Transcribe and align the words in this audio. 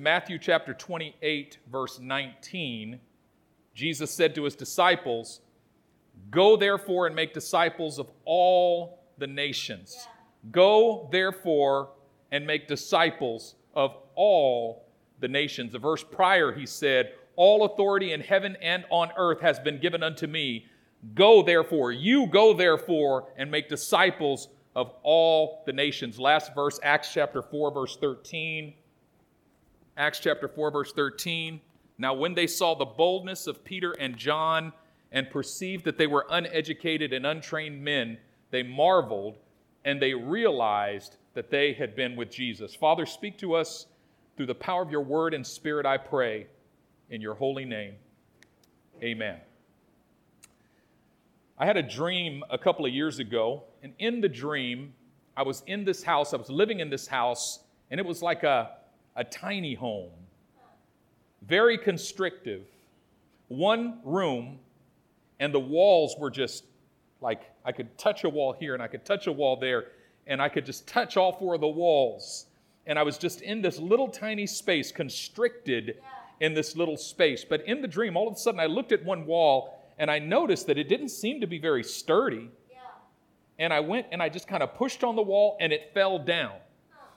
Matthew 0.00 0.38
chapter 0.38 0.72
28, 0.72 1.58
verse 1.70 2.00
19. 2.00 3.00
Jesus 3.74 4.10
said 4.10 4.34
to 4.34 4.44
his 4.44 4.56
disciples, 4.56 5.42
Go 6.30 6.56
therefore 6.56 7.06
and 7.06 7.14
make 7.14 7.34
disciples 7.34 7.98
of 7.98 8.10
all 8.24 9.04
the 9.18 9.26
nations. 9.26 9.94
Yeah. 9.94 10.12
Go 10.52 11.08
therefore 11.12 11.90
and 12.32 12.46
make 12.46 12.66
disciples 12.66 13.56
of 13.74 13.94
all 14.14 14.86
the 15.20 15.28
nations. 15.28 15.74
A 15.74 15.78
verse 15.78 16.02
prior, 16.02 16.50
he 16.50 16.64
said, 16.64 17.12
All 17.36 17.66
authority 17.66 18.14
in 18.14 18.22
heaven 18.22 18.56
and 18.62 18.86
on 18.88 19.10
earth 19.18 19.42
has 19.42 19.60
been 19.60 19.80
given 19.80 20.02
unto 20.02 20.26
me. 20.26 20.64
Go 21.14 21.42
therefore, 21.42 21.92
you 21.92 22.26
go 22.26 22.54
therefore 22.54 23.28
and 23.36 23.50
make 23.50 23.68
disciples 23.68 24.48
of 24.74 24.94
all 25.02 25.62
the 25.66 25.74
nations. 25.74 26.18
Last 26.18 26.54
verse, 26.54 26.80
Acts 26.82 27.12
chapter 27.12 27.42
4, 27.42 27.70
verse 27.70 27.98
13. 28.00 28.74
Acts 30.00 30.18
chapter 30.18 30.48
4, 30.48 30.70
verse 30.70 30.92
13. 30.94 31.60
Now, 31.98 32.14
when 32.14 32.32
they 32.32 32.46
saw 32.46 32.74
the 32.74 32.86
boldness 32.86 33.46
of 33.46 33.62
Peter 33.62 33.92
and 33.92 34.16
John 34.16 34.72
and 35.12 35.28
perceived 35.28 35.84
that 35.84 35.98
they 35.98 36.06
were 36.06 36.26
uneducated 36.30 37.12
and 37.12 37.26
untrained 37.26 37.84
men, 37.84 38.16
they 38.50 38.62
marveled 38.62 39.36
and 39.84 40.00
they 40.00 40.14
realized 40.14 41.16
that 41.34 41.50
they 41.50 41.74
had 41.74 41.94
been 41.94 42.16
with 42.16 42.30
Jesus. 42.30 42.74
Father, 42.74 43.04
speak 43.04 43.36
to 43.40 43.52
us 43.52 43.88
through 44.38 44.46
the 44.46 44.54
power 44.54 44.80
of 44.80 44.90
your 44.90 45.02
word 45.02 45.34
and 45.34 45.46
spirit, 45.46 45.84
I 45.84 45.98
pray, 45.98 46.46
in 47.10 47.20
your 47.20 47.34
holy 47.34 47.66
name. 47.66 47.92
Amen. 49.02 49.36
I 51.58 51.66
had 51.66 51.76
a 51.76 51.82
dream 51.82 52.42
a 52.48 52.56
couple 52.56 52.86
of 52.86 52.94
years 52.94 53.18
ago, 53.18 53.64
and 53.82 53.92
in 53.98 54.22
the 54.22 54.30
dream, 54.30 54.94
I 55.36 55.42
was 55.42 55.62
in 55.66 55.84
this 55.84 56.02
house, 56.02 56.32
I 56.32 56.38
was 56.38 56.48
living 56.48 56.80
in 56.80 56.88
this 56.88 57.06
house, 57.06 57.64
and 57.90 58.00
it 58.00 58.06
was 58.06 58.22
like 58.22 58.44
a, 58.44 58.79
a 59.16 59.24
tiny 59.24 59.74
home, 59.74 60.10
very 61.42 61.78
constrictive. 61.78 62.62
One 63.48 64.00
room, 64.04 64.58
and 65.40 65.52
the 65.52 65.60
walls 65.60 66.14
were 66.18 66.30
just 66.30 66.64
like 67.20 67.50
I 67.64 67.72
could 67.72 67.96
touch 67.98 68.24
a 68.24 68.28
wall 68.28 68.52
here 68.52 68.74
and 68.74 68.82
I 68.82 68.86
could 68.86 69.04
touch 69.04 69.26
a 69.26 69.32
wall 69.32 69.56
there, 69.56 69.88
and 70.26 70.40
I 70.40 70.48
could 70.48 70.64
just 70.64 70.86
touch 70.86 71.16
all 71.16 71.32
four 71.32 71.54
of 71.54 71.60
the 71.60 71.68
walls. 71.68 72.46
And 72.86 72.98
I 72.98 73.02
was 73.02 73.18
just 73.18 73.42
in 73.42 73.60
this 73.60 73.78
little 73.78 74.08
tiny 74.08 74.46
space, 74.46 74.90
constricted 74.90 76.00
in 76.40 76.54
this 76.54 76.74
little 76.74 76.96
space. 76.96 77.44
But 77.44 77.66
in 77.66 77.82
the 77.82 77.88
dream, 77.88 78.16
all 78.16 78.26
of 78.26 78.34
a 78.34 78.38
sudden, 78.38 78.58
I 78.58 78.66
looked 78.66 78.92
at 78.92 79.04
one 79.04 79.26
wall 79.26 79.78
and 79.98 80.10
I 80.10 80.18
noticed 80.18 80.66
that 80.66 80.78
it 80.78 80.88
didn't 80.88 81.10
seem 81.10 81.40
to 81.42 81.46
be 81.46 81.58
very 81.58 81.84
sturdy. 81.84 82.50
Yeah. 82.70 82.78
And 83.58 83.72
I 83.72 83.80
went 83.80 84.06
and 84.10 84.22
I 84.22 84.30
just 84.30 84.48
kind 84.48 84.62
of 84.62 84.74
pushed 84.74 85.04
on 85.04 85.14
the 85.14 85.22
wall 85.22 85.58
and 85.60 85.72
it 85.72 85.90
fell 85.92 86.18
down. 86.18 86.54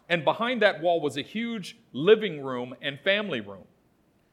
And 0.10 0.24
behind 0.24 0.62
that 0.62 0.82
wall 0.82 1.02
was 1.02 1.18
a 1.18 1.22
huge 1.22 1.78
living 1.92 2.44
room 2.44 2.76
and 2.82 3.00
family 3.00 3.42
room. 3.42 3.66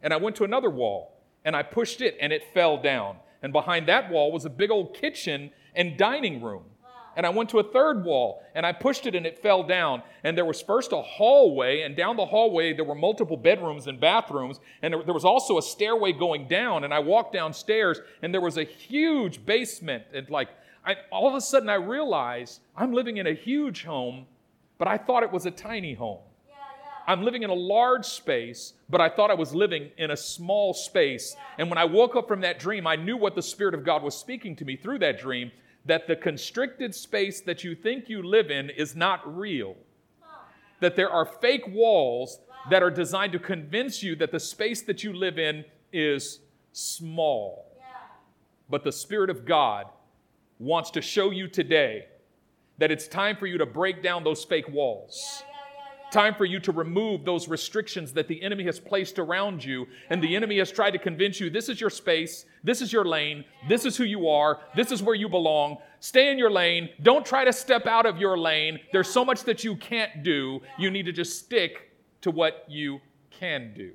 And 0.03 0.13
I 0.13 0.17
went 0.17 0.37
to 0.37 0.45
another 0.45 0.71
wall 0.71 1.21
and 1.45 1.55
I 1.55 1.63
pushed 1.63 2.01
it 2.01 2.17
and 2.21 2.33
it 2.33 2.43
fell 2.53 2.81
down. 2.81 3.17
And 3.43 3.53
behind 3.53 3.89
that 3.89 4.11
wall 4.11 4.33
was 4.33 4.45
a 4.45 4.51
big 4.51 4.71
old 4.71 4.95
kitchen 4.95 5.51
and 5.75 5.97
dining 5.97 6.43
room. 6.43 6.65
And 7.17 7.27
I 7.27 7.31
went 7.31 7.51
to 7.51 7.59
a 7.59 7.65
third 7.65 8.05
wall 8.05 8.43
and 8.55 8.65
I 8.65 8.73
pushed 8.73 9.07
it 9.07 9.15
and 9.15 9.27
it 9.27 9.39
fell 9.39 9.63
down. 9.63 10.03
And 10.23 10.37
there 10.37 10.45
was 10.45 10.63
first 10.63 10.93
a 10.93 11.03
hallway, 11.03 11.83
and 11.83 11.97
down 11.97 12.17
the 12.17 12.27
hallway 12.27 12.73
there 12.73 12.85
were 12.85 12.95
multiple 12.95 13.37
bedrooms 13.37 13.87
and 13.87 14.01
bathrooms. 14.01 14.61
And 14.83 14.95
there, 14.95 15.15
was 15.15 15.25
also 15.25 15.59
a 15.59 15.63
stairway 15.63 16.13
going 16.13 16.47
down. 16.49 16.85
And 16.85 16.95
I 16.95 17.01
walked 17.01 17.33
downstairs 17.33 18.01
and 18.23 18.33
there 18.33 18.41
was 18.41 18.59
a 18.59 18.65
huge 18.65 19.45
basement. 19.45 20.05
And 20.15 20.31
like, 20.31 20.49
I, 20.85 20.97
all 21.11 21.29
of 21.29 21.35
a 21.35 21.41
sudden 21.41 21.69
I 21.69 21.75
realized 21.75 22.61
I'm 22.77 22.93
living 22.93 23.19
in 23.19 23.27
a 23.27 23.35
huge 23.35 23.85
home, 23.85 24.27
but 24.81 24.89
I 24.89 24.97
thought 24.97 25.23
it 25.23 25.31
was 25.31 25.45
a 25.45 25.51
tiny 25.51 25.93
home. 25.93 26.21
I'm 27.07 27.23
living 27.23 27.43
in 27.43 27.51
a 27.51 27.55
large 27.55 28.07
space, 28.07 28.73
but 28.89 28.99
I 28.99 29.11
thought 29.11 29.31
I 29.31 29.35
was 29.35 29.55
living 29.55 29.91
in 29.99 30.11
a 30.11 30.17
small 30.17 30.73
space. 30.73 31.37
And 31.59 31.69
when 31.69 31.77
I 31.77 31.85
woke 31.85 32.17
up 32.17 32.27
from 32.27 32.41
that 32.41 32.59
dream, 32.59 32.87
I 32.87 32.97
knew 32.97 33.19
what 33.19 33.35
the 33.35 33.43
Spirit 33.43 33.75
of 33.75 33.85
God 33.85 34.03
was 34.03 34.17
speaking 34.17 34.57
to 34.57 34.65
me 34.65 34.77
through 34.77 35.01
that 35.01 35.21
dream 35.21 35.53
that 35.85 36.07
the 36.07 36.17
constricted 36.17 36.95
space 36.95 37.43
that 37.43 37.63
you 37.63 37.75
think 37.75 38.09
you 38.09 38.23
live 38.23 38.51
in 38.51 38.71
is 38.71 38.97
not 38.97 39.21
real. 39.37 39.77
That 40.81 40.97
there 40.97 41.11
are 41.11 41.27
fake 41.27 41.69
walls 41.69 42.41
that 42.71 42.83
are 42.83 42.91
designed 42.91 43.33
to 43.33 43.39
convince 43.39 44.03
you 44.03 44.17
that 44.17 44.33
the 44.33 44.41
space 44.41 44.81
that 44.83 45.05
you 45.05 45.13
live 45.13 45.39
in 45.39 45.67
is 45.93 46.41
small. 46.73 47.77
But 48.71 48.85
the 48.85 48.93
Spirit 48.93 49.29
of 49.29 49.45
God 49.45 49.87
wants 50.59 50.91
to 50.93 51.03
show 51.03 51.31
you 51.31 51.49
today 51.49 52.07
that 52.81 52.91
it's 52.91 53.07
time 53.07 53.37
for 53.37 53.47
you 53.47 53.59
to 53.59 53.67
break 53.67 54.03
down 54.03 54.25
those 54.25 54.43
fake 54.43 54.69
walls. 54.69 55.45
Time 56.11 56.35
for 56.35 56.45
you 56.45 56.59
to 56.59 56.73
remove 56.73 57.25
those 57.25 57.47
restrictions 57.47 58.13
that 58.15 58.27
the 58.27 58.43
enemy 58.43 58.65
has 58.65 58.81
placed 58.81 59.21
around 59.21 59.63
you. 59.63 59.87
And 60.09 60.21
the 60.21 60.35
enemy 60.35 60.59
has 60.59 60.73
tried 60.73 60.91
to 60.93 60.99
convince 60.99 61.39
you 61.39 61.51
this 61.51 61.69
is 61.69 61.81
your 61.81 61.91
space, 61.91 62.47
this 62.65 62.83
is 62.83 62.93
your 62.93 63.05
lane, 63.05 63.45
this 63.69 63.85
is 63.85 63.97
who 63.97 64.03
you 64.03 64.29
are, 64.29 64.59
this 64.75 64.91
is 64.91 65.05
where 65.05 65.15
you 65.15 65.29
belong. 65.29 65.77
Stay 66.01 66.33
in 66.33 66.39
your 66.39 66.51
lane. 66.51 66.89
Don't 67.03 67.25
try 67.25 67.45
to 67.45 67.53
step 67.53 67.87
out 67.87 68.07
of 68.07 68.19
your 68.19 68.37
lane. 68.37 68.81
There's 68.93 69.09
so 69.09 69.25
much 69.25 69.45
that 69.45 69.63
you 69.63 69.77
can't 69.77 70.25
do. 70.25 70.61
You 70.79 70.91
need 70.91 71.05
to 71.05 71.13
just 71.13 71.39
stick 71.39 71.93
to 72.23 72.33
what 72.33 72.65
you 72.67 73.01
can 73.31 73.73
do. 73.75 73.93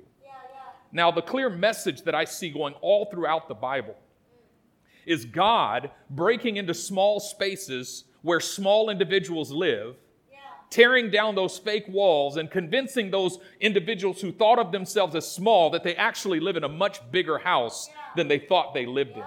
Now, 0.92 1.10
the 1.10 1.22
clear 1.22 1.50
message 1.50 2.02
that 2.02 2.14
I 2.14 2.24
see 2.24 2.48
going 2.48 2.74
all 2.80 3.06
throughout 3.06 3.48
the 3.48 3.54
Bible 3.54 3.96
is 5.04 5.24
God 5.24 5.90
breaking 6.08 6.56
into 6.56 6.72
small 6.72 7.20
spaces 7.20 8.04
where 8.26 8.40
small 8.40 8.90
individuals 8.90 9.50
live 9.52 9.94
tearing 10.68 11.10
down 11.10 11.36
those 11.36 11.58
fake 11.58 11.86
walls 11.88 12.36
and 12.36 12.50
convincing 12.50 13.08
those 13.10 13.38
individuals 13.60 14.20
who 14.20 14.32
thought 14.32 14.58
of 14.58 14.72
themselves 14.72 15.14
as 15.14 15.30
small 15.30 15.70
that 15.70 15.84
they 15.84 15.94
actually 15.94 16.40
live 16.40 16.56
in 16.56 16.64
a 16.64 16.68
much 16.68 16.98
bigger 17.12 17.38
house 17.38 17.88
than 18.16 18.26
they 18.26 18.38
thought 18.38 18.74
they 18.74 18.84
lived 18.84 19.16
in. 19.16 19.22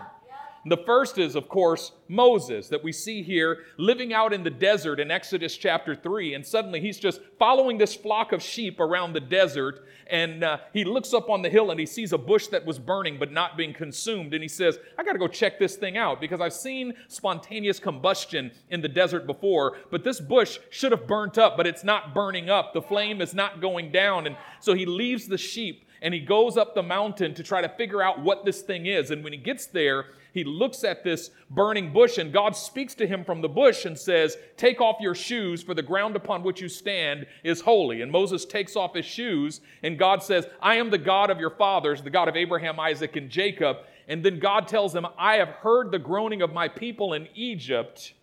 The 0.66 0.78
first 0.78 1.18
is, 1.18 1.36
of 1.36 1.48
course, 1.48 1.94
Moses 2.10 2.68
that 2.68 2.84
we 2.84 2.92
see 2.92 3.24
here 3.24 3.60
living 3.78 4.14
out 4.14 4.34
in 4.34 4.44
the 4.44 4.50
desert 4.50 5.00
in 5.00 5.10
Exodus 5.10 5.56
chapter 5.56 5.96
3. 5.96 6.34
And 6.34 6.46
suddenly 6.46 6.82
he's 6.82 7.00
just 7.00 7.22
following 7.38 7.78
this 7.78 7.96
flock 7.96 8.34
of 8.34 8.42
sheep 8.42 8.80
around 8.80 9.14
the 9.14 9.22
desert. 9.22 9.86
And 10.08 10.44
uh, 10.44 10.58
he 10.74 10.84
looks 10.84 11.14
up 11.14 11.30
on 11.30 11.42
the 11.42 11.50
hill 11.50 11.72
and 11.72 11.80
he 11.80 11.86
sees 11.86 12.12
a 12.12 12.18
bush 12.18 12.48
that 12.48 12.66
was 12.66 12.78
burning 12.78 13.18
but 13.18 13.32
not 13.32 13.56
being 13.56 13.74
consumed. 13.74 14.34
And 14.34 14.42
he 14.42 14.50
says, 14.50 14.80
I 14.98 15.04
got 15.04 15.14
to 15.14 15.20
go 15.20 15.28
check 15.28 15.60
this 15.60 15.78
thing 15.78 15.98
out 15.98 16.20
because 16.20 16.42
I've 16.42 16.54
seen 16.54 16.94
spontaneous 17.08 17.80
combustion 17.80 18.52
in 18.70 18.82
the 18.82 18.90
desert 18.90 19.26
before. 19.26 19.78
But 19.92 20.04
this 20.04 20.20
bush 20.20 20.60
should 20.72 20.92
have 20.92 21.08
burnt 21.08 21.38
up, 21.38 21.56
but 21.56 21.68
it's 21.68 21.86
not 21.86 22.14
burning 22.14 22.50
up. 22.50 22.74
The 22.74 22.82
flame 22.82 23.22
is 23.22 23.34
not 23.34 23.62
going 23.62 23.94
down. 23.94 24.28
And 24.28 24.36
so 24.60 24.74
he 24.74 24.86
leaves 24.86 25.28
the 25.28 25.38
sheep 25.38 25.86
and 26.02 26.14
he 26.14 26.20
goes 26.20 26.58
up 26.58 26.76
the 26.76 26.84
mountain 26.84 27.34
to 27.36 27.44
try 27.44 27.62
to 27.62 27.70
figure 27.70 28.02
out 28.02 28.22
what 28.22 28.46
this 28.46 28.62
thing 28.62 28.86
is. 28.86 29.12
And 29.12 29.24
when 29.24 29.34
he 29.34 29.40
gets 29.40 29.68
there, 29.68 30.06
he 30.34 30.44
looks 30.44 30.84
at 30.84 31.04
this 31.04 31.32
burning 31.50 31.92
bush, 31.92 32.18
and 32.18 32.32
God 32.32 32.56
speaks 32.56 32.94
to 32.96 33.08
him 33.08 33.24
from 33.24 33.42
the 33.42 33.50
bush 33.50 33.86
and 33.86 33.98
says, 33.98 34.38
Take 34.58 34.80
off 34.80 35.02
your 35.02 35.16
shoes, 35.16 35.64
for 35.64 35.74
the 35.74 35.82
ground 35.82 36.16
upon 36.16 36.44
which 36.44 36.62
you 36.62 36.70
stand 36.70 37.26
is 37.44 37.62
holy. 37.62 38.02
And 38.02 38.12
Moses 38.12 38.46
takes 38.46 38.76
off 38.76 38.96
his 38.96 39.06
shoes, 39.06 39.62
and 39.82 39.98
God 39.98 40.22
says, 40.22 40.48
I 40.62 40.76
am 40.76 40.90
the 40.90 40.98
God 40.98 41.30
of 41.30 41.40
your 41.40 41.50
fathers, 41.50 42.02
the 42.02 42.10
God 42.10 42.28
of 42.28 42.36
Abraham, 42.36 42.80
Isaac, 42.80 43.16
and 43.16 43.30
Jacob. 43.30 43.78
And 44.08 44.24
then 44.24 44.40
God 44.40 44.68
tells 44.68 44.96
him, 44.96 45.06
I 45.18 45.36
have 45.36 45.50
heard 45.50 45.92
the 45.92 46.00
groaning 46.00 46.42
of 46.42 46.54
my 46.54 46.68
people 46.68 47.14
in 47.14 47.28
Egypt. 47.36 48.14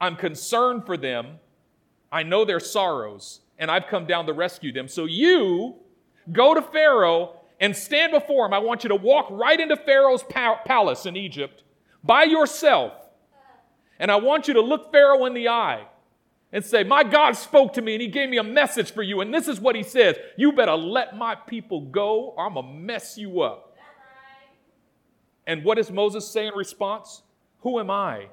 I'm 0.00 0.16
concerned 0.16 0.84
for 0.84 0.96
them. 0.96 1.38
I 2.10 2.22
know 2.22 2.44
their 2.44 2.60
sorrows, 2.60 3.40
and 3.58 3.70
I've 3.70 3.86
come 3.86 4.06
down 4.06 4.26
to 4.26 4.32
rescue 4.34 4.72
them. 4.72 4.88
So 4.88 5.06
you 5.06 5.76
go 6.30 6.54
to 6.54 6.60
Pharaoh 6.60 7.41
and 7.62 7.76
stand 7.76 8.10
before 8.10 8.44
him. 8.44 8.52
I 8.52 8.58
want 8.58 8.82
you 8.82 8.88
to 8.88 8.96
walk 8.96 9.28
right 9.30 9.58
into 9.58 9.76
Pharaoh's 9.76 10.24
palace 10.24 11.06
in 11.06 11.16
Egypt 11.16 11.62
by 12.02 12.24
yourself. 12.24 12.92
And 14.00 14.10
I 14.10 14.16
want 14.16 14.48
you 14.48 14.54
to 14.54 14.60
look 14.60 14.90
Pharaoh 14.90 15.24
in 15.26 15.32
the 15.32 15.48
eye 15.48 15.86
and 16.50 16.64
say, 16.64 16.82
My 16.82 17.04
God 17.04 17.36
spoke 17.36 17.72
to 17.74 17.80
me 17.80 17.94
and 17.94 18.02
he 18.02 18.08
gave 18.08 18.28
me 18.28 18.38
a 18.38 18.42
message 18.42 18.92
for 18.92 19.02
you. 19.02 19.20
And 19.20 19.32
this 19.32 19.46
is 19.46 19.60
what 19.60 19.76
he 19.76 19.84
says 19.84 20.16
You 20.36 20.52
better 20.52 20.74
let 20.74 21.16
my 21.16 21.36
people 21.36 21.82
go 21.82 22.34
or 22.36 22.46
I'm 22.46 22.54
going 22.54 22.66
to 22.66 22.72
mess 22.72 23.16
you 23.16 23.42
up. 23.42 23.76
And 25.46 25.64
what 25.64 25.76
does 25.76 25.90
Moses 25.90 26.28
say 26.28 26.48
in 26.48 26.54
response? 26.54 27.22
Who 27.60 27.78
am 27.78 27.90
I? 27.90 28.26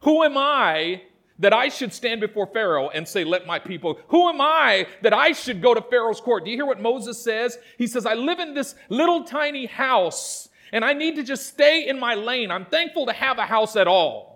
Who 0.00 0.22
am 0.22 0.38
I 0.38 1.02
that 1.38 1.52
I 1.52 1.68
should 1.68 1.92
stand 1.92 2.20
before 2.20 2.46
Pharaoh 2.46 2.88
and 2.90 3.06
say, 3.06 3.24
Let 3.24 3.46
my 3.46 3.58
people, 3.58 3.98
who 4.08 4.28
am 4.28 4.40
I 4.40 4.86
that 5.02 5.12
I 5.12 5.32
should 5.32 5.60
go 5.60 5.74
to 5.74 5.82
Pharaoh's 5.82 6.20
court? 6.20 6.44
Do 6.44 6.50
you 6.50 6.56
hear 6.56 6.66
what 6.66 6.80
Moses 6.80 7.22
says? 7.22 7.58
He 7.78 7.86
says, 7.86 8.06
I 8.06 8.14
live 8.14 8.38
in 8.38 8.54
this 8.54 8.74
little 8.88 9.24
tiny 9.24 9.66
house 9.66 10.48
and 10.72 10.84
I 10.84 10.92
need 10.92 11.16
to 11.16 11.22
just 11.22 11.46
stay 11.46 11.86
in 11.86 11.98
my 11.98 12.14
lane. 12.14 12.50
I'm 12.50 12.66
thankful 12.66 13.06
to 13.06 13.12
have 13.12 13.38
a 13.38 13.46
house 13.46 13.76
at 13.76 13.86
all. 13.86 14.33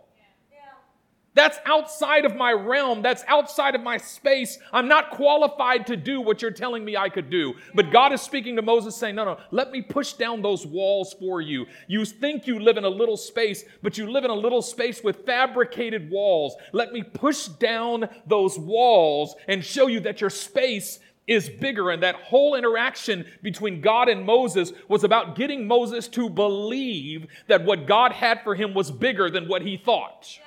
That's 1.38 1.60
outside 1.66 2.24
of 2.24 2.34
my 2.34 2.50
realm. 2.50 3.00
That's 3.00 3.22
outside 3.28 3.76
of 3.76 3.80
my 3.80 3.96
space. 3.96 4.58
I'm 4.72 4.88
not 4.88 5.10
qualified 5.10 5.86
to 5.86 5.96
do 5.96 6.20
what 6.20 6.42
you're 6.42 6.50
telling 6.50 6.84
me 6.84 6.96
I 6.96 7.08
could 7.08 7.30
do. 7.30 7.54
But 7.76 7.92
God 7.92 8.12
is 8.12 8.20
speaking 8.20 8.56
to 8.56 8.62
Moses 8.62 8.96
saying, 8.96 9.14
No, 9.14 9.24
no, 9.24 9.38
let 9.52 9.70
me 9.70 9.80
push 9.80 10.14
down 10.14 10.42
those 10.42 10.66
walls 10.66 11.14
for 11.16 11.40
you. 11.40 11.66
You 11.86 12.04
think 12.04 12.48
you 12.48 12.58
live 12.58 12.76
in 12.76 12.82
a 12.82 12.88
little 12.88 13.16
space, 13.16 13.62
but 13.84 13.96
you 13.96 14.10
live 14.10 14.24
in 14.24 14.32
a 14.32 14.34
little 14.34 14.60
space 14.60 15.00
with 15.04 15.24
fabricated 15.24 16.10
walls. 16.10 16.56
Let 16.72 16.92
me 16.92 17.04
push 17.04 17.46
down 17.46 18.08
those 18.26 18.58
walls 18.58 19.36
and 19.46 19.64
show 19.64 19.86
you 19.86 20.00
that 20.00 20.20
your 20.20 20.30
space 20.30 20.98
is 21.28 21.48
bigger. 21.48 21.90
And 21.90 22.02
that 22.02 22.16
whole 22.16 22.56
interaction 22.56 23.24
between 23.44 23.80
God 23.80 24.08
and 24.08 24.26
Moses 24.26 24.72
was 24.88 25.04
about 25.04 25.36
getting 25.36 25.68
Moses 25.68 26.08
to 26.08 26.28
believe 26.28 27.28
that 27.46 27.64
what 27.64 27.86
God 27.86 28.10
had 28.10 28.42
for 28.42 28.56
him 28.56 28.74
was 28.74 28.90
bigger 28.90 29.30
than 29.30 29.46
what 29.46 29.62
he 29.62 29.76
thought 29.76 30.40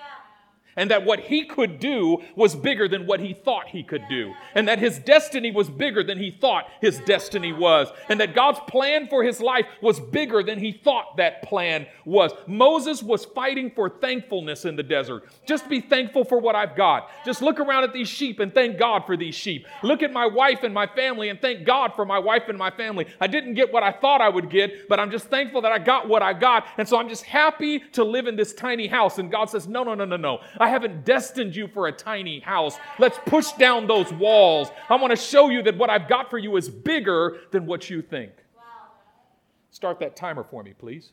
and 0.81 0.89
that 0.89 1.06
what 1.06 1.19
he 1.19 1.45
could 1.45 1.80
do 1.80 2.18
was 2.36 2.56
bigger 2.56 2.88
than 2.88 3.06
what 3.06 3.19
he 3.19 3.36
thought 3.36 3.68
he 3.68 3.83
could 3.83 4.01
do, 4.10 4.33
and 4.56 4.68
that 4.68 4.80
his 4.80 4.98
destiny 4.98 5.51
was 5.51 5.69
bigger 5.69 6.04
than 6.04 6.18
he 6.18 6.31
thought 6.31 6.68
his 6.81 6.98
destiny 7.01 7.54
was, 7.54 7.89
and 8.10 8.19
that 8.19 8.33
God's 8.33 8.60
plan 8.68 9.07
for 9.07 9.24
his 9.24 9.39
life 9.39 9.68
was 9.80 10.00
bigger 10.00 10.42
than 10.42 10.57
he 10.57 10.72
thought 10.72 11.18
that 11.18 11.44
plan 11.44 11.86
was. 12.04 12.31
Moses 12.48 13.04
was 13.04 13.25
fighting 13.25 13.69
for 13.69 13.92
thankfulness 13.92 14.66
in 14.66 14.75
the 14.75 14.81
desert. 14.81 15.25
Just 15.45 15.69
be 15.69 15.81
thankful 15.81 16.25
for 16.25 16.39
what 16.39 16.56
I've 16.56 16.75
got. 16.75 17.12
Just 17.24 17.44
look 17.44 17.60
around 17.60 17.84
at 17.84 17.94
these 17.94 18.10
sheep 18.10 18.39
and 18.39 18.51
thank 18.51 18.80
God 18.80 19.06
for 19.06 19.16
these 19.16 19.36
sheep. 19.36 19.68
Look 19.84 20.01
at 20.01 20.12
my 20.12 20.25
wife 20.25 20.63
and 20.63 20.74
my 20.74 20.88
family 20.88 21.30
and 21.30 21.39
thank 21.39 21.63
God 21.63 21.94
for 21.95 22.06
my 22.06 22.18
wife 22.18 22.45
and 22.48 22.57
my 22.57 22.72
family. 22.72 23.06
I 23.19 23.27
didn't 23.27 23.54
get 23.54 23.72
what 23.72 23.84
I 23.84 23.92
thought 23.92 24.19
I 24.19 24.30
would 24.30 24.50
get, 24.50 24.89
but 24.89 25.00
I'm 25.00 25.12
just 25.12 25.25
thankful 25.25 25.62
that 25.62 25.72
I 25.72 25.77
got 25.77 26.10
what 26.10 26.24
I 26.24 26.34
got, 26.34 26.66
and 26.80 26.89
so 26.89 26.98
I'm 26.98 27.07
just 27.07 27.24
happy 27.24 27.77
to 27.92 28.04
live 28.04 28.25
in 28.25 28.36
this 28.36 28.51
tiny 28.51 28.88
house. 28.88 29.19
And 29.19 29.30
God 29.30 29.51
says, 29.51 29.68
No, 29.68 29.84
no, 29.84 29.94
no, 29.94 30.06
no, 30.06 30.18
no. 30.18 30.39
I 30.57 30.71
haven't 30.72 31.06
destined 31.06 31.56
you 31.56 31.68
for 31.68 31.88
a 31.88 31.92
tiny 31.92 32.40
house. 32.40 32.78
Let's 32.98 33.20
push 33.26 33.52
down 33.54 33.88
those 33.88 34.12
walls. 34.12 34.70
I 34.90 34.96
want 34.96 35.12
to 35.12 35.16
show 35.16 35.50
you 35.50 35.62
that 35.64 35.78
what 35.78 35.90
I've 35.90 36.10
got 36.10 36.30
for 36.30 36.38
you 36.38 36.58
is 36.58 36.70
bigger 36.70 37.38
than 37.52 37.66
what 37.68 37.90
you 37.90 38.02
think. 38.02 38.32
Start 39.70 40.00
that 40.00 40.16
timer 40.16 40.44
for 40.44 40.64
me, 40.64 40.74
please. 40.78 41.12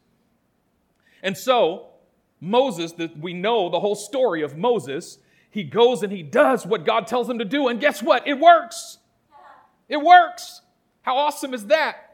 And 1.23 1.37
so, 1.37 1.89
Moses, 2.41 2.93
that 2.93 3.19
we 3.19 3.35
know 3.35 3.69
the 3.69 3.81
whole 3.81 3.95
story 3.95 4.43
of 4.43 4.57
Moses, 4.57 5.19
he 5.51 5.65
goes 5.65 6.03
and 6.03 6.13
he 6.13 6.23
does 6.23 6.67
what 6.67 6.85
God 6.85 7.07
tells 7.07 7.29
him 7.29 7.39
to 7.39 7.45
do, 7.45 7.69
and 7.69 7.81
guess 7.81 8.03
what? 8.03 8.27
It 8.27 8.39
works. 8.39 8.99
It 9.89 9.99
works. 9.99 10.63
How 11.03 11.17
awesome 11.17 11.55
is 11.55 11.67
that? 11.67 12.08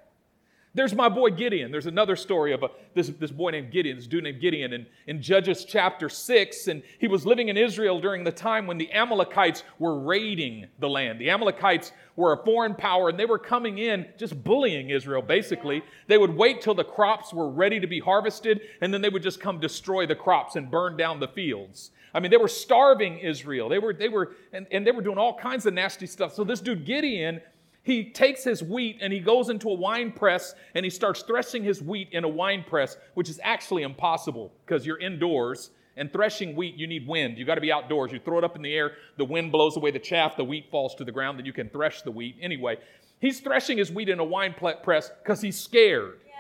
There's 0.76 0.92
my 0.92 1.08
boy 1.08 1.30
Gideon. 1.30 1.70
There's 1.70 1.86
another 1.86 2.16
story 2.16 2.52
of 2.52 2.64
a, 2.64 2.70
this, 2.94 3.08
this 3.20 3.30
boy 3.30 3.50
named 3.50 3.70
Gideon, 3.70 3.96
this 3.96 4.08
dude 4.08 4.24
named 4.24 4.40
Gideon, 4.40 4.72
in, 4.72 4.86
in 5.06 5.22
Judges 5.22 5.64
chapter 5.64 6.08
6. 6.08 6.66
And 6.66 6.82
he 6.98 7.06
was 7.06 7.24
living 7.24 7.48
in 7.48 7.56
Israel 7.56 8.00
during 8.00 8.24
the 8.24 8.32
time 8.32 8.66
when 8.66 8.76
the 8.76 8.90
Amalekites 8.92 9.62
were 9.78 10.00
raiding 10.00 10.66
the 10.80 10.88
land. 10.88 11.20
The 11.20 11.30
Amalekites 11.30 11.92
were 12.16 12.32
a 12.32 12.44
foreign 12.44 12.74
power 12.74 13.08
and 13.08 13.18
they 13.18 13.24
were 13.24 13.38
coming 13.38 13.78
in 13.78 14.06
just 14.18 14.42
bullying 14.42 14.90
Israel, 14.90 15.22
basically. 15.22 15.82
They 16.08 16.18
would 16.18 16.34
wait 16.34 16.60
till 16.60 16.74
the 16.74 16.84
crops 16.84 17.32
were 17.32 17.48
ready 17.48 17.78
to 17.78 17.86
be 17.86 18.00
harvested 18.00 18.62
and 18.80 18.92
then 18.92 19.00
they 19.00 19.10
would 19.10 19.22
just 19.22 19.40
come 19.40 19.60
destroy 19.60 20.06
the 20.06 20.16
crops 20.16 20.56
and 20.56 20.68
burn 20.68 20.96
down 20.96 21.20
the 21.20 21.28
fields. 21.28 21.92
I 22.12 22.20
mean, 22.20 22.30
they 22.30 22.36
were 22.36 22.48
starving 22.48 23.18
Israel. 23.18 23.68
They 23.68 23.80
were, 23.80 23.92
they 23.92 24.08
were, 24.08 24.32
and, 24.52 24.66
and 24.70 24.86
they 24.86 24.92
were 24.92 25.02
doing 25.02 25.18
all 25.18 25.36
kinds 25.36 25.66
of 25.66 25.74
nasty 25.74 26.06
stuff. 26.06 26.32
So 26.32 26.44
this 26.44 26.60
dude 26.60 26.84
Gideon 26.84 27.40
he 27.84 28.10
takes 28.10 28.42
his 28.42 28.62
wheat 28.62 28.98
and 29.02 29.12
he 29.12 29.20
goes 29.20 29.50
into 29.50 29.69
a 29.69 29.75
wine 29.75 30.10
press 30.10 30.54
and 30.75 30.84
he 30.84 30.90
starts 30.90 31.22
threshing 31.22 31.62
his 31.62 31.82
wheat 31.82 32.08
in 32.12 32.25
a 32.25 32.28
wine 32.28 32.64
press, 32.66 32.96
which 33.12 33.28
is 33.28 33.38
actually 33.42 33.82
impossible 33.82 34.52
because 34.64 34.86
you're 34.86 34.98
indoors 34.98 35.70
and 35.98 36.10
threshing 36.10 36.56
wheat, 36.56 36.76
you 36.76 36.86
need 36.86 37.06
wind. 37.06 37.36
You 37.36 37.44
got 37.44 37.56
to 37.56 37.60
be 37.60 37.70
outdoors. 37.70 38.10
You 38.10 38.19
throw 38.19 38.38
it 38.38 38.44
up 38.44 38.56
in 38.56 38.62
the 38.62 38.75
air, 38.75 38.92
the 39.19 39.25
wind 39.26 39.52
blows 39.52 39.76
away 39.76 39.90
the 39.90 39.98
chaff, 39.98 40.34
the 40.34 40.44
wheat 40.44 40.70
falls 40.70 40.94
to 40.96 41.04
the 41.04 41.12
ground, 41.12 41.38
then 41.38 41.44
you 41.44 41.52
can 41.52 41.69
thresh 41.69 42.00
the 42.00 42.10
wheat. 42.10 42.36
Anyway, 42.40 42.78
he's 43.20 43.40
threshing 43.40 43.76
his 43.76 43.92
wheat 43.92 44.08
in 44.08 44.19
a 44.19 44.25
wine 44.25 44.54
press 44.54 45.10
because 45.22 45.42
he's 45.42 45.60
scared. 45.60 46.20
Yeah. 46.26 46.32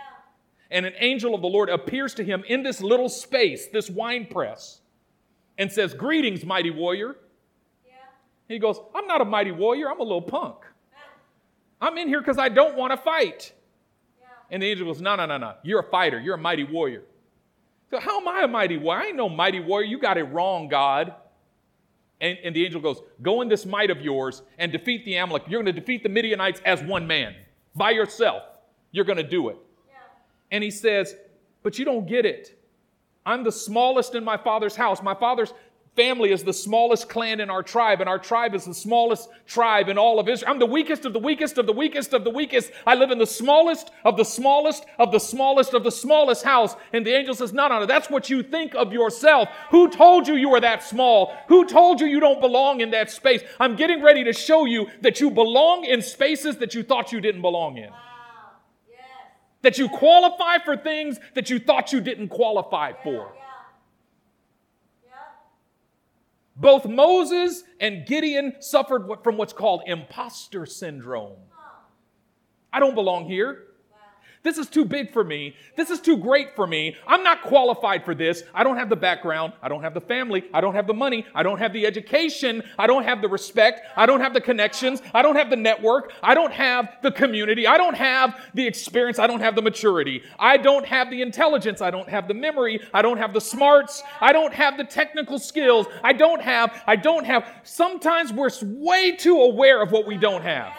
And 0.70 0.86
an 0.86 0.94
angel 0.98 1.34
of 1.34 1.42
the 1.42 1.46
Lord 1.46 1.68
appears 1.68 2.14
to 2.14 2.24
him 2.24 2.42
in 2.48 2.62
this 2.62 2.80
little 2.80 3.10
space, 3.10 3.66
this 3.66 3.90
wine 3.90 4.26
press, 4.30 4.80
and 5.58 5.70
says, 5.70 5.92
Greetings, 5.92 6.42
mighty 6.44 6.70
warrior. 6.70 7.16
Yeah. 7.86 7.92
He 8.48 8.58
goes, 8.58 8.80
I'm 8.94 9.06
not 9.06 9.20
a 9.20 9.26
mighty 9.26 9.52
warrior, 9.52 9.90
I'm 9.90 10.00
a 10.00 10.04
little 10.04 10.22
punk. 10.22 10.56
I'm 11.80 11.98
in 11.98 12.08
here 12.08 12.20
because 12.20 12.38
I 12.38 12.48
don't 12.48 12.76
want 12.76 12.92
to 12.92 12.96
fight. 12.96 13.52
Yeah. 14.20 14.26
And 14.50 14.62
the 14.62 14.66
angel 14.66 14.86
goes, 14.86 15.00
No, 15.00 15.16
no, 15.16 15.26
no, 15.26 15.36
no. 15.38 15.54
You're 15.62 15.80
a 15.80 15.90
fighter. 15.90 16.20
You're 16.20 16.36
a 16.36 16.38
mighty 16.38 16.64
warrior. 16.64 17.02
So, 17.90 18.00
how 18.00 18.20
am 18.20 18.28
I 18.28 18.42
a 18.42 18.48
mighty 18.48 18.76
warrior? 18.76 19.02
I 19.02 19.06
ain't 19.08 19.16
no 19.16 19.28
mighty 19.28 19.60
warrior. 19.60 19.86
You 19.86 19.98
got 19.98 20.16
it 20.16 20.24
wrong, 20.24 20.68
God. 20.68 21.14
And, 22.20 22.38
and 22.42 22.56
the 22.56 22.64
angel 22.64 22.80
goes, 22.80 23.00
Go 23.22 23.42
in 23.42 23.48
this 23.48 23.66
might 23.66 23.90
of 23.90 24.00
yours 24.00 24.42
and 24.58 24.72
defeat 24.72 25.04
the 25.04 25.16
Amalek. 25.16 25.44
You're 25.48 25.62
going 25.62 25.74
to 25.74 25.80
defeat 25.80 26.02
the 26.02 26.08
Midianites 26.08 26.60
as 26.64 26.82
one 26.82 27.06
man, 27.06 27.34
by 27.74 27.90
yourself. 27.90 28.42
You're 28.92 29.04
going 29.04 29.18
to 29.18 29.28
do 29.28 29.48
it. 29.48 29.56
Yeah. 29.88 29.94
And 30.52 30.64
he 30.64 30.70
says, 30.70 31.14
But 31.62 31.78
you 31.78 31.84
don't 31.84 32.06
get 32.06 32.24
it. 32.24 32.60
I'm 33.26 33.42
the 33.42 33.52
smallest 33.52 34.14
in 34.14 34.24
my 34.24 34.36
father's 34.36 34.76
house. 34.76 35.02
My 35.02 35.14
father's 35.14 35.52
family 35.96 36.32
is 36.32 36.42
the 36.42 36.52
smallest 36.52 37.08
clan 37.08 37.40
in 37.40 37.50
our 37.50 37.62
tribe, 37.62 38.00
and 38.00 38.08
our 38.08 38.18
tribe 38.18 38.54
is 38.54 38.64
the 38.64 38.74
smallest 38.74 39.28
tribe 39.46 39.88
in 39.88 39.96
all 39.96 40.18
of 40.18 40.28
Israel. 40.28 40.50
I'm 40.50 40.58
the 40.58 40.66
weakest 40.66 41.04
of 41.04 41.12
the 41.12 41.18
weakest 41.18 41.56
of 41.58 41.66
the 41.66 41.72
weakest 41.72 42.12
of 42.12 42.24
the 42.24 42.30
weakest. 42.30 42.72
I 42.86 42.94
live 42.94 43.10
in 43.10 43.18
the 43.18 43.26
smallest 43.26 43.90
of 44.04 44.16
the 44.16 44.24
smallest 44.24 44.86
of 44.98 45.12
the 45.12 45.20
smallest 45.20 45.72
of 45.72 45.84
the 45.84 45.92
smallest 45.92 46.44
house. 46.44 46.74
And 46.92 47.06
the 47.06 47.12
angel 47.12 47.34
says, 47.34 47.52
No, 47.52 47.68
no, 47.68 47.80
no, 47.80 47.86
that's 47.86 48.10
what 48.10 48.28
you 48.28 48.42
think 48.42 48.74
of 48.74 48.92
yourself. 48.92 49.48
Who 49.70 49.88
told 49.88 50.26
you 50.26 50.34
you 50.34 50.48
were 50.48 50.60
that 50.60 50.82
small? 50.82 51.34
Who 51.48 51.66
told 51.66 52.00
you 52.00 52.06
you 52.06 52.20
don't 52.20 52.40
belong 52.40 52.80
in 52.80 52.90
that 52.90 53.10
space? 53.10 53.42
I'm 53.60 53.76
getting 53.76 54.02
ready 54.02 54.24
to 54.24 54.32
show 54.32 54.64
you 54.64 54.88
that 55.02 55.20
you 55.20 55.30
belong 55.30 55.84
in 55.84 56.02
spaces 56.02 56.58
that 56.58 56.74
you 56.74 56.82
thought 56.82 57.12
you 57.12 57.20
didn't 57.20 57.42
belong 57.42 57.76
in. 57.76 57.90
That 59.62 59.78
you 59.78 59.88
qualify 59.88 60.58
for 60.58 60.76
things 60.76 61.18
that 61.34 61.48
you 61.48 61.58
thought 61.58 61.92
you 61.92 62.00
didn't 62.00 62.28
qualify 62.28 62.92
for. 63.02 63.32
Both 66.56 66.86
Moses 66.86 67.64
and 67.80 68.06
Gideon 68.06 68.54
suffered 68.60 69.08
from 69.24 69.36
what's 69.36 69.52
called 69.52 69.82
imposter 69.86 70.66
syndrome. 70.66 71.36
I 72.72 72.80
don't 72.80 72.94
belong 72.94 73.26
here. 73.26 73.64
This 74.44 74.58
is 74.58 74.68
too 74.68 74.84
big 74.84 75.10
for 75.10 75.24
me. 75.24 75.56
This 75.74 75.88
is 75.88 76.00
too 76.00 76.18
great 76.18 76.54
for 76.54 76.66
me. 76.66 76.96
I'm 77.06 77.24
not 77.24 77.40
qualified 77.40 78.04
for 78.04 78.14
this. 78.14 78.42
I 78.54 78.62
don't 78.62 78.76
have 78.76 78.90
the 78.90 78.96
background. 78.96 79.54
I 79.62 79.70
don't 79.70 79.82
have 79.82 79.94
the 79.94 80.02
family. 80.02 80.44
I 80.52 80.60
don't 80.60 80.74
have 80.74 80.86
the 80.86 80.92
money. 80.92 81.24
I 81.34 81.42
don't 81.42 81.58
have 81.58 81.72
the 81.72 81.86
education. 81.86 82.62
I 82.78 82.86
don't 82.86 83.04
have 83.04 83.22
the 83.22 83.28
respect. 83.28 83.80
I 83.96 84.04
don't 84.04 84.20
have 84.20 84.34
the 84.34 84.42
connections. 84.42 85.00
I 85.14 85.22
don't 85.22 85.36
have 85.36 85.48
the 85.48 85.56
network. 85.56 86.12
I 86.22 86.34
don't 86.34 86.52
have 86.52 86.90
the 87.02 87.10
community. 87.10 87.66
I 87.66 87.78
don't 87.78 87.96
have 87.96 88.38
the 88.52 88.66
experience. 88.66 89.18
I 89.18 89.26
don't 89.26 89.40
have 89.40 89.54
the 89.56 89.62
maturity. 89.62 90.22
I 90.38 90.58
don't 90.58 90.84
have 90.84 91.10
the 91.10 91.22
intelligence. 91.22 91.80
I 91.80 91.90
don't 91.90 92.08
have 92.10 92.28
the 92.28 92.34
memory. 92.34 92.80
I 92.92 93.00
don't 93.00 93.16
have 93.16 93.32
the 93.32 93.40
smarts. 93.40 94.02
I 94.20 94.34
don't 94.34 94.52
have 94.52 94.76
the 94.76 94.84
technical 94.84 95.38
skills. 95.38 95.86
I 96.02 96.12
don't 96.12 96.42
have, 96.42 96.82
I 96.86 96.96
don't 96.96 97.24
have. 97.24 97.48
Sometimes 97.62 98.30
we're 98.30 98.50
way 98.62 99.16
too 99.16 99.40
aware 99.40 99.80
of 99.80 99.90
what 99.90 100.06
we 100.06 100.18
don't 100.18 100.42
have 100.42 100.74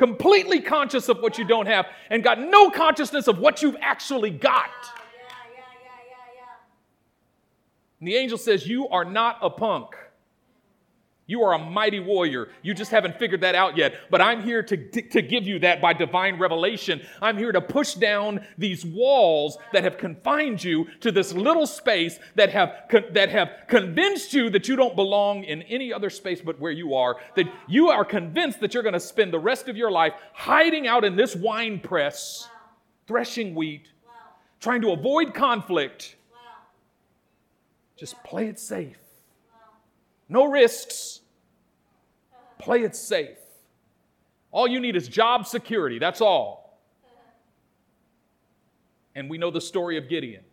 completely 0.00 0.62
conscious 0.62 1.10
of 1.10 1.20
what 1.20 1.36
you 1.36 1.44
don't 1.44 1.66
have, 1.66 1.84
and 2.08 2.24
got 2.24 2.40
no 2.40 2.70
consciousness 2.70 3.28
of 3.28 3.38
what 3.38 3.60
you've 3.60 3.76
actually 3.82 4.30
got. 4.30 4.70
And 8.00 8.08
the 8.08 8.16
angel 8.16 8.38
says, 8.38 8.66
You 8.66 8.88
are 8.88 9.04
not 9.04 9.36
a 9.42 9.50
punk. 9.50 9.94
You 11.30 11.44
are 11.44 11.52
a 11.52 11.58
mighty 11.58 12.00
warrior. 12.00 12.48
You 12.60 12.74
just 12.74 12.90
haven't 12.90 13.16
figured 13.16 13.42
that 13.42 13.54
out 13.54 13.76
yet. 13.76 13.94
But 14.10 14.20
I'm 14.20 14.42
here 14.42 14.64
to, 14.64 14.76
to 15.00 15.22
give 15.22 15.46
you 15.46 15.60
that 15.60 15.80
by 15.80 15.92
divine 15.92 16.40
revelation. 16.40 17.00
I'm 17.22 17.38
here 17.38 17.52
to 17.52 17.60
push 17.60 17.94
down 17.94 18.44
these 18.58 18.84
walls 18.84 19.56
that 19.72 19.84
have 19.84 19.96
confined 19.96 20.64
you 20.64 20.88
to 20.98 21.12
this 21.12 21.32
little 21.32 21.68
space 21.68 22.18
that 22.34 22.50
have, 22.50 22.74
that 23.12 23.28
have 23.28 23.52
convinced 23.68 24.34
you 24.34 24.50
that 24.50 24.66
you 24.66 24.74
don't 24.74 24.96
belong 24.96 25.44
in 25.44 25.62
any 25.62 25.92
other 25.92 26.10
space 26.10 26.40
but 26.40 26.58
where 26.58 26.72
you 26.72 26.96
are. 26.96 27.18
That 27.36 27.46
you 27.68 27.90
are 27.90 28.04
convinced 28.04 28.58
that 28.58 28.74
you're 28.74 28.82
going 28.82 28.94
to 28.94 28.98
spend 28.98 29.32
the 29.32 29.38
rest 29.38 29.68
of 29.68 29.76
your 29.76 29.92
life 29.92 30.14
hiding 30.32 30.88
out 30.88 31.04
in 31.04 31.14
this 31.14 31.36
wine 31.36 31.78
press, 31.78 32.48
threshing 33.06 33.54
wheat, 33.54 33.86
trying 34.58 34.80
to 34.80 34.90
avoid 34.90 35.32
conflict. 35.32 36.16
Just 37.96 38.20
play 38.24 38.48
it 38.48 38.58
safe. 38.58 38.96
No 40.28 40.50
risks. 40.50 41.19
Play 42.62 42.82
it 42.82 42.94
safe. 42.96 43.38
All 44.52 44.66
you 44.66 44.80
need 44.80 44.96
is 44.96 45.08
job 45.08 45.46
security. 45.46 45.98
That's 45.98 46.20
all. 46.20 46.78
And 49.14 49.28
we 49.28 49.38
know 49.38 49.50
the 49.50 49.60
story 49.60 49.96
of 49.96 50.08
Gideon 50.08 50.44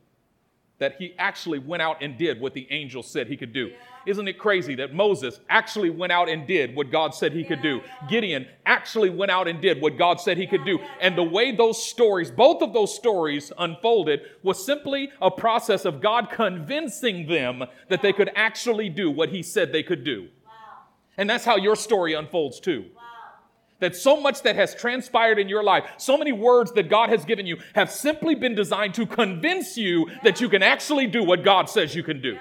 that 0.80 0.96
he 1.00 1.14
actually 1.18 1.60
went 1.60 1.82
out 1.82 2.04
and 2.04 2.18
did 2.18 2.40
what 2.40 2.54
the 2.54 2.68
angel 2.70 3.02
said 3.02 3.28
he 3.28 3.36
could 3.36 3.52
do. 3.52 3.72
Isn't 4.06 4.28
it 4.28 4.38
crazy 4.38 4.76
that 4.76 4.94
Moses 4.94 5.40
actually 5.50 5.90
went 5.90 6.12
out 6.12 6.30
and 6.30 6.48
did 6.48 6.76
what 6.76 6.92
God 6.92 7.14
said 7.14 7.34
he 7.34 7.44
could 7.44 7.62
do? 7.62 7.82
Gideon 8.08 8.48
actually 8.66 9.10
went 9.10 9.32
out 9.32 9.48
and 9.48 9.60
did 9.60 9.82
what 9.82 9.98
God 9.98 10.22
said 10.22 10.38
he 10.38 10.48
could 10.48 10.66
do. 10.66 10.80
And 11.02 11.18
the 11.18 11.24
way 11.24 11.52
those 11.52 11.82
stories, 11.82 12.30
both 12.30 12.62
of 12.62 12.74
those 12.74 12.96
stories 12.96 13.52
unfolded, 13.58 14.22
was 14.44 14.64
simply 14.64 15.10
a 15.22 15.32
process 15.32 15.84
of 15.84 16.00
God 16.00 16.30
convincing 16.32 17.28
them 17.28 17.64
that 17.90 18.02
they 18.02 18.14
could 18.14 18.30
actually 18.36 18.88
do 18.88 19.10
what 19.10 19.30
he 19.30 19.42
said 19.42 19.72
they 19.72 19.84
could 19.84 20.04
do. 20.04 20.30
And 21.18 21.30
that's 21.30 21.46
how 21.46 21.58
your 21.58 21.76
story 21.76 22.14
unfolds 22.14 22.60
too. 22.60 22.86
That 23.80 23.96
so 23.96 24.20
much 24.20 24.42
that 24.44 24.56
has 24.56 24.74
transpired 24.74 25.38
in 25.38 25.50
your 25.50 25.64
life, 25.64 25.86
so 25.98 26.18
many 26.18 26.32
words 26.32 26.72
that 26.74 26.90
God 26.90 27.10
has 27.10 27.26
given 27.26 27.46
you, 27.46 27.58
have 27.76 27.92
simply 27.92 28.34
been 28.34 28.56
designed 28.56 28.96
to 28.96 29.06
convince 29.06 29.78
you 29.78 30.10
that 30.24 30.42
you 30.42 30.50
can 30.50 30.64
actually 30.64 31.06
do 31.06 31.24
what 31.24 31.44
God 31.44 31.70
says 31.70 31.94
you 31.94 32.02
can 32.02 32.22
do. 32.22 32.38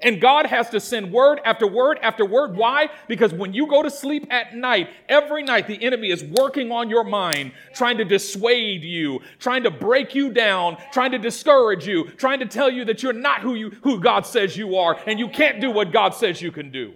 And 0.00 0.20
God 0.20 0.46
has 0.46 0.68
to 0.70 0.80
send 0.80 1.12
word 1.12 1.40
after 1.44 1.66
word 1.66 1.98
after 2.02 2.26
word. 2.26 2.56
Why? 2.56 2.88
Because 3.08 3.32
when 3.32 3.54
you 3.54 3.66
go 3.66 3.82
to 3.82 3.90
sleep 3.90 4.26
at 4.30 4.54
night, 4.54 4.90
every 5.08 5.42
night 5.42 5.66
the 5.66 5.82
enemy 5.82 6.10
is 6.10 6.22
working 6.22 6.72
on 6.72 6.90
your 6.90 7.04
mind, 7.04 7.52
trying 7.74 7.98
to 7.98 8.04
dissuade 8.04 8.82
you, 8.82 9.20
trying 9.38 9.62
to 9.62 9.70
break 9.70 10.14
you 10.14 10.32
down, 10.32 10.76
trying 10.92 11.12
to 11.12 11.18
discourage 11.18 11.86
you, 11.86 12.10
trying 12.10 12.40
to 12.40 12.46
tell 12.46 12.68
you 12.68 12.84
that 12.86 13.02
you're 13.02 13.12
not 13.12 13.40
who 13.40 13.54
you 13.54 13.70
who 13.82 14.00
God 14.00 14.26
says 14.26 14.56
you 14.56 14.76
are 14.76 14.98
and 15.06 15.18
you 15.18 15.28
can't 15.28 15.60
do 15.60 15.70
what 15.70 15.92
God 15.92 16.10
says 16.10 16.42
you 16.42 16.50
can 16.50 16.70
do. 16.70 16.92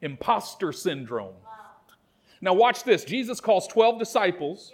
Imposter 0.00 0.72
syndrome. 0.72 1.34
Now 2.40 2.54
watch 2.54 2.84
this. 2.84 3.04
Jesus 3.04 3.40
calls 3.40 3.66
12 3.66 3.98
disciples. 3.98 4.72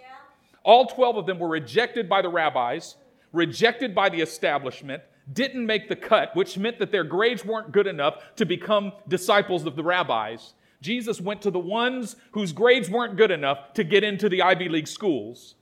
All 0.63 0.85
12 0.85 1.17
of 1.17 1.25
them 1.25 1.39
were 1.39 1.49
rejected 1.49 2.07
by 2.07 2.21
the 2.21 2.29
rabbis, 2.29 2.95
rejected 3.33 3.95
by 3.95 4.09
the 4.09 4.21
establishment 4.21 5.01
didn't 5.31 5.65
make 5.65 5.89
the 5.89 5.95
cut, 5.95 6.35
which 6.35 6.57
meant 6.57 6.79
that 6.79 6.91
their 6.91 7.03
grades 7.03 7.43
weren't 7.43 7.71
good 7.71 7.87
enough 7.87 8.35
to 8.35 8.45
become 8.45 8.93
disciples 9.07 9.65
of 9.65 9.75
the 9.75 9.83
rabbis. 9.83 10.53
Jesus 10.81 11.19
went 11.19 11.41
to 11.41 11.51
the 11.51 11.59
ones 11.59 12.15
whose 12.31 12.53
grades 12.53 12.89
weren't 12.89 13.17
good 13.17 13.31
enough 13.31 13.73
to 13.73 13.83
get 13.83 14.03
into 14.03 14.29
the 14.29 14.41
Ivy 14.41 14.69
League 14.69 14.87
schools. 14.87 15.55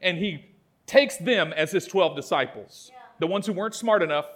And 0.00 0.18
he 0.18 0.46
takes 0.86 1.16
them 1.18 1.52
as 1.52 1.72
his 1.72 1.86
12 1.86 2.16
disciples. 2.16 2.90
Yeah. 2.92 3.00
The 3.20 3.26
ones 3.26 3.46
who 3.46 3.52
weren't 3.52 3.74
smart 3.74 4.02
enough, 4.02 4.26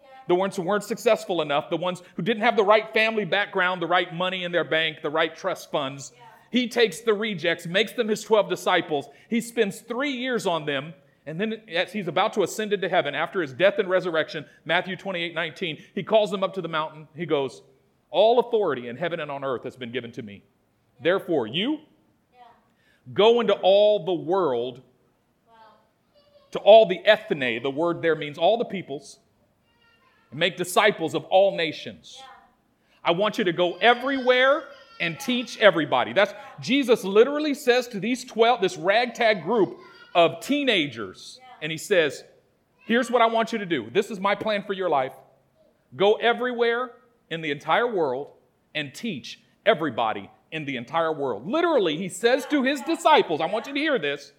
yeah. 0.00 0.08
the 0.28 0.34
ones 0.34 0.56
who 0.56 0.62
weren't 0.62 0.84
successful 0.84 1.40
enough, 1.42 1.70
the 1.70 1.76
ones 1.76 2.02
who 2.16 2.22
didn't 2.22 2.42
have 2.42 2.56
the 2.56 2.64
right 2.64 2.92
family 2.92 3.24
background, 3.24 3.80
the 3.80 3.86
right 3.86 4.12
money 4.12 4.44
in 4.44 4.52
their 4.52 4.64
bank, 4.64 4.98
the 5.02 5.10
right 5.10 5.34
trust 5.34 5.70
funds. 5.70 6.12
Yeah. 6.14 6.22
He 6.50 6.68
takes 6.68 7.00
the 7.00 7.14
rejects, 7.14 7.66
makes 7.66 7.92
them 7.92 8.08
his 8.08 8.22
12 8.22 8.48
disciples. 8.48 9.08
He 9.28 9.40
spends 9.40 9.80
three 9.80 10.12
years 10.12 10.46
on 10.46 10.66
them 10.66 10.94
and 11.26 11.40
then 11.40 11.60
as 11.74 11.92
he's 11.92 12.06
about 12.06 12.32
to 12.34 12.44
ascend 12.44 12.72
into 12.72 12.88
heaven 12.88 13.14
after 13.14 13.42
his 13.42 13.52
death 13.52 13.78
and 13.78 13.90
resurrection, 13.90 14.46
Matthew 14.64 14.96
28 14.96 15.34
19, 15.34 15.78
he 15.94 16.02
calls 16.02 16.30
them 16.30 16.44
up 16.44 16.54
to 16.54 16.62
the 16.62 16.68
mountain. 16.68 17.08
He 17.16 17.26
goes, 17.26 17.62
All 18.10 18.38
authority 18.38 18.88
in 18.88 18.96
heaven 18.96 19.18
and 19.18 19.30
on 19.30 19.42
earth 19.42 19.64
has 19.64 19.76
been 19.76 19.90
given 19.90 20.12
to 20.12 20.22
me. 20.22 20.44
Therefore, 21.00 21.48
you 21.48 21.80
go 23.12 23.40
into 23.40 23.54
all 23.54 24.04
the 24.04 24.14
world, 24.14 24.82
to 26.52 26.58
all 26.60 26.86
the 26.86 27.04
ethne, 27.04 27.60
the 27.62 27.70
word 27.70 28.02
there 28.02 28.14
means 28.14 28.38
all 28.38 28.56
the 28.56 28.64
peoples, 28.64 29.18
and 30.30 30.38
make 30.38 30.56
disciples 30.56 31.14
of 31.14 31.24
all 31.24 31.56
nations. 31.56 32.22
I 33.04 33.10
want 33.10 33.36
you 33.36 33.44
to 33.44 33.52
go 33.52 33.76
everywhere 33.76 34.64
and 35.00 35.18
teach 35.18 35.58
everybody. 35.58 36.12
That's 36.12 36.32
Jesus 36.60 37.04
literally 37.04 37.54
says 37.54 37.88
to 37.88 38.00
these 38.00 38.24
12, 38.24 38.60
this 38.60 38.76
ragtag 38.76 39.42
group, 39.42 39.78
of 40.16 40.40
teenagers. 40.40 41.38
And 41.62 41.70
he 41.70 41.78
says, 41.78 42.24
Here's 42.86 43.10
what 43.10 43.20
I 43.20 43.26
want 43.26 43.52
you 43.52 43.58
to 43.58 43.66
do. 43.66 43.90
This 43.92 44.10
is 44.10 44.18
my 44.18 44.34
plan 44.34 44.64
for 44.64 44.72
your 44.72 44.88
life. 44.88 45.12
Go 45.96 46.14
everywhere 46.14 46.92
in 47.30 47.40
the 47.40 47.50
entire 47.50 47.92
world 47.92 48.28
and 48.74 48.94
teach 48.94 49.40
everybody 49.64 50.30
in 50.52 50.64
the 50.64 50.76
entire 50.76 51.12
world. 51.12 51.46
Literally, 51.46 51.96
he 51.96 52.08
says 52.08 52.46
to 52.46 52.62
his 52.62 52.80
disciples, 52.82 53.40
I 53.40 53.46
want 53.46 53.66
you 53.66 53.74
to 53.74 53.80
hear 53.80 53.98
this, 53.98 54.32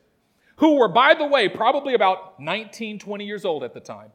who 0.56 0.78
were, 0.78 0.88
by 0.88 1.14
the 1.14 1.26
way, 1.26 1.50
probably 1.50 1.94
about 1.94 2.40
19, 2.40 3.00
20 3.00 3.26
years 3.26 3.44
old 3.44 3.64
at 3.64 3.74
the 3.74 3.82
time. 3.82 4.12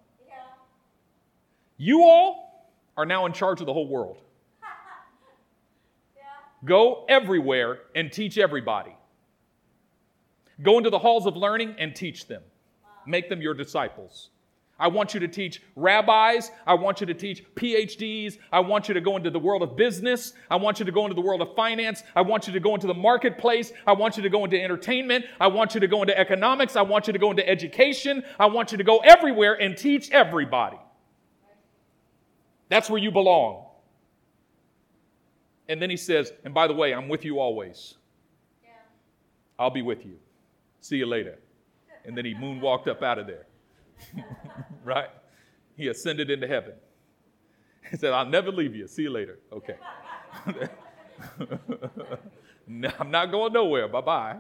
You 1.77 2.05
all 2.05 2.73
are 2.97 3.05
now 3.05 3.27
in 3.27 3.35
charge 3.35 3.61
of 3.61 3.67
the 3.67 3.75
whole 3.75 3.89
world. 3.89 4.17
Go 6.65 7.05
everywhere 7.07 7.81
and 7.95 8.11
teach 8.11 8.39
everybody. 8.39 8.97
Go 10.63 10.79
into 10.79 10.91
the 10.91 10.99
halls 10.99 11.27
of 11.27 11.37
learning 11.37 11.75
and 11.79 11.95
teach 11.95 12.27
them. 12.27 12.43
Make 13.07 13.29
them 13.29 13.43
your 13.43 13.55
disciples. 13.55 14.31
I 14.79 14.89
want 14.89 15.15
you 15.15 15.21
to 15.21 15.29
teach 15.29 15.63
rabbis. 15.77 16.51
I 16.67 16.75
want 16.75 17.01
you 17.01 17.07
to 17.07 17.15
teach 17.15 17.45
PhDs. 17.55 18.39
I 18.51 18.59
want 18.59 18.89
you 18.89 18.95
to 18.95 19.01
go 19.01 19.17
into 19.17 19.31
the 19.31 19.39
world 19.39 19.63
of 19.63 19.77
business. 19.77 20.33
I 20.51 20.57
want 20.57 20.81
you 20.81 20.85
to 20.85 20.91
go 20.91 21.05
into 21.05 21.15
the 21.15 21.21
world 21.21 21.41
of 21.41 21.55
finance. 21.55 22.03
I 22.17 22.23
want 22.23 22.49
you 22.49 22.53
to 22.53 22.59
go 22.59 22.75
into 22.75 22.89
the 22.89 22.95
marketplace. 22.95 23.73
I 23.87 23.93
want 23.93 24.17
you 24.17 24.25
to 24.25 24.29
go 24.29 24.45
into 24.45 24.61
entertainment. 24.61 25.27
I 25.39 25.47
want 25.47 25.75
you 25.75 25.81
to 25.81 25.87
go 25.87 26.03
into 26.03 26.19
economics. 26.19 26.75
I 26.75 26.83
want 26.83 27.07
you 27.07 27.13
to 27.13 27.19
go 27.19 27.31
into 27.31 27.49
education. 27.49 28.25
I 28.41 28.47
want 28.47 28.73
you 28.73 28.79
to 28.79 28.85
go 28.85 28.99
everywhere 28.99 29.55
and 29.55 29.77
teach 29.77 30.11
everybody. 30.11 30.79
That's 32.69 32.91
where 32.91 33.01
you 33.01 33.13
belong. 33.13 33.67
And 35.69 35.81
then 35.81 35.91
he 35.91 35.97
says, 35.97 36.33
and 36.45 36.53
by 36.53 36.67
the 36.67 36.75
way, 36.75 36.93
I'm 36.93 37.09
with 37.09 37.25
you 37.25 37.39
always. 37.39 37.95
Yeah. 38.65 38.71
I'll 39.61 39.71
be 39.71 39.83
with 39.83 40.05
you. 40.05 40.19
See 40.83 40.97
you 40.97 41.07
later. 41.07 41.39
And 42.05 42.19
then 42.19 42.25
he 42.25 42.35
moonwalked 42.35 42.89
up 42.89 43.03
out 43.03 43.19
of 43.19 43.29
there. 43.29 43.47
right? 44.85 45.09
He 45.77 45.87
ascended 45.89 46.29
into 46.29 46.49
heaven. 46.49 46.75
He 47.89 47.97
said, 47.97 48.13
I'll 48.13 48.27
never 48.27 48.51
leave 48.51 48.75
you. 48.75 48.89
See 48.89 49.03
you 49.03 49.11
later. 49.11 49.39
Okay. 49.53 49.77
no, 52.67 52.91
I'm 52.99 53.11
not 53.13 53.31
going 53.31 53.53
nowhere. 53.53 53.87
Bye 53.87 54.01
bye. 54.01 54.37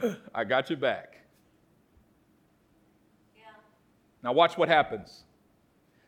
I 0.34 0.44
got 0.44 0.70
you 0.70 0.76
back. 0.76 1.16
Yeah. 3.36 3.42
Now, 4.22 4.32
watch 4.32 4.56
what 4.56 4.68
happens. 4.68 5.24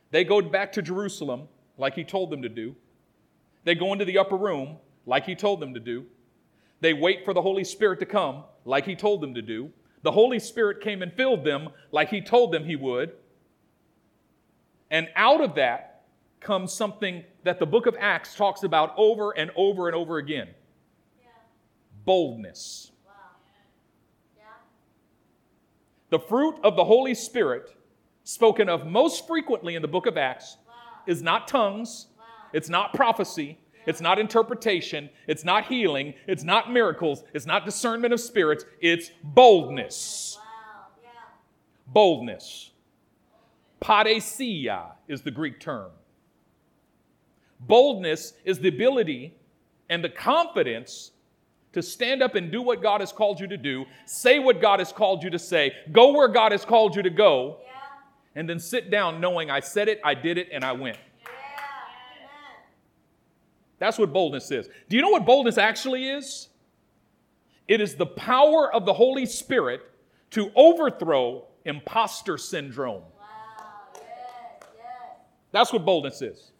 They 0.09 0.23
go 0.23 0.41
back 0.41 0.71
to 0.73 0.81
Jerusalem 0.81 1.49
like 1.77 1.95
he 1.95 2.05
told 2.05 2.29
them 2.29 2.41
to 2.43 2.49
do. 2.49 2.75
They 3.65 3.75
go 3.75 3.91
into 3.91 4.05
the 4.05 4.17
upper 4.17 4.37
room 4.37 4.77
like 5.05 5.25
he 5.25 5.35
told 5.35 5.59
them 5.59 5.73
to 5.73 5.79
do. 5.81 6.05
They 6.81 6.93
wait 6.93 7.23
for 7.23 7.33
the 7.33 7.41
Holy 7.41 7.63
Spirit 7.63 7.99
to 7.99 8.05
come, 8.05 8.43
like 8.65 8.85
He 8.85 8.95
told 8.95 9.21
them 9.21 9.33
to 9.35 9.41
do. 9.41 9.71
The 10.03 10.11
Holy 10.11 10.39
Spirit 10.39 10.81
came 10.81 11.01
and 11.01 11.13
filled 11.13 11.45
them, 11.45 11.69
like 11.91 12.09
He 12.09 12.21
told 12.21 12.51
them 12.51 12.65
He 12.65 12.75
would. 12.75 13.13
And 14.89 15.07
out 15.15 15.41
of 15.41 15.55
that 15.55 16.03
comes 16.41 16.73
something 16.73 17.23
that 17.43 17.59
the 17.59 17.65
book 17.65 17.85
of 17.85 17.95
Acts 17.99 18.35
talks 18.35 18.63
about 18.63 18.93
over 18.97 19.31
and 19.31 19.51
over 19.55 19.87
and 19.87 19.95
over 19.95 20.17
again 20.17 20.49
yeah. 21.21 21.27
boldness. 22.03 22.91
Wow. 23.05 23.13
Yeah. 24.35 24.43
The 26.09 26.19
fruit 26.19 26.59
of 26.63 26.75
the 26.75 26.83
Holy 26.83 27.13
Spirit, 27.13 27.75
spoken 28.23 28.67
of 28.67 28.87
most 28.87 29.27
frequently 29.27 29.75
in 29.75 29.83
the 29.83 29.87
book 29.87 30.07
of 30.07 30.17
Acts, 30.17 30.57
wow. 30.67 30.73
is 31.05 31.21
not 31.21 31.47
tongues, 31.47 32.07
wow. 32.17 32.25
it's 32.53 32.69
not 32.69 32.93
prophecy, 32.93 33.59
it's 33.85 34.01
not 34.01 34.19
interpretation. 34.19 35.09
It's 35.27 35.43
not 35.43 35.65
healing. 35.65 36.13
It's 36.27 36.43
not 36.43 36.71
miracles. 36.71 37.23
It's 37.33 37.45
not 37.45 37.65
discernment 37.65 38.13
of 38.13 38.19
spirits. 38.19 38.65
It's 38.79 39.11
boldness. 39.23 40.37
Wow. 40.37 40.87
Yeah. 41.03 41.09
Boldness. 41.87 42.71
Parrhesia 43.81 44.91
is 45.07 45.21
the 45.21 45.31
Greek 45.31 45.59
term. 45.59 45.89
Boldness 47.59 48.33
is 48.45 48.59
the 48.59 48.69
ability 48.69 49.35
and 49.89 50.03
the 50.03 50.09
confidence 50.09 51.11
to 51.73 51.81
stand 51.81 52.21
up 52.21 52.35
and 52.35 52.51
do 52.51 52.61
what 52.61 52.81
God 52.81 53.01
has 53.01 53.11
called 53.11 53.39
you 53.39 53.47
to 53.47 53.57
do, 53.57 53.85
say 54.05 54.39
what 54.39 54.61
God 54.61 54.79
has 54.79 54.91
called 54.91 55.23
you 55.23 55.29
to 55.29 55.39
say, 55.39 55.73
go 55.91 56.11
where 56.11 56.27
God 56.27 56.51
has 56.51 56.65
called 56.65 56.95
you 56.95 57.01
to 57.01 57.09
go, 57.09 57.57
yeah. 57.63 57.69
and 58.35 58.49
then 58.49 58.59
sit 58.59 58.91
down 58.91 59.21
knowing 59.21 59.49
I 59.49 59.61
said 59.61 59.87
it, 59.87 60.01
I 60.03 60.13
did 60.13 60.37
it, 60.37 60.49
and 60.51 60.65
I 60.65 60.73
went. 60.73 60.97
That's 63.81 63.97
what 63.97 64.13
boldness 64.13 64.51
is. 64.51 64.69
Do 64.89 64.95
you 64.95 65.01
know 65.01 65.09
what 65.09 65.25
boldness 65.25 65.57
actually 65.57 66.07
is? 66.07 66.49
It 67.67 67.81
is 67.81 67.95
the 67.95 68.05
power 68.05 68.71
of 68.71 68.85
the 68.85 68.93
Holy 68.93 69.25
Spirit 69.25 69.81
to 70.29 70.51
overthrow 70.55 71.47
imposter 71.65 72.37
syndrome. 72.37 73.01
Wow. 73.01 73.65
Yes, 73.95 74.03
yes. 74.77 74.85
That's 75.51 75.73
what 75.73 75.83
boldness 75.83 76.21
is. 76.21 76.51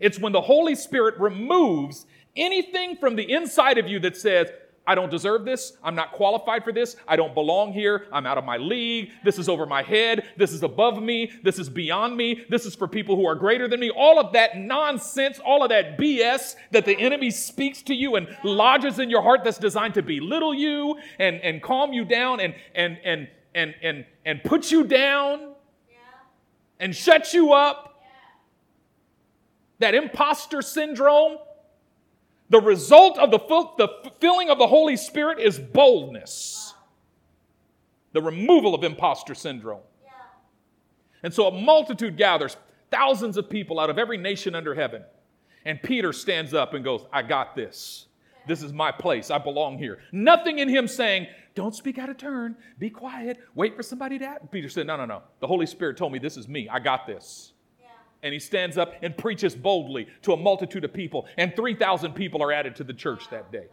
It's 0.00 0.18
when 0.18 0.32
the 0.32 0.40
Holy 0.40 0.74
Spirit 0.74 1.20
removes 1.20 2.04
anything 2.34 2.96
from 2.96 3.14
the 3.14 3.30
inside 3.32 3.78
of 3.78 3.86
you 3.86 4.00
that 4.00 4.16
says, 4.16 4.48
I 4.90 4.96
don't 4.96 5.08
deserve 5.08 5.44
this. 5.44 5.74
I'm 5.84 5.94
not 5.94 6.10
qualified 6.10 6.64
for 6.64 6.72
this. 6.72 6.96
I 7.06 7.14
don't 7.14 7.32
belong 7.32 7.72
here. 7.72 8.08
I'm 8.12 8.26
out 8.26 8.38
of 8.38 8.44
my 8.44 8.56
league. 8.56 9.12
This 9.22 9.38
is 9.38 9.48
over 9.48 9.64
my 9.64 9.84
head. 9.84 10.24
This 10.36 10.50
is 10.50 10.64
above 10.64 11.00
me. 11.00 11.30
This 11.44 11.60
is 11.60 11.68
beyond 11.68 12.16
me. 12.16 12.44
This 12.48 12.66
is 12.66 12.74
for 12.74 12.88
people 12.88 13.14
who 13.14 13.24
are 13.24 13.36
greater 13.36 13.68
than 13.68 13.78
me. 13.78 13.90
All 13.90 14.18
of 14.18 14.32
that 14.32 14.58
nonsense, 14.58 15.38
all 15.38 15.62
of 15.62 15.68
that 15.68 15.96
BS 15.96 16.56
that 16.72 16.86
the 16.86 16.98
enemy 16.98 17.30
speaks 17.30 17.82
to 17.82 17.94
you 17.94 18.16
and 18.16 18.26
lodges 18.42 18.98
in 18.98 19.10
your 19.10 19.22
heart 19.22 19.44
that's 19.44 19.58
designed 19.58 19.94
to 19.94 20.02
belittle 20.02 20.52
you 20.52 20.98
and, 21.20 21.36
and 21.36 21.62
calm 21.62 21.92
you 21.92 22.04
down 22.04 22.40
and, 22.40 22.52
and, 22.74 22.98
and, 23.04 23.28
and, 23.54 23.76
and, 23.84 24.04
and 24.24 24.42
put 24.42 24.72
you 24.72 24.82
down 24.82 25.54
and 26.80 26.96
shut 26.96 27.32
you 27.32 27.52
up. 27.52 28.02
That 29.78 29.94
imposter 29.94 30.62
syndrome 30.62 31.38
the 32.50 32.60
result 32.60 33.16
of 33.18 33.30
the, 33.30 33.38
the 33.78 34.10
filling 34.20 34.50
of 34.50 34.58
the 34.58 34.66
Holy 34.66 34.96
Spirit 34.96 35.38
is 35.38 35.58
boldness, 35.58 36.74
the 38.12 38.20
removal 38.20 38.74
of 38.74 38.84
imposter 38.84 39.34
syndrome. 39.34 39.80
And 41.22 41.32
so 41.32 41.46
a 41.46 41.62
multitude 41.62 42.16
gathers, 42.16 42.56
thousands 42.90 43.36
of 43.36 43.48
people 43.48 43.78
out 43.78 43.90
of 43.90 43.98
every 43.98 44.16
nation 44.16 44.54
under 44.54 44.74
heaven. 44.74 45.04
And 45.64 45.82
Peter 45.82 46.12
stands 46.12 46.54
up 46.54 46.74
and 46.74 46.82
goes, 46.82 47.04
I 47.12 47.22
got 47.22 47.54
this. 47.54 48.06
This 48.46 48.62
is 48.62 48.72
my 48.72 48.90
place. 48.90 49.30
I 49.30 49.38
belong 49.38 49.78
here. 49.78 49.98
Nothing 50.12 50.58
in 50.58 50.68
him 50.68 50.88
saying, 50.88 51.26
Don't 51.54 51.74
speak 51.74 51.98
out 51.98 52.08
of 52.08 52.16
turn. 52.16 52.56
Be 52.78 52.88
quiet. 52.88 53.38
Wait 53.54 53.76
for 53.76 53.82
somebody 53.82 54.18
to 54.18 54.24
act. 54.24 54.50
Peter 54.50 54.68
said, 54.68 54.86
No, 54.86 54.96
no, 54.96 55.04
no. 55.04 55.22
The 55.40 55.46
Holy 55.46 55.66
Spirit 55.66 55.98
told 55.98 56.12
me 56.12 56.18
this 56.18 56.36
is 56.38 56.48
me. 56.48 56.68
I 56.68 56.78
got 56.78 57.06
this. 57.06 57.52
And 58.22 58.32
he 58.32 58.38
stands 58.38 58.76
up 58.76 58.94
and 59.02 59.16
preaches 59.16 59.54
boldly 59.54 60.06
to 60.22 60.32
a 60.32 60.36
multitude 60.36 60.84
of 60.84 60.92
people, 60.92 61.26
and 61.38 61.54
3,000 61.56 62.12
people 62.12 62.42
are 62.42 62.52
added 62.52 62.76
to 62.76 62.84
the 62.84 62.92
church 62.92 63.30
that 63.30 63.50
day. 63.50 63.66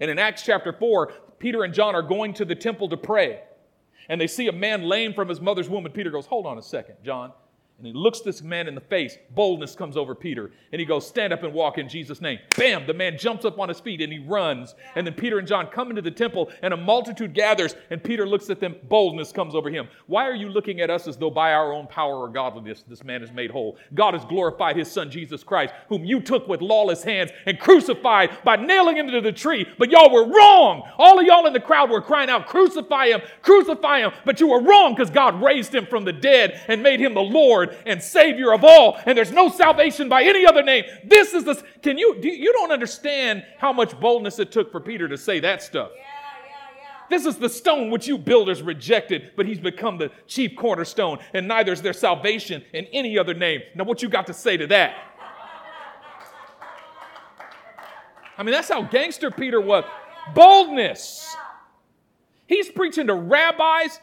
And 0.00 0.10
in 0.10 0.18
Acts 0.18 0.42
chapter 0.42 0.72
4, 0.72 1.12
Peter 1.38 1.64
and 1.64 1.74
John 1.74 1.94
are 1.94 2.02
going 2.02 2.34
to 2.34 2.44
the 2.44 2.54
temple 2.54 2.88
to 2.88 2.96
pray. 2.96 3.42
And 4.08 4.20
they 4.20 4.26
see 4.26 4.46
a 4.48 4.52
man 4.52 4.82
lame 4.82 5.14
from 5.14 5.28
his 5.28 5.40
mother's 5.40 5.68
womb. 5.68 5.84
And 5.84 5.94
Peter 5.94 6.10
goes, 6.10 6.26
Hold 6.26 6.46
on 6.46 6.58
a 6.58 6.62
second, 6.62 6.96
John. 7.04 7.32
And 7.78 7.86
he 7.86 7.92
looks 7.92 8.20
this 8.20 8.40
man 8.40 8.68
in 8.68 8.74
the 8.74 8.80
face. 8.80 9.18
Boldness 9.34 9.74
comes 9.74 9.98
over 9.98 10.14
Peter. 10.14 10.50
And 10.72 10.80
he 10.80 10.86
goes, 10.86 11.06
Stand 11.06 11.34
up 11.34 11.42
and 11.42 11.52
walk 11.52 11.76
in 11.76 11.90
Jesus' 11.90 12.22
name. 12.22 12.38
Bam! 12.56 12.86
The 12.86 12.94
man 12.94 13.18
jumps 13.18 13.44
up 13.44 13.58
on 13.58 13.68
his 13.68 13.80
feet 13.80 14.00
and 14.00 14.10
he 14.10 14.18
runs. 14.18 14.74
And 14.94 15.06
then 15.06 15.12
Peter 15.12 15.38
and 15.38 15.46
John 15.46 15.66
come 15.66 15.90
into 15.90 16.00
the 16.00 16.10
temple 16.10 16.50
and 16.62 16.72
a 16.72 16.76
multitude 16.76 17.34
gathers. 17.34 17.74
And 17.90 18.02
Peter 18.02 18.26
looks 18.26 18.48
at 18.48 18.60
them. 18.60 18.76
Boldness 18.88 19.30
comes 19.30 19.54
over 19.54 19.68
him. 19.68 19.88
Why 20.06 20.24
are 20.24 20.34
you 20.34 20.48
looking 20.48 20.80
at 20.80 20.88
us 20.88 21.06
as 21.06 21.18
though 21.18 21.30
by 21.30 21.52
our 21.52 21.70
own 21.70 21.86
power 21.86 22.16
or 22.16 22.30
godliness 22.30 22.82
this 22.88 23.04
man 23.04 23.22
is 23.22 23.30
made 23.30 23.50
whole? 23.50 23.76
God 23.92 24.14
has 24.14 24.24
glorified 24.24 24.76
his 24.76 24.90
son 24.90 25.10
Jesus 25.10 25.44
Christ, 25.44 25.74
whom 25.90 26.02
you 26.02 26.22
took 26.22 26.48
with 26.48 26.62
lawless 26.62 27.02
hands 27.02 27.30
and 27.44 27.60
crucified 27.60 28.42
by 28.42 28.56
nailing 28.56 28.96
him 28.96 29.08
to 29.08 29.20
the 29.20 29.32
tree. 29.32 29.66
But 29.78 29.90
y'all 29.90 30.10
were 30.10 30.26
wrong. 30.26 30.88
All 30.96 31.20
of 31.20 31.26
y'all 31.26 31.46
in 31.46 31.52
the 31.52 31.60
crowd 31.60 31.90
were 31.90 32.00
crying 32.00 32.30
out, 32.30 32.46
Crucify 32.46 33.08
him, 33.08 33.20
crucify 33.42 33.98
him. 33.98 34.12
But 34.24 34.40
you 34.40 34.48
were 34.48 34.62
wrong 34.62 34.94
because 34.94 35.10
God 35.10 35.42
raised 35.42 35.74
him 35.74 35.84
from 35.84 36.06
the 36.06 36.12
dead 36.14 36.64
and 36.68 36.82
made 36.82 37.00
him 37.00 37.12
the 37.12 37.20
Lord 37.20 37.65
Lord 37.66 37.76
and 37.86 38.02
Savior 38.02 38.52
of 38.52 38.64
all, 38.64 38.98
and 39.04 39.16
there's 39.16 39.32
no 39.32 39.48
salvation 39.48 40.08
by 40.08 40.22
any 40.24 40.46
other 40.46 40.62
name. 40.62 40.84
This 41.04 41.34
is 41.34 41.44
the. 41.44 41.62
Can 41.82 41.98
you? 41.98 42.20
Do, 42.20 42.28
you 42.28 42.52
don't 42.52 42.72
understand 42.72 43.44
how 43.58 43.72
much 43.72 43.98
boldness 44.00 44.38
it 44.38 44.52
took 44.52 44.70
for 44.70 44.80
Peter 44.80 45.08
to 45.08 45.16
say 45.16 45.40
that 45.40 45.62
stuff. 45.62 45.90
Yeah, 45.94 46.02
yeah, 46.02 46.50
yeah. 46.78 47.00
This 47.10 47.26
is 47.26 47.36
the 47.36 47.48
stone 47.48 47.90
which 47.90 48.06
you 48.06 48.18
builders 48.18 48.62
rejected, 48.62 49.32
but 49.36 49.46
he's 49.46 49.60
become 49.60 49.98
the 49.98 50.10
chief 50.26 50.56
cornerstone, 50.56 51.18
and 51.34 51.46
neither 51.48 51.72
is 51.72 51.82
there 51.82 51.92
salvation 51.92 52.64
in 52.72 52.86
any 52.86 53.18
other 53.18 53.34
name. 53.34 53.60
Now, 53.74 53.84
what 53.84 54.02
you 54.02 54.08
got 54.08 54.26
to 54.26 54.34
say 54.34 54.56
to 54.56 54.66
that? 54.68 54.94
I 58.38 58.42
mean, 58.42 58.52
that's 58.52 58.68
how 58.68 58.82
gangster 58.82 59.30
Peter 59.30 59.60
was. 59.60 59.84
Boldness. 60.34 61.34
He's 62.46 62.68
preaching 62.68 63.06
to 63.06 63.14
rabbis 63.14 63.98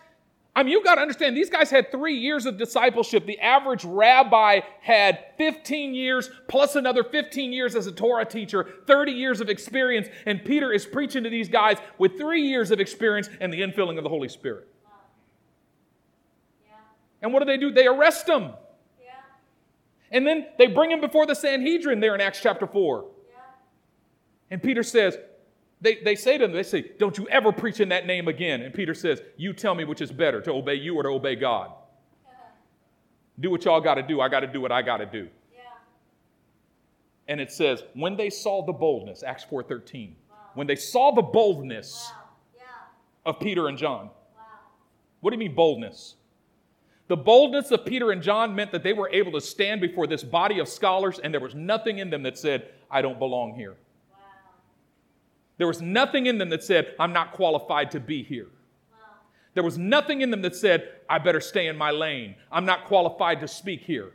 I 0.56 0.62
mean, 0.62 0.72
you've 0.72 0.84
got 0.84 0.96
to 0.96 1.02
understand, 1.02 1.36
these 1.36 1.50
guys 1.50 1.72
had 1.72 1.92
three 1.92 2.16
years 2.16 2.46
of 2.46 2.60
discipleship. 2.60 3.26
The 3.26 3.40
average 3.40 3.84
rabbi 3.84 4.60
had 4.82 5.26
15 5.38 5.96
years 5.96 6.30
plus 6.48 6.76
another 6.76 7.04
15 7.04 7.52
years 7.52 7.76
as 7.76 7.88
a 7.88 7.92
Torah 7.92 8.26
teacher, 8.26 8.68
30 8.86 9.14
years 9.14 9.42
of 9.42 9.50
experience. 9.50 10.10
And 10.28 10.46
Peter 10.46 10.72
is 10.72 10.86
preaching 10.86 11.24
to 11.24 11.30
these 11.32 11.50
guys 11.50 11.78
with 11.98 12.20
three 12.20 12.44
years 12.44 12.70
of 12.70 12.80
experience 12.80 13.30
and 13.42 13.52
the 13.52 13.62
infilling 13.62 13.98
of 13.98 14.04
the 14.04 14.10
Holy 14.10 14.30
Spirit. 14.30 14.68
Yeah. 16.68 16.76
And 17.24 17.34
what 17.34 17.40
do 17.40 17.46
they 17.46 17.58
do? 17.58 17.72
They 17.72 17.88
arrest 17.88 18.30
him. 18.30 18.52
Yeah. 19.02 19.14
And 20.12 20.28
then 20.28 20.46
they 20.60 20.68
bring 20.68 20.92
him 20.92 21.02
before 21.02 21.26
the 21.26 21.36
Sanhedrin 21.36 22.00
there 22.00 22.14
in 22.14 22.22
Acts 22.22 22.42
chapter 22.42 22.68
4. 22.68 23.06
Yeah. 23.28 23.38
And 24.52 24.62
Peter 24.62 24.84
says, 24.84 25.18
they, 25.84 25.96
they 25.96 26.16
say 26.16 26.38
to 26.38 26.48
them, 26.48 26.56
they 26.56 26.64
say, 26.64 26.92
Don't 26.98 27.18
you 27.18 27.28
ever 27.28 27.52
preach 27.52 27.82
in 27.82 27.90
that 27.90 28.08
name 28.08 28.30
again. 28.30 28.62
And 28.62 28.74
Peter 28.74 28.94
says, 28.94 29.22
You 29.36 29.52
tell 29.52 29.76
me 29.76 29.84
which 29.84 30.02
is 30.02 30.12
better, 30.12 30.42
to 30.42 30.52
obey 30.52 30.76
you 30.76 30.96
or 30.96 31.04
to 31.04 31.10
obey 31.10 31.36
God. 31.36 31.72
Do 33.40 33.52
what 33.52 33.66
y'all 33.66 33.82
got 33.82 33.96
to 33.96 34.04
do. 34.04 34.22
I 34.22 34.30
got 34.30 34.40
to 34.40 34.48
do 34.48 34.62
what 34.62 34.72
I 34.72 34.82
got 34.82 34.98
to 34.98 35.06
do. 35.06 35.28
Yeah. 35.54 35.60
And 37.28 37.42
it 37.42 37.52
says, 37.52 37.84
when 37.96 38.16
they 38.16 38.30
saw 38.30 38.66
the 38.66 38.72
boldness, 38.72 39.24
Acts 39.24 39.44
4.13, 39.44 40.14
wow. 40.30 40.38
when 40.54 40.68
they 40.68 40.76
saw 40.76 41.12
the 41.12 41.22
boldness 41.22 42.10
wow. 42.12 42.30
yeah. 42.58 42.64
of 43.26 43.40
Peter 43.40 43.68
and 43.68 43.78
John. 43.78 44.06
Wow. 44.38 44.44
What 45.20 45.32
do 45.32 45.36
you 45.36 45.40
mean 45.40 45.56
boldness? 45.56 46.16
The 47.08 47.18
boldness 47.18 47.72
of 47.72 47.86
Peter 47.86 48.12
and 48.12 48.22
John 48.22 48.56
meant 48.56 48.72
that 48.72 48.84
they 48.84 48.94
were 48.94 49.10
able 49.10 49.34
to 49.34 49.42
stand 49.42 49.82
before 49.82 50.08
this 50.08 50.24
body 50.24 50.60
of 50.60 50.70
scholars 50.70 51.20
and 51.20 51.34
there 51.34 51.42
was 51.42 51.56
nothing 51.56 51.98
in 51.98 52.10
them 52.10 52.24
that 52.24 52.38
said, 52.38 52.70
I 52.90 53.02
don't 53.02 53.20
belong 53.20 53.56
here. 53.56 53.76
There 55.58 55.68
was 55.68 55.82
nothing 55.82 56.26
in 56.26 56.38
them 56.38 56.50
that 56.50 56.64
said, 56.64 56.96
I'm 57.00 57.14
not 57.14 57.34
qualified 57.34 57.92
to 57.92 58.00
be 58.00 58.24
here. 58.24 58.48
There 59.54 59.64
was 59.64 59.78
nothing 59.78 60.22
in 60.22 60.32
them 60.32 60.42
that 60.42 60.56
said, 60.56 60.90
I 61.10 61.20
better 61.20 61.40
stay 61.40 61.68
in 61.68 61.78
my 61.78 61.92
lane. 61.92 62.36
I'm 62.52 62.66
not 62.66 62.86
qualified 62.86 63.40
to 63.42 63.48
speak 63.48 63.82
here. 63.82 64.14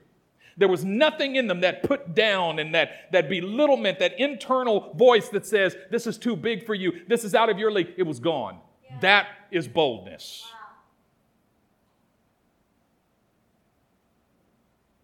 There 0.57 0.67
was 0.67 0.85
nothing 0.85 1.37
in 1.37 1.47
them 1.47 1.61
that 1.61 1.85
put 1.85 2.17
down 2.17 2.59
and 2.59 2.75
that, 2.75 3.13
that 3.13 3.29
belittlement, 3.29 4.01
that 4.01 4.19
internal 4.19 4.93
voice 4.95 5.29
that 5.29 5.47
says, 5.47 5.77
This 5.91 6.09
is 6.09 6.19
too 6.19 6.35
big 6.35 6.67
for 6.67 6.75
you. 6.75 7.03
This 7.07 7.23
is 7.23 7.37
out 7.37 7.49
of 7.49 7.59
your 7.59 7.71
league. 7.71 7.95
It 7.97 8.03
was 8.03 8.19
gone. 8.19 8.59
Yeah. 8.85 8.99
That 9.01 9.27
is 9.53 9.69
boldness. 9.69 10.45
Wow. 10.45 10.59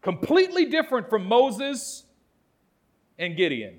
Completely 0.02 0.64
different 0.64 1.08
from 1.08 1.24
Moses 1.26 2.02
and 3.16 3.36
Gideon. 3.36 3.78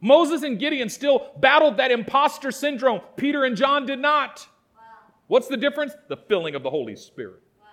Moses 0.00 0.42
and 0.42 0.58
Gideon 0.58 0.88
still 0.88 1.30
battled 1.38 1.76
that 1.76 1.90
imposter 1.90 2.50
syndrome. 2.50 3.00
Peter 3.16 3.44
and 3.44 3.56
John 3.56 3.84
did 3.86 3.98
not. 3.98 4.46
Wow. 4.74 4.82
What's 5.26 5.48
the 5.48 5.56
difference? 5.56 5.92
The 6.08 6.16
filling 6.16 6.54
of 6.54 6.62
the 6.62 6.70
Holy 6.70 6.96
Spirit. 6.96 7.42
Wow. 7.60 7.66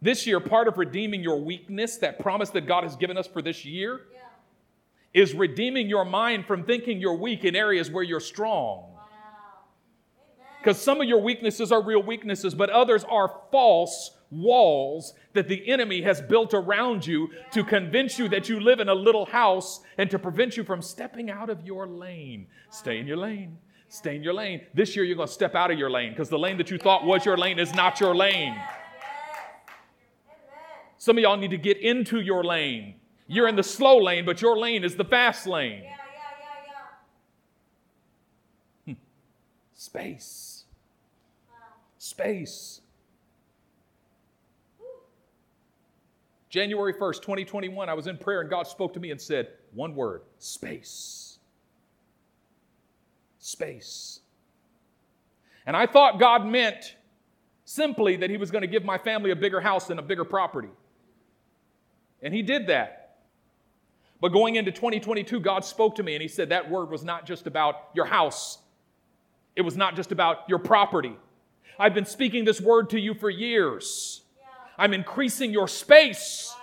This 0.00 0.26
year, 0.26 0.40
part 0.40 0.66
of 0.66 0.76
redeeming 0.76 1.22
your 1.22 1.40
weakness, 1.40 1.98
that 1.98 2.18
promise 2.18 2.50
that 2.50 2.66
God 2.66 2.82
has 2.82 2.96
given 2.96 3.16
us 3.16 3.28
for 3.28 3.42
this 3.42 3.64
year, 3.64 4.00
yeah. 4.12 5.22
is 5.22 5.34
redeeming 5.34 5.88
your 5.88 6.04
mind 6.04 6.46
from 6.46 6.64
thinking 6.64 7.00
you're 7.00 7.16
weak 7.16 7.44
in 7.44 7.54
areas 7.54 7.90
where 7.90 8.02
you're 8.02 8.20
strong. 8.20 8.88
Because 10.58 10.80
some 10.80 11.00
of 11.00 11.08
your 11.08 11.20
weaknesses 11.20 11.72
are 11.72 11.82
real 11.82 12.02
weaknesses, 12.02 12.54
but 12.54 12.70
others 12.70 13.04
are 13.04 13.40
false 13.50 14.12
walls 14.32 15.12
that 15.34 15.46
the 15.46 15.68
enemy 15.68 16.02
has 16.02 16.20
built 16.20 16.54
around 16.54 17.06
you 17.06 17.28
to 17.52 17.62
convince 17.62 18.18
you 18.18 18.28
that 18.30 18.48
you 18.48 18.58
live 18.58 18.80
in 18.80 18.88
a 18.88 18.94
little 18.94 19.26
house 19.26 19.80
and 19.98 20.10
to 20.10 20.18
prevent 20.18 20.56
you 20.56 20.64
from 20.64 20.82
stepping 20.82 21.30
out 21.30 21.50
of 21.50 21.64
your 21.64 21.86
lane. 21.86 22.46
Stay 22.70 22.98
in 22.98 23.06
your 23.06 23.18
lane. 23.18 23.58
Stay 23.88 24.16
in 24.16 24.22
your 24.22 24.32
lane. 24.32 24.62
This 24.72 24.96
year, 24.96 25.04
you're 25.04 25.16
going 25.16 25.28
to 25.28 25.34
step 25.34 25.54
out 25.54 25.70
of 25.70 25.78
your 25.78 25.90
lane 25.90 26.12
because 26.12 26.30
the 26.30 26.38
lane 26.38 26.56
that 26.56 26.70
you 26.70 26.78
thought 26.78 27.04
was 27.04 27.26
your 27.26 27.36
lane 27.36 27.58
is 27.58 27.74
not 27.74 28.00
your 28.00 28.14
lane. 28.14 28.56
Some 30.96 31.18
of 31.18 31.22
y'all 31.22 31.36
need 31.36 31.50
to 31.50 31.58
get 31.58 31.78
into 31.78 32.20
your 32.20 32.44
lane. 32.44 32.94
You're 33.26 33.48
in 33.48 33.56
the 33.56 33.62
slow 33.62 33.98
lane, 33.98 34.24
but 34.24 34.40
your 34.40 34.56
lane 34.56 34.84
is 34.84 34.94
the 34.94 35.04
fast 35.04 35.46
lane. 35.46 35.84
Hmm. 38.86 38.92
Space. 39.74 40.64
Space. 41.98 42.81
January 46.52 46.92
1st, 46.92 47.22
2021, 47.22 47.88
I 47.88 47.94
was 47.94 48.06
in 48.06 48.18
prayer 48.18 48.42
and 48.42 48.50
God 48.50 48.66
spoke 48.66 48.92
to 48.92 49.00
me 49.00 49.10
and 49.10 49.18
said, 49.18 49.48
one 49.72 49.94
word 49.94 50.20
space. 50.38 51.38
Space. 53.38 54.20
And 55.64 55.74
I 55.74 55.86
thought 55.86 56.20
God 56.20 56.44
meant 56.44 56.96
simply 57.64 58.16
that 58.16 58.28
He 58.28 58.36
was 58.36 58.50
going 58.50 58.60
to 58.60 58.68
give 58.68 58.84
my 58.84 58.98
family 58.98 59.30
a 59.30 59.36
bigger 59.36 59.62
house 59.62 59.88
and 59.88 59.98
a 59.98 60.02
bigger 60.02 60.26
property. 60.26 60.68
And 62.22 62.34
He 62.34 62.42
did 62.42 62.66
that. 62.66 63.16
But 64.20 64.28
going 64.28 64.56
into 64.56 64.72
2022, 64.72 65.40
God 65.40 65.64
spoke 65.64 65.94
to 65.94 66.02
me 66.02 66.14
and 66.14 66.20
He 66.20 66.28
said 66.28 66.50
that 66.50 66.68
word 66.68 66.90
was 66.90 67.02
not 67.02 67.24
just 67.24 67.46
about 67.46 67.88
your 67.94 68.04
house, 68.04 68.58
it 69.56 69.62
was 69.62 69.78
not 69.78 69.96
just 69.96 70.12
about 70.12 70.40
your 70.50 70.58
property. 70.58 71.16
I've 71.78 71.94
been 71.94 72.04
speaking 72.04 72.44
this 72.44 72.60
word 72.60 72.90
to 72.90 73.00
you 73.00 73.14
for 73.14 73.30
years. 73.30 74.21
I'm 74.78 74.94
increasing 74.94 75.52
your 75.52 75.68
space. 75.68 76.54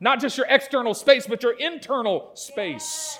Not 0.00 0.20
just 0.20 0.36
your 0.36 0.46
external 0.48 0.94
space, 0.94 1.26
but 1.26 1.42
your 1.42 1.52
internal 1.52 2.30
space. 2.34 3.18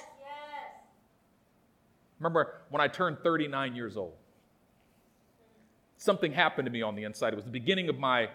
Remember 2.19 2.61
when 2.71 2.81
I 2.81 2.89
turned 2.89 3.19
39 3.23 3.77
years 3.77 3.97
old? 3.97 4.15
Something 5.97 6.33
happened 6.33 6.67
to 6.67 6.73
me 6.73 6.83
on 6.83 6.95
the 6.95 7.05
inside. 7.05 7.33
It 7.33 7.37
was 7.37 7.45
the 7.45 7.51
beginning 7.51 7.89
of 7.89 7.99
my 7.99 8.29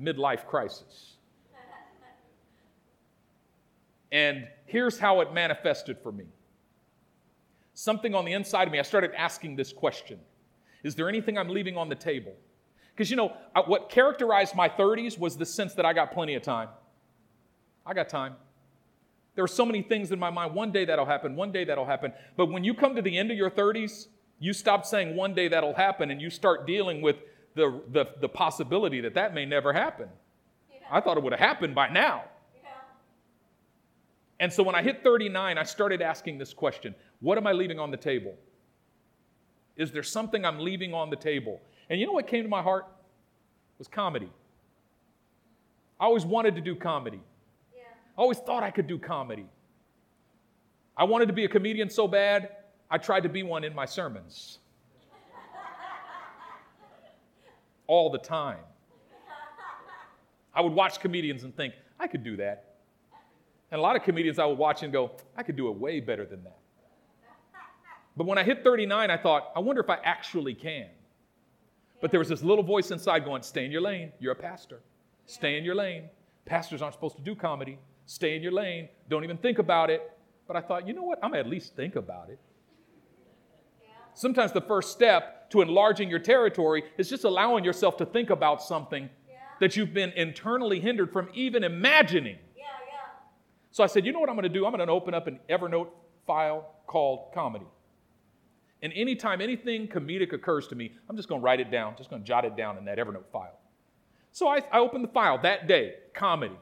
midlife 0.00 0.46
crisis. 0.46 1.16
And 4.12 4.48
here's 4.66 4.98
how 4.98 5.20
it 5.20 5.32
manifested 5.32 5.98
for 6.02 6.12
me. 6.12 6.26
Something 7.74 8.14
on 8.14 8.24
the 8.24 8.32
inside 8.32 8.66
of 8.66 8.72
me, 8.72 8.78
I 8.78 8.82
started 8.82 9.12
asking 9.16 9.56
this 9.56 9.72
question 9.72 10.18
Is 10.82 10.94
there 10.94 11.08
anything 11.08 11.38
I'm 11.38 11.48
leaving 11.48 11.76
on 11.76 11.88
the 11.88 11.94
table? 11.94 12.34
Because, 13.00 13.10
you 13.10 13.16
know, 13.16 13.32
what 13.64 13.88
characterized 13.88 14.54
my 14.54 14.68
30s 14.68 15.18
was 15.18 15.34
the 15.34 15.46
sense 15.46 15.72
that 15.72 15.86
I 15.86 15.94
got 15.94 16.12
plenty 16.12 16.34
of 16.34 16.42
time. 16.42 16.68
I 17.86 17.94
got 17.94 18.10
time. 18.10 18.34
There 19.34 19.42
are 19.42 19.48
so 19.48 19.64
many 19.64 19.80
things 19.80 20.12
in 20.12 20.18
my 20.18 20.28
mind. 20.28 20.54
One 20.54 20.70
day 20.70 20.84
that'll 20.84 21.06
happen, 21.06 21.34
one 21.34 21.50
day 21.50 21.64
that'll 21.64 21.86
happen. 21.86 22.12
But 22.36 22.50
when 22.50 22.62
you 22.62 22.74
come 22.74 22.94
to 22.96 23.00
the 23.00 23.16
end 23.16 23.30
of 23.30 23.38
your 23.38 23.50
30s, 23.50 24.08
you 24.38 24.52
stop 24.52 24.84
saying 24.84 25.16
one 25.16 25.32
day 25.32 25.48
that'll 25.48 25.72
happen 25.72 26.10
and 26.10 26.20
you 26.20 26.28
start 26.28 26.66
dealing 26.66 27.00
with 27.00 27.16
the, 27.54 27.80
the, 27.90 28.04
the 28.20 28.28
possibility 28.28 29.00
that 29.00 29.14
that 29.14 29.32
may 29.32 29.46
never 29.46 29.72
happen. 29.72 30.10
Yeah. 30.70 30.80
I 30.90 31.00
thought 31.00 31.16
it 31.16 31.22
would 31.22 31.32
have 31.32 31.40
happened 31.40 31.74
by 31.74 31.88
now. 31.88 32.24
Yeah. 32.62 32.68
And 34.40 34.52
so 34.52 34.62
when 34.62 34.74
I 34.74 34.82
hit 34.82 35.02
39, 35.02 35.56
I 35.56 35.62
started 35.62 36.02
asking 36.02 36.36
this 36.36 36.52
question 36.52 36.94
What 37.20 37.38
am 37.38 37.46
I 37.46 37.52
leaving 37.52 37.78
on 37.78 37.90
the 37.90 37.96
table? 37.96 38.34
Is 39.78 39.90
there 39.90 40.02
something 40.02 40.44
I'm 40.44 40.58
leaving 40.58 40.92
on 40.92 41.08
the 41.08 41.16
table? 41.16 41.62
And 41.90 42.00
you 42.00 42.06
know 42.06 42.12
what 42.12 42.28
came 42.28 42.44
to 42.44 42.48
my 42.48 42.62
heart? 42.62 42.86
It 42.88 43.78
was 43.78 43.88
comedy. 43.88 44.30
I 45.98 46.04
always 46.04 46.24
wanted 46.24 46.54
to 46.54 46.60
do 46.60 46.76
comedy. 46.76 47.20
Yeah. 47.76 47.82
I 48.16 48.20
always 48.20 48.38
thought 48.38 48.62
I 48.62 48.70
could 48.70 48.86
do 48.86 48.98
comedy. 48.98 49.46
I 50.96 51.04
wanted 51.04 51.26
to 51.26 51.32
be 51.32 51.44
a 51.44 51.48
comedian 51.48 51.90
so 51.90 52.06
bad, 52.06 52.50
I 52.90 52.98
tried 52.98 53.24
to 53.24 53.28
be 53.28 53.42
one 53.42 53.64
in 53.64 53.74
my 53.74 53.84
sermons. 53.84 54.58
All 57.86 58.10
the 58.10 58.18
time. 58.18 58.58
I 60.54 60.60
would 60.60 60.72
watch 60.72 61.00
comedians 61.00 61.44
and 61.44 61.56
think, 61.56 61.74
I 61.98 62.06
could 62.06 62.24
do 62.24 62.36
that. 62.36 62.76
And 63.70 63.78
a 63.78 63.82
lot 63.82 63.96
of 63.96 64.02
comedians 64.02 64.38
I 64.38 64.46
would 64.46 64.58
watch 64.58 64.82
and 64.82 64.92
go, 64.92 65.12
I 65.36 65.42
could 65.42 65.56
do 65.56 65.68
it 65.68 65.76
way 65.76 66.00
better 66.00 66.24
than 66.24 66.42
that. 66.44 66.58
But 68.16 68.26
when 68.26 68.38
I 68.38 68.42
hit 68.42 68.64
39, 68.64 69.10
I 69.10 69.16
thought, 69.16 69.52
I 69.54 69.60
wonder 69.60 69.80
if 69.80 69.88
I 69.88 69.98
actually 70.02 70.54
can. 70.54 70.88
But 72.00 72.10
there 72.10 72.20
was 72.20 72.28
this 72.28 72.42
little 72.42 72.64
voice 72.64 72.90
inside 72.90 73.24
going, 73.24 73.42
Stay 73.42 73.64
in 73.64 73.70
your 73.70 73.82
lane. 73.82 74.12
You're 74.18 74.32
a 74.32 74.36
pastor. 74.36 74.80
Stay 75.26 75.58
in 75.58 75.64
your 75.64 75.74
lane. 75.74 76.08
Pastors 76.44 76.82
aren't 76.82 76.94
supposed 76.94 77.16
to 77.16 77.22
do 77.22 77.34
comedy. 77.34 77.78
Stay 78.06 78.34
in 78.36 78.42
your 78.42 78.52
lane. 78.52 78.88
Don't 79.08 79.22
even 79.22 79.36
think 79.36 79.58
about 79.58 79.90
it. 79.90 80.10
But 80.46 80.56
I 80.56 80.60
thought, 80.60 80.88
you 80.88 80.94
know 80.94 81.04
what? 81.04 81.18
I'm 81.22 81.34
at 81.34 81.46
least 81.46 81.76
think 81.76 81.96
about 81.96 82.30
it. 82.30 82.38
Sometimes 84.14 84.52
the 84.52 84.60
first 84.60 84.90
step 84.90 85.50
to 85.50 85.62
enlarging 85.62 86.10
your 86.10 86.18
territory 86.18 86.82
is 86.98 87.08
just 87.08 87.24
allowing 87.24 87.64
yourself 87.64 87.96
to 87.98 88.06
think 88.06 88.30
about 88.30 88.62
something 88.62 89.08
yeah. 89.28 89.36
that 89.60 89.76
you've 89.76 89.94
been 89.94 90.10
internally 90.10 90.80
hindered 90.80 91.12
from 91.12 91.28
even 91.32 91.64
imagining. 91.64 92.36
Yeah, 92.56 92.64
yeah. 92.88 93.20
So 93.70 93.84
I 93.84 93.86
said, 93.86 94.04
you 94.04 94.12
know 94.12 94.20
what 94.20 94.28
I'm 94.28 94.34
going 94.34 94.42
to 94.42 94.48
do? 94.48 94.66
I'm 94.66 94.72
going 94.72 94.86
to 94.86 94.92
open 94.92 95.14
up 95.14 95.26
an 95.26 95.38
Evernote 95.48 95.88
file 96.26 96.74
called 96.86 97.32
comedy. 97.32 97.66
And 98.82 98.92
anytime 98.94 99.40
anything 99.40 99.88
comedic 99.88 100.32
occurs 100.32 100.66
to 100.68 100.74
me, 100.74 100.92
I'm 101.08 101.16
just 101.16 101.28
going 101.28 101.40
to 101.40 101.44
write 101.44 101.60
it 101.60 101.70
down, 101.70 101.94
just 101.96 102.10
going 102.10 102.22
to 102.22 102.26
jot 102.26 102.44
it 102.44 102.56
down 102.56 102.78
in 102.78 102.84
that 102.86 102.98
Evernote 102.98 103.26
file. 103.32 103.58
So 104.32 104.48
I, 104.48 104.62
I 104.72 104.78
opened 104.78 105.04
the 105.04 105.08
file 105.08 105.38
that 105.42 105.66
day, 105.66 105.94
comedy. 106.14 106.56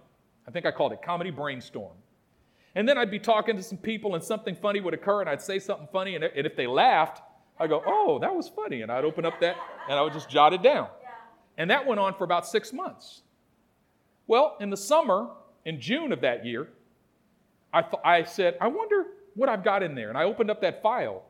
I 0.47 0.51
think 0.51 0.67
I 0.67 0.71
called 0.71 0.93
it 0.93 1.03
Comedy 1.03 1.31
Brainstorm. 1.31 1.97
And 2.75 2.89
then 2.89 2.99
I'd 2.99 3.11
be 3.11 3.19
talking 3.19 3.57
to 3.57 3.63
some 3.63 3.79
people 3.79 4.15
and 4.15 4.25
something 4.25 4.55
funny 4.55 4.81
would 4.81 4.95
occur 4.95 5.21
and 5.21 5.31
I'd 5.31 5.43
say 5.43 5.59
something 5.59 5.89
funny 5.93 6.15
and, 6.15 6.25
and 6.25 6.47
if 6.47 6.57
they 6.57 6.67
laughed, 6.67 7.23
I'd 7.59 7.69
go, 7.69 7.83
oh, 7.87 8.19
that 8.21 8.35
was 8.35 8.49
funny. 8.49 8.83
And 8.83 8.91
I'd 8.91 9.05
open 9.05 9.25
up 9.25 9.41
that 9.41 9.57
and 9.89 9.99
I 9.99 10.03
would 10.03 10.13
just 10.13 10.29
jot 10.29 10.53
it 10.53 10.63
down. 10.63 10.89
And 11.57 11.71
that 11.71 11.87
went 11.87 11.99
on 11.99 12.15
for 12.15 12.25
about 12.25 12.47
six 12.47 12.73
months. 12.73 13.23
Well, 14.27 14.57
in 14.61 14.71
the 14.71 14.77
summer, 14.77 15.29
in 15.65 15.81
June 15.81 16.13
of 16.13 16.21
that 16.21 16.47
year, 16.47 16.69
I, 17.73 17.83
th- 17.83 18.03
I 18.05 18.23
said, 18.25 18.57
I 18.61 18.69
wonder 18.69 19.07
what 19.35 19.49
I've 19.49 19.65
got 19.65 19.83
in 19.83 19.95
there. 19.95 20.09
And 20.09 20.17
I 20.17 20.25
opened 20.25 20.51
up 20.51 20.61
that 20.61 20.83
file 20.83 21.25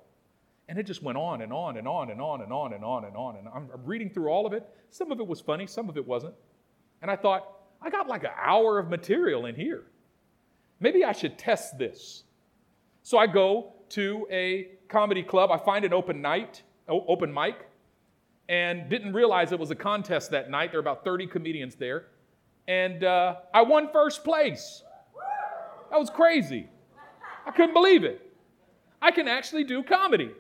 and 0.69 0.79
it 0.79 0.85
just 0.85 1.03
went 1.03 1.17
on 1.17 1.41
and 1.41 1.53
on 1.53 1.79
and 1.79 1.89
on 1.89 2.11
and 2.11 2.21
on 2.21 2.43
and 2.43 2.53
on 2.53 2.75
and 2.75 2.85
on 2.85 3.05
and 3.05 3.17
on. 3.17 3.37
And 3.37 3.49
I'm 3.49 3.69
reading 3.85 4.11
through 4.11 4.29
all 4.29 4.47
of 4.47 4.53
it. 4.53 4.69
Some 4.91 5.11
of 5.11 5.19
it 5.19 5.27
was 5.27 5.41
funny, 5.41 5.67
some 5.67 5.89
of 5.89 5.97
it 5.97 6.07
wasn't. 6.07 6.35
And 7.01 7.11
I 7.11 7.17
thought, 7.17 7.47
I 7.81 7.91
got 7.91 8.09
like 8.09 8.25
an 8.25 8.31
hour 8.41 8.79
of 8.79 8.89
material 8.89 9.47
in 9.47 9.55
here. 9.55 9.85
Maybe 10.81 11.05
I 11.05 11.13
should 11.13 11.39
test 11.39 11.79
this. 11.79 12.25
So 13.03 13.19
I 13.19 13.27
go 13.27 13.73
to 13.91 14.27
a 14.31 14.69
comedy 14.89 15.23
club. 15.23 15.51
I 15.51 15.57
find 15.57 15.85
an 15.85 15.95
open 15.95 16.21
night, 16.21 16.63
open 16.89 17.33
mic, 17.33 17.67
and 18.49 18.91
didn't 18.91 19.13
realize 19.13 19.53
it 19.53 19.59
was 19.59 19.71
a 19.71 19.77
contest 19.77 20.31
that 20.33 20.51
night. 20.51 20.73
There 20.73 20.79
were 20.79 20.89
about 20.89 21.05
30 21.05 21.27
comedians 21.29 21.77
there. 21.77 22.07
And 22.67 23.05
uh, 23.05 23.37
I 23.55 23.63
won 23.63 23.89
first 23.91 24.25
place. 24.25 24.83
That 25.91 25.99
was 25.99 26.11
crazy. 26.11 26.69
I 27.47 27.51
couldn't 27.53 27.73
believe 27.73 28.05
it. 28.05 28.21
I 29.01 29.11
can 29.11 29.27
actually 29.29 29.65
do 29.65 29.83
comedy. 29.83 30.33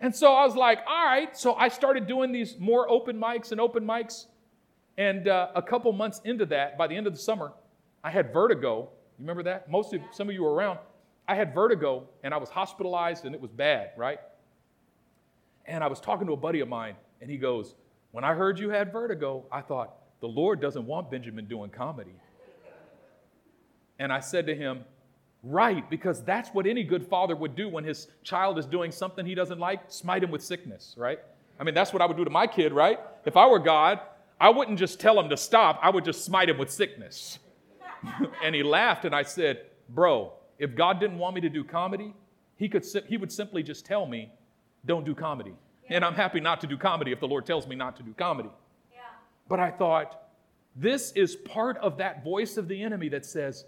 And 0.00 0.14
so 0.14 0.32
I 0.32 0.44
was 0.44 0.54
like, 0.54 0.80
all 0.86 1.04
right. 1.04 1.36
So 1.36 1.54
I 1.54 1.68
started 1.68 2.06
doing 2.06 2.32
these 2.32 2.58
more 2.58 2.88
open 2.90 3.18
mics 3.18 3.52
and 3.52 3.60
open 3.60 3.84
mics. 3.84 4.26
And 4.98 5.28
uh, 5.28 5.48
a 5.54 5.62
couple 5.62 5.92
months 5.92 6.20
into 6.24 6.46
that, 6.46 6.78
by 6.78 6.86
the 6.86 6.94
end 6.96 7.06
of 7.06 7.12
the 7.12 7.18
summer, 7.18 7.52
I 8.04 8.10
had 8.10 8.32
vertigo. 8.32 8.90
You 9.18 9.22
remember 9.22 9.42
that? 9.44 9.70
Most 9.70 9.92
of 9.94 10.00
some 10.12 10.28
of 10.28 10.34
you 10.34 10.42
were 10.42 10.52
around. 10.52 10.78
I 11.28 11.34
had 11.34 11.54
vertigo 11.54 12.08
and 12.22 12.32
I 12.32 12.36
was 12.36 12.48
hospitalized 12.48 13.24
and 13.24 13.34
it 13.34 13.40
was 13.40 13.50
bad, 13.50 13.90
right? 13.96 14.20
And 15.66 15.82
I 15.82 15.88
was 15.88 16.00
talking 16.00 16.26
to 16.28 16.32
a 16.34 16.36
buddy 16.36 16.60
of 16.60 16.68
mine 16.68 16.94
and 17.20 17.30
he 17.30 17.36
goes, 17.36 17.74
When 18.12 18.24
I 18.24 18.34
heard 18.34 18.58
you 18.58 18.70
had 18.70 18.92
vertigo, 18.92 19.44
I 19.50 19.60
thought, 19.60 19.94
the 20.20 20.28
Lord 20.28 20.60
doesn't 20.60 20.86
want 20.86 21.10
Benjamin 21.10 21.46
doing 21.46 21.70
comedy. 21.70 22.14
And 23.98 24.12
I 24.12 24.20
said 24.20 24.46
to 24.46 24.54
him, 24.54 24.84
right, 25.46 25.88
because 25.88 26.22
that's 26.24 26.50
what 26.50 26.66
any 26.66 26.82
good 26.82 27.06
father 27.06 27.36
would 27.36 27.54
do 27.54 27.68
when 27.68 27.84
his 27.84 28.08
child 28.22 28.58
is 28.58 28.66
doing 28.66 28.90
something 28.90 29.24
he 29.24 29.34
doesn't 29.34 29.58
like, 29.58 29.80
smite 29.88 30.22
him 30.22 30.30
with 30.30 30.42
sickness, 30.42 30.94
right? 30.98 31.20
I 31.58 31.64
mean, 31.64 31.74
that's 31.74 31.92
what 31.92 32.02
I 32.02 32.06
would 32.06 32.16
do 32.16 32.24
to 32.24 32.30
my 32.30 32.46
kid, 32.46 32.72
right? 32.72 32.98
If 33.24 33.36
I 33.36 33.46
were 33.46 33.58
God, 33.58 34.00
I 34.40 34.50
wouldn't 34.50 34.78
just 34.78 35.00
tell 35.00 35.18
him 35.18 35.30
to 35.30 35.36
stop, 35.36 35.78
I 35.82 35.90
would 35.90 36.04
just 36.04 36.24
smite 36.24 36.48
him 36.48 36.58
with 36.58 36.70
sickness. 36.70 37.38
and 38.44 38.54
he 38.54 38.62
laughed, 38.62 39.04
and 39.04 39.14
I 39.14 39.22
said, 39.22 39.62
Bro, 39.88 40.32
if 40.58 40.74
God 40.74 41.00
didn't 41.00 41.18
want 41.18 41.34
me 41.34 41.40
to 41.42 41.48
do 41.48 41.64
comedy, 41.64 42.12
he, 42.56 42.68
could, 42.68 42.84
he 43.06 43.16
would 43.16 43.32
simply 43.32 43.62
just 43.62 43.86
tell 43.86 44.06
me, 44.06 44.32
Don't 44.84 45.04
do 45.04 45.14
comedy. 45.14 45.54
Yeah. 45.84 45.96
And 45.96 46.04
I'm 46.04 46.14
happy 46.14 46.40
not 46.40 46.60
to 46.62 46.66
do 46.66 46.76
comedy 46.76 47.12
if 47.12 47.20
the 47.20 47.28
Lord 47.28 47.46
tells 47.46 47.66
me 47.66 47.76
not 47.76 47.96
to 47.96 48.02
do 48.02 48.12
comedy. 48.12 48.50
Yeah. 48.92 48.98
But 49.48 49.60
I 49.60 49.70
thought, 49.70 50.22
this 50.74 51.12
is 51.12 51.36
part 51.36 51.78
of 51.78 51.96
that 51.98 52.22
voice 52.22 52.58
of 52.58 52.68
the 52.68 52.82
enemy 52.82 53.08
that 53.10 53.24
says, 53.24 53.64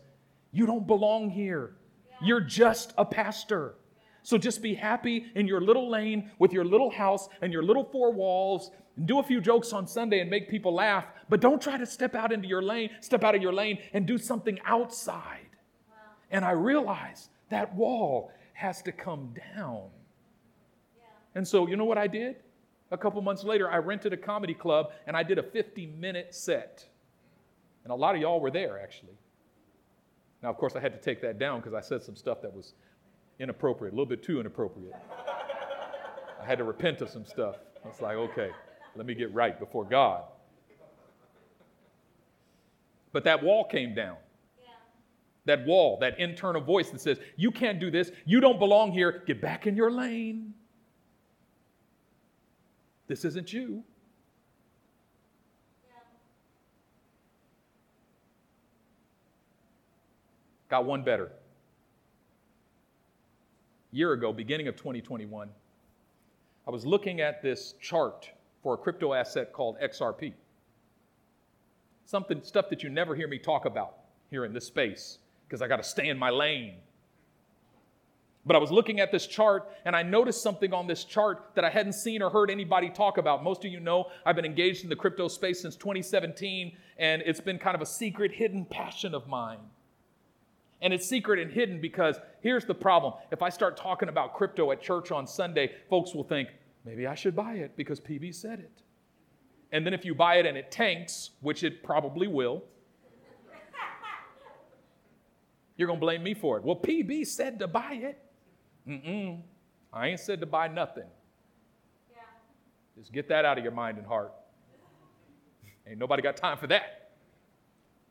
you 0.52 0.66
don't 0.66 0.86
belong 0.86 1.30
here. 1.30 1.74
You're 2.22 2.40
just 2.40 2.92
a 2.98 3.04
pastor. 3.04 3.74
So 4.22 4.36
just 4.36 4.60
be 4.60 4.74
happy 4.74 5.26
in 5.34 5.46
your 5.46 5.60
little 5.60 5.88
lane 5.88 6.30
with 6.38 6.52
your 6.52 6.64
little 6.64 6.90
house 6.90 7.28
and 7.40 7.52
your 7.52 7.62
little 7.62 7.84
four 7.84 8.12
walls 8.12 8.70
and 8.96 9.06
do 9.06 9.20
a 9.20 9.22
few 9.22 9.40
jokes 9.40 9.72
on 9.72 9.86
Sunday 9.86 10.20
and 10.20 10.28
make 10.28 10.50
people 10.50 10.74
laugh, 10.74 11.06
but 11.28 11.40
don't 11.40 11.62
try 11.62 11.78
to 11.78 11.86
step 11.86 12.14
out 12.14 12.32
into 12.32 12.48
your 12.48 12.60
lane, 12.60 12.90
step 13.00 13.24
out 13.24 13.34
of 13.34 13.42
your 13.42 13.52
lane 13.52 13.78
and 13.92 14.06
do 14.06 14.18
something 14.18 14.58
outside. 14.64 15.48
Wow. 15.88 15.94
And 16.30 16.44
I 16.44 16.50
realize 16.50 17.30
that 17.50 17.74
wall 17.74 18.32
has 18.54 18.82
to 18.82 18.92
come 18.92 19.34
down. 19.54 19.88
Yeah. 20.98 21.04
And 21.36 21.46
so, 21.46 21.68
you 21.68 21.76
know 21.76 21.84
what 21.84 21.98
I 21.98 22.08
did? 22.08 22.36
A 22.90 22.98
couple 22.98 23.22
months 23.22 23.44
later, 23.44 23.70
I 23.70 23.76
rented 23.76 24.12
a 24.12 24.16
comedy 24.16 24.54
club 24.54 24.90
and 25.06 25.16
I 25.16 25.22
did 25.22 25.38
a 25.38 25.42
50 25.42 25.86
minute 25.86 26.34
set. 26.34 26.86
And 27.84 27.92
a 27.92 27.96
lot 27.96 28.14
of 28.14 28.20
y'all 28.20 28.40
were 28.40 28.50
there 28.50 28.78
actually. 28.82 29.16
Now, 30.42 30.50
of 30.50 30.56
course, 30.56 30.76
I 30.76 30.80
had 30.80 30.92
to 30.92 30.98
take 30.98 31.20
that 31.22 31.38
down 31.38 31.60
because 31.60 31.74
I 31.74 31.80
said 31.80 32.02
some 32.02 32.16
stuff 32.16 32.40
that 32.42 32.54
was 32.54 32.74
inappropriate, 33.38 33.92
a 33.92 33.96
little 33.96 34.06
bit 34.06 34.22
too 34.22 34.40
inappropriate. 34.40 34.94
I 36.40 36.46
had 36.46 36.58
to 36.58 36.64
repent 36.64 37.00
of 37.00 37.10
some 37.10 37.24
stuff. 37.24 37.56
It's 37.86 38.00
like, 38.00 38.16
okay, 38.16 38.50
let 38.96 39.06
me 39.06 39.14
get 39.14 39.32
right 39.34 39.58
before 39.58 39.84
God. 39.84 40.24
But 43.12 43.24
that 43.24 43.42
wall 43.42 43.64
came 43.64 43.94
down. 43.94 44.16
That 45.46 45.64
wall, 45.64 45.96
that 46.00 46.18
internal 46.20 46.60
voice 46.60 46.90
that 46.90 47.00
says, 47.00 47.18
You 47.36 47.50
can't 47.50 47.80
do 47.80 47.90
this. 47.90 48.10
You 48.26 48.40
don't 48.40 48.58
belong 48.58 48.92
here. 48.92 49.22
Get 49.26 49.40
back 49.40 49.66
in 49.66 49.76
your 49.76 49.90
lane. 49.90 50.52
This 53.06 53.24
isn't 53.24 53.50
you. 53.52 53.82
Got 60.68 60.84
one 60.84 61.02
better. 61.02 61.32
year 63.90 64.12
ago, 64.12 64.32
beginning 64.34 64.68
of 64.68 64.76
2021, 64.76 65.48
I 66.66 66.70
was 66.70 66.84
looking 66.84 67.22
at 67.22 67.42
this 67.42 67.74
chart 67.80 68.30
for 68.62 68.74
a 68.74 68.76
crypto 68.76 69.14
asset 69.14 69.52
called 69.54 69.78
XRP. 69.80 70.34
Something 72.04 72.42
stuff 72.42 72.68
that 72.68 72.82
you 72.82 72.90
never 72.90 73.14
hear 73.14 73.28
me 73.28 73.38
talk 73.38 73.64
about 73.64 73.94
here 74.30 74.44
in 74.44 74.52
this 74.52 74.66
space 74.66 75.18
because 75.46 75.62
I 75.62 75.68
got 75.68 75.76
to 75.76 75.82
stay 75.82 76.08
in 76.08 76.18
my 76.18 76.28
lane. 76.28 76.74
But 78.44 78.56
I 78.56 78.58
was 78.58 78.70
looking 78.70 79.00
at 79.00 79.10
this 79.10 79.26
chart 79.26 79.70
and 79.86 79.96
I 79.96 80.02
noticed 80.02 80.42
something 80.42 80.74
on 80.74 80.86
this 80.86 81.04
chart 81.04 81.50
that 81.54 81.64
I 81.64 81.70
hadn't 81.70 81.94
seen 81.94 82.20
or 82.20 82.28
heard 82.30 82.50
anybody 82.50 82.90
talk 82.90 83.16
about. 83.16 83.42
Most 83.42 83.64
of 83.64 83.72
you 83.72 83.80
know 83.80 84.10
I've 84.26 84.36
been 84.36 84.44
engaged 84.44 84.84
in 84.84 84.90
the 84.90 84.96
crypto 84.96 85.28
space 85.28 85.60
since 85.60 85.76
2017 85.76 86.76
and 86.98 87.22
it's 87.24 87.40
been 87.40 87.58
kind 87.58 87.74
of 87.74 87.80
a 87.80 87.86
secret, 87.86 88.32
hidden 88.32 88.66
passion 88.66 89.14
of 89.14 89.26
mine. 89.28 89.58
And 90.80 90.92
it's 90.92 91.08
secret 91.08 91.40
and 91.40 91.50
hidden 91.50 91.80
because 91.80 92.16
here's 92.40 92.64
the 92.64 92.74
problem. 92.74 93.14
If 93.32 93.42
I 93.42 93.48
start 93.48 93.76
talking 93.76 94.08
about 94.08 94.34
crypto 94.34 94.70
at 94.70 94.80
church 94.80 95.10
on 95.10 95.26
Sunday, 95.26 95.72
folks 95.90 96.14
will 96.14 96.24
think, 96.24 96.48
maybe 96.84 97.06
I 97.06 97.14
should 97.14 97.34
buy 97.34 97.54
it 97.54 97.76
because 97.76 98.00
PB 98.00 98.34
said 98.34 98.60
it. 98.60 98.82
And 99.72 99.84
then 99.84 99.92
if 99.92 100.04
you 100.04 100.14
buy 100.14 100.36
it 100.36 100.46
and 100.46 100.56
it 100.56 100.70
tanks, 100.70 101.30
which 101.40 101.64
it 101.64 101.82
probably 101.82 102.26
will, 102.26 102.62
you're 105.76 105.88
going 105.88 105.98
to 105.98 106.04
blame 106.04 106.22
me 106.22 106.34
for 106.34 106.56
it. 106.56 106.62
Well, 106.62 106.76
PB 106.76 107.26
said 107.26 107.58
to 107.58 107.68
buy 107.68 107.94
it. 107.94 108.22
Mm-mm. 108.88 109.40
I 109.92 110.08
ain't 110.08 110.20
said 110.20 110.40
to 110.40 110.46
buy 110.46 110.68
nothing. 110.68 111.04
Yeah. 112.10 112.20
Just 112.96 113.12
get 113.12 113.28
that 113.28 113.44
out 113.44 113.58
of 113.58 113.64
your 113.64 113.72
mind 113.72 113.98
and 113.98 114.06
heart. 114.06 114.32
Ain't 115.86 115.98
nobody 115.98 116.22
got 116.22 116.36
time 116.36 116.58
for 116.58 116.66
that. 116.68 116.97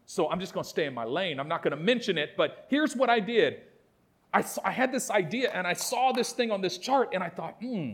So 0.07 0.29
I'm 0.29 0.39
just 0.39 0.53
going 0.53 0.63
to 0.63 0.69
stay 0.69 0.85
in 0.85 0.93
my 0.93 1.03
lane. 1.03 1.37
I'm 1.37 1.49
not 1.49 1.61
going 1.61 1.77
to 1.77 1.83
mention 1.83 2.17
it, 2.17 2.31
but 2.37 2.65
here's 2.69 2.95
what 2.95 3.09
I 3.09 3.19
did. 3.19 3.61
I, 4.33 4.41
saw, 4.41 4.61
I 4.63 4.71
had 4.71 4.89
this 4.91 5.11
idea 5.11 5.51
and 5.51 5.67
I 5.67 5.73
saw 5.73 6.13
this 6.13 6.31
thing 6.31 6.49
on 6.49 6.61
this 6.61 6.77
chart 6.77 7.09
and 7.13 7.21
I 7.21 7.27
thought, 7.27 7.57
hmm. 7.59 7.91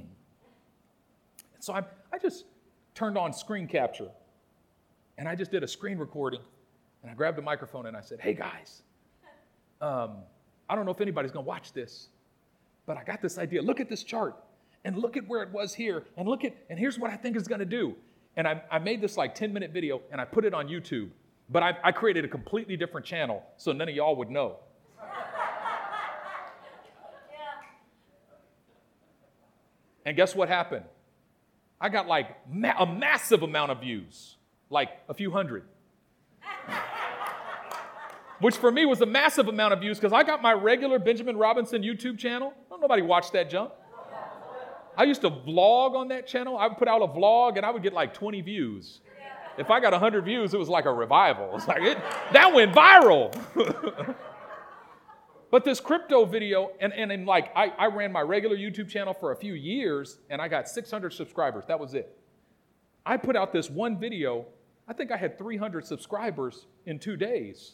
So 1.59 1.73
I, 1.73 1.81
I 2.11 2.19
just 2.19 2.45
turned 2.93 3.17
on 3.17 3.33
screen 3.33 3.67
capture 3.67 4.09
and 5.17 5.27
I 5.27 5.33
just 5.33 5.49
did 5.49 5.63
a 5.63 5.67
screen 5.67 5.97
recording 5.97 6.41
and 7.01 7.11
I 7.11 7.15
grabbed 7.15 7.39
a 7.39 7.41
microphone 7.41 7.87
and 7.87 7.97
I 7.97 8.01
said, 8.01 8.19
hey 8.19 8.35
guys, 8.35 8.83
um, 9.81 10.17
I 10.69 10.75
don't 10.75 10.85
know 10.85 10.91
if 10.91 11.01
anybody's 11.01 11.31
going 11.31 11.45
to 11.45 11.49
watch 11.49 11.73
this, 11.73 12.09
but 12.85 12.95
I 12.95 13.03
got 13.03 13.23
this 13.23 13.39
idea. 13.39 13.59
Look 13.63 13.79
at 13.79 13.89
this 13.89 14.03
chart 14.03 14.35
and 14.85 14.97
look 14.97 15.17
at 15.17 15.27
where 15.27 15.41
it 15.41 15.49
was 15.49 15.73
here 15.73 16.03
and 16.15 16.27
look 16.27 16.45
at, 16.45 16.55
and 16.69 16.77
here's 16.77 16.99
what 16.99 17.09
I 17.09 17.15
think 17.15 17.35
is 17.37 17.47
going 17.47 17.59
to 17.59 17.65
do. 17.65 17.95
And 18.37 18.47
I, 18.47 18.61
I 18.69 18.77
made 18.77 19.01
this 19.01 19.17
like 19.17 19.33
10 19.33 19.51
minute 19.51 19.71
video 19.71 19.99
and 20.11 20.21
I 20.21 20.25
put 20.25 20.45
it 20.45 20.53
on 20.53 20.67
YouTube, 20.67 21.09
but 21.49 21.63
I, 21.63 21.77
I 21.83 21.91
created 21.91 22.25
a 22.25 22.27
completely 22.27 22.77
different 22.77 23.05
channel 23.05 23.43
so 23.57 23.71
none 23.71 23.89
of 23.89 23.95
y'all 23.95 24.15
would 24.15 24.29
know. 24.29 24.57
And 30.05 30.17
guess 30.17 30.35
what 30.35 30.49
happened? 30.49 30.83
I 31.79 31.87
got 31.87 32.07
like 32.07 32.45
ma- 32.51 32.75
a 32.77 32.85
massive 32.85 33.41
amount 33.41 33.71
of 33.71 33.79
views, 33.79 34.35
like 34.69 34.89
a 35.07 35.13
few 35.13 35.31
hundred 35.31 35.63
which 38.39 38.57
for 38.57 38.71
me 38.71 38.85
was 38.85 38.99
a 39.01 39.05
massive 39.05 39.47
amount 39.47 39.73
of 39.73 39.79
views 39.79 39.97
because 39.97 40.11
I 40.11 40.23
got 40.23 40.41
my 40.41 40.51
regular 40.51 40.99
Benjamin 40.99 41.37
Robinson 41.37 41.81
YouTube 41.81 42.17
channel. 42.17 42.53
Don't 42.69 42.81
nobody 42.81 43.01
watch 43.01 43.31
that 43.31 43.49
junk. 43.49 43.71
I 44.97 45.05
used 45.05 45.21
to 45.21 45.29
vlog 45.29 45.95
on 45.95 46.09
that 46.09 46.27
channel. 46.27 46.57
I 46.57 46.67
would 46.67 46.77
put 46.77 46.87
out 46.87 47.01
a 47.01 47.07
vlog 47.07 47.57
and 47.57 47.65
I 47.65 47.71
would 47.71 47.81
get 47.81 47.93
like 47.93 48.13
20 48.13 48.41
views. 48.41 48.99
If 49.57 49.69
I 49.69 49.79
got 49.79 49.91
100 49.91 50.25
views, 50.25 50.53
it 50.53 50.59
was 50.59 50.69
like 50.69 50.85
a 50.85 50.93
revival. 50.93 51.51
It's 51.55 51.67
like 51.67 51.81
it, 51.81 51.97
that 52.31 52.53
went 52.53 52.73
viral. 52.73 53.33
but 55.51 55.63
this 55.63 55.79
crypto 55.79 56.25
video, 56.25 56.71
and, 56.79 56.91
and, 56.93 57.11
and 57.11 57.25
like 57.25 57.51
I, 57.55 57.67
I 57.77 57.85
ran 57.87 58.11
my 58.11 58.21
regular 58.21 58.57
YouTube 58.57 58.89
channel 58.89 59.13
for 59.13 59.31
a 59.31 59.35
few 59.35 59.53
years 59.53 60.17
and 60.29 60.41
I 60.41 60.47
got 60.47 60.67
600 60.67 61.13
subscribers. 61.13 61.65
That 61.67 61.79
was 61.79 61.93
it. 61.93 62.17
I 63.05 63.17
put 63.17 63.35
out 63.35 63.53
this 63.53 63.69
one 63.69 63.99
video. 63.99 64.45
I 64.87 64.93
think 64.93 65.11
I 65.11 65.17
had 65.17 65.37
300 65.37 65.85
subscribers 65.85 66.65
in 66.85 66.97
two 66.97 67.15
days. 67.15 67.73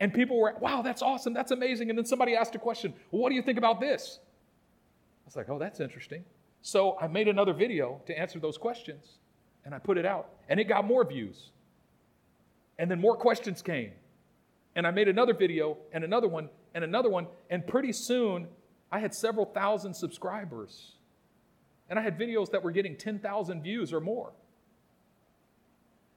And 0.00 0.12
people 0.12 0.38
were, 0.38 0.54
wow, 0.60 0.82
that's 0.82 1.02
awesome, 1.02 1.34
that's 1.34 1.50
amazing. 1.50 1.88
And 1.88 1.98
then 1.98 2.06
somebody 2.06 2.34
asked 2.36 2.54
a 2.54 2.58
question, 2.58 2.94
well, 3.10 3.22
what 3.22 3.30
do 3.30 3.36
you 3.36 3.42
think 3.42 3.58
about 3.58 3.80
this? 3.80 4.18
I 5.24 5.26
was 5.26 5.36
like, 5.36 5.48
oh, 5.48 5.58
that's 5.58 5.80
interesting. 5.80 6.24
So 6.62 6.98
I 7.00 7.06
made 7.06 7.28
another 7.28 7.52
video 7.52 8.00
to 8.06 8.18
answer 8.18 8.38
those 8.38 8.58
questions 8.58 9.18
and 9.64 9.74
I 9.74 9.78
put 9.78 9.98
it 9.98 10.06
out 10.06 10.28
and 10.48 10.60
it 10.60 10.64
got 10.64 10.84
more 10.84 11.04
views. 11.04 11.50
And 12.78 12.90
then 12.90 13.00
more 13.00 13.16
questions 13.16 13.62
came. 13.62 13.92
And 14.76 14.86
I 14.86 14.90
made 14.90 15.08
another 15.08 15.34
video 15.34 15.78
and 15.92 16.02
another 16.02 16.28
one 16.28 16.48
and 16.74 16.82
another 16.82 17.08
one. 17.08 17.28
And 17.50 17.66
pretty 17.66 17.92
soon 17.92 18.48
I 18.90 18.98
had 18.98 19.14
several 19.14 19.46
thousand 19.46 19.94
subscribers. 19.94 20.92
And 21.88 21.98
I 21.98 22.02
had 22.02 22.18
videos 22.18 22.50
that 22.50 22.62
were 22.62 22.72
getting 22.72 22.96
10,000 22.96 23.62
views 23.62 23.92
or 23.92 24.00
more. 24.00 24.32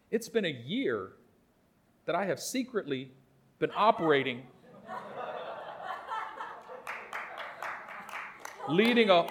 It's 0.10 0.30
been 0.30 0.46
a 0.46 0.64
year 0.66 1.10
that 2.06 2.16
I 2.16 2.26
have 2.26 2.40
secretly 2.40 3.12
been 3.60 3.72
operating, 3.76 4.44
leading 8.70 9.10
a, 9.10 9.28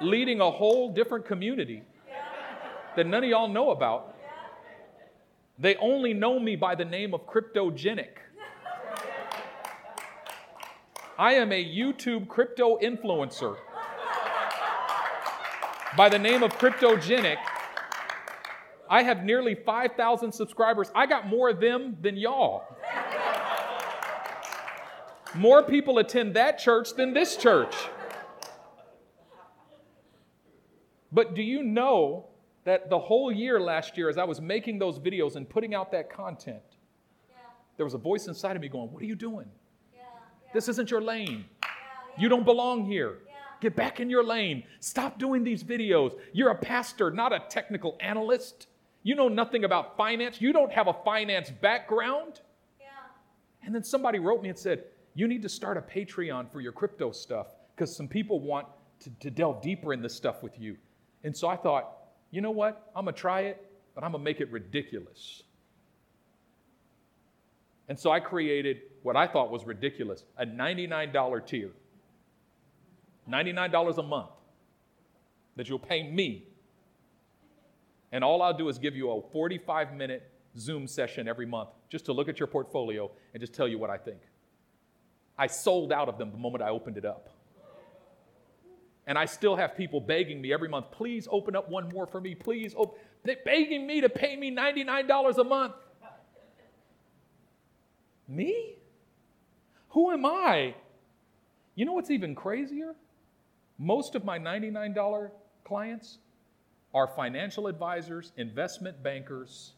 leading 0.00 0.40
a 0.40 0.50
whole 0.50 0.92
different 0.92 1.26
community 1.26 1.82
that 3.00 3.06
none 3.06 3.24
of 3.24 3.30
y'all 3.30 3.48
know 3.48 3.70
about. 3.70 4.14
They 5.58 5.74
only 5.76 6.12
know 6.12 6.38
me 6.38 6.54
by 6.54 6.74
the 6.74 6.84
name 6.84 7.14
of 7.14 7.26
Cryptogenic. 7.26 8.10
I 11.18 11.32
am 11.32 11.50
a 11.50 11.64
YouTube 11.64 12.28
crypto 12.28 12.78
influencer 12.78 13.56
by 15.96 16.10
the 16.10 16.18
name 16.18 16.42
of 16.42 16.52
Cryptogenic. 16.58 17.38
I 18.90 19.02
have 19.02 19.24
nearly 19.24 19.54
5,000 19.54 20.30
subscribers. 20.32 20.92
I 20.94 21.06
got 21.06 21.26
more 21.26 21.48
of 21.48 21.58
them 21.58 21.96
than 22.02 22.18
y'all. 22.18 22.64
More 25.34 25.62
people 25.62 25.96
attend 25.96 26.34
that 26.34 26.58
church 26.58 26.92
than 26.96 27.14
this 27.14 27.38
church. 27.38 27.74
But 31.10 31.34
do 31.34 31.42
you 31.42 31.62
know 31.62 32.29
that 32.64 32.90
the 32.90 32.98
whole 32.98 33.32
year 33.32 33.60
last 33.60 33.96
year, 33.96 34.08
as 34.08 34.18
I 34.18 34.24
was 34.24 34.40
making 34.40 34.78
those 34.78 34.98
videos 34.98 35.36
and 35.36 35.48
putting 35.48 35.74
out 35.74 35.90
that 35.92 36.10
content, 36.10 36.62
yeah. 37.28 37.36
there 37.76 37.86
was 37.86 37.94
a 37.94 37.98
voice 37.98 38.26
inside 38.26 38.56
of 38.56 38.62
me 38.62 38.68
going, 38.68 38.92
What 38.92 39.02
are 39.02 39.06
you 39.06 39.14
doing? 39.14 39.46
Yeah, 39.92 40.00
yeah. 40.00 40.50
This 40.52 40.68
isn't 40.68 40.90
your 40.90 41.00
lane. 41.00 41.44
You 42.18 42.28
don't 42.28 42.44
belong 42.44 42.84
here. 42.84 43.18
Get 43.60 43.76
back 43.76 44.00
in 44.00 44.08
your 44.08 44.24
lane. 44.24 44.64
Stop 44.80 45.18
doing 45.18 45.44
these 45.44 45.62
videos. 45.62 46.18
You're 46.32 46.50
a 46.50 46.58
pastor, 46.58 47.10
not 47.10 47.32
a 47.32 47.42
technical 47.50 47.96
analyst. 48.00 48.68
You 49.02 49.14
know 49.14 49.28
nothing 49.28 49.64
about 49.64 49.98
finance. 49.98 50.40
You 50.40 50.52
don't 50.52 50.72
have 50.72 50.88
a 50.88 50.94
finance 51.04 51.50
background. 51.50 52.40
And 53.62 53.74
then 53.74 53.84
somebody 53.84 54.18
wrote 54.18 54.42
me 54.42 54.48
and 54.48 54.58
said, 54.58 54.84
you 55.14 55.28
need 55.28 55.42
to 55.42 55.48
start 55.48 55.76
a 55.76 55.82
Patreon 55.82 56.50
for 56.50 56.60
your 56.60 56.72
crypto 56.72 57.10
stuff 57.12 57.48
because 57.74 57.94
some 57.94 58.08
people 58.08 58.40
want 58.40 58.66
to, 59.00 59.10
to 59.20 59.30
delve 59.30 59.60
deeper 59.60 59.92
in 59.92 60.00
this 60.00 60.14
stuff 60.14 60.42
with 60.42 60.58
you. 60.58 60.76
And 61.24 61.36
so 61.36 61.48
I 61.48 61.56
thought, 61.56 61.99
you 62.30 62.40
know 62.40 62.50
what? 62.50 62.90
I'm 62.94 63.04
going 63.04 63.14
to 63.14 63.20
try 63.20 63.40
it, 63.42 63.64
but 63.94 64.04
I'm 64.04 64.12
going 64.12 64.22
to 64.22 64.24
make 64.24 64.40
it 64.40 64.50
ridiculous. 64.50 65.42
And 67.88 67.98
so 67.98 68.10
I 68.12 68.20
created 68.20 68.82
what 69.02 69.16
I 69.16 69.26
thought 69.26 69.50
was 69.50 69.64
ridiculous 69.64 70.24
a 70.38 70.46
$99 70.46 71.46
tier. 71.46 71.70
$99 73.28 73.98
a 73.98 74.02
month 74.02 74.30
that 75.56 75.68
you'll 75.68 75.78
pay 75.78 76.08
me. 76.08 76.44
And 78.12 78.24
all 78.24 78.42
I'll 78.42 78.56
do 78.56 78.68
is 78.68 78.78
give 78.78 78.96
you 78.96 79.10
a 79.10 79.22
45 79.30 79.94
minute 79.94 80.30
Zoom 80.58 80.86
session 80.86 81.28
every 81.28 81.46
month 81.46 81.70
just 81.88 82.04
to 82.06 82.12
look 82.12 82.28
at 82.28 82.38
your 82.38 82.48
portfolio 82.48 83.10
and 83.34 83.40
just 83.40 83.52
tell 83.52 83.68
you 83.68 83.78
what 83.78 83.90
I 83.90 83.98
think. 83.98 84.20
I 85.38 85.46
sold 85.46 85.92
out 85.92 86.08
of 86.08 86.18
them 86.18 86.32
the 86.32 86.38
moment 86.38 86.62
I 86.62 86.70
opened 86.70 86.96
it 86.96 87.04
up. 87.04 87.28
And 89.10 89.18
I 89.18 89.24
still 89.24 89.56
have 89.56 89.76
people 89.76 90.00
begging 90.00 90.40
me 90.40 90.52
every 90.52 90.68
month, 90.68 90.92
please 90.92 91.26
open 91.32 91.56
up 91.56 91.68
one 91.68 91.88
more 91.88 92.06
for 92.06 92.20
me, 92.20 92.36
please. 92.36 92.76
They're 93.24 93.38
begging 93.44 93.84
me 93.84 94.02
to 94.02 94.08
pay 94.08 94.36
me 94.36 94.54
$99 94.54 95.36
a 95.36 95.42
month. 95.42 95.74
Me? 98.28 98.76
Who 99.88 100.12
am 100.12 100.24
I? 100.24 100.76
You 101.74 101.86
know 101.86 101.94
what's 101.94 102.12
even 102.12 102.36
crazier? 102.36 102.94
Most 103.78 104.14
of 104.14 104.24
my 104.24 104.38
$99 104.38 105.32
clients 105.64 106.18
are 106.94 107.08
financial 107.08 107.66
advisors, 107.66 108.30
investment 108.36 109.02
bankers, 109.02 109.72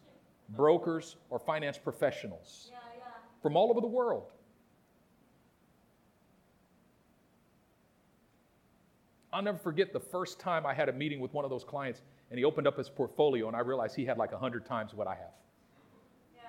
brokers, 0.51 1.16
or 1.31 1.38
finance 1.38 1.79
professionals 1.79 2.68
yeah, 2.71 2.77
yeah. 2.99 3.05
from 3.40 3.57
all 3.57 3.71
over 3.71 3.81
the 3.81 3.87
world. 3.87 4.31
I'll 9.33 9.42
never 9.42 9.59
forget 9.59 9.92
the 9.92 10.01
first 10.01 10.38
time 10.38 10.66
I 10.66 10.75
had 10.75 10.88
a 10.88 10.92
meeting 10.92 11.18
with 11.18 11.33
one 11.33 11.45
of 11.45 11.51
those 11.51 11.64
clients 11.64 12.03
and 12.31 12.38
he 12.38 12.45
opened 12.45 12.66
up 12.66 12.77
his 12.77 12.88
portfolio 12.88 13.49
and 13.49 13.57
I 13.57 13.61
realized 13.61 13.97
he 13.97 14.05
had 14.05 14.18
like 14.18 14.33
100 14.33 14.66
times 14.66 14.95
what 14.95 15.07
I 15.07 15.14
have. 15.14 15.33
Yeah. 16.35 16.42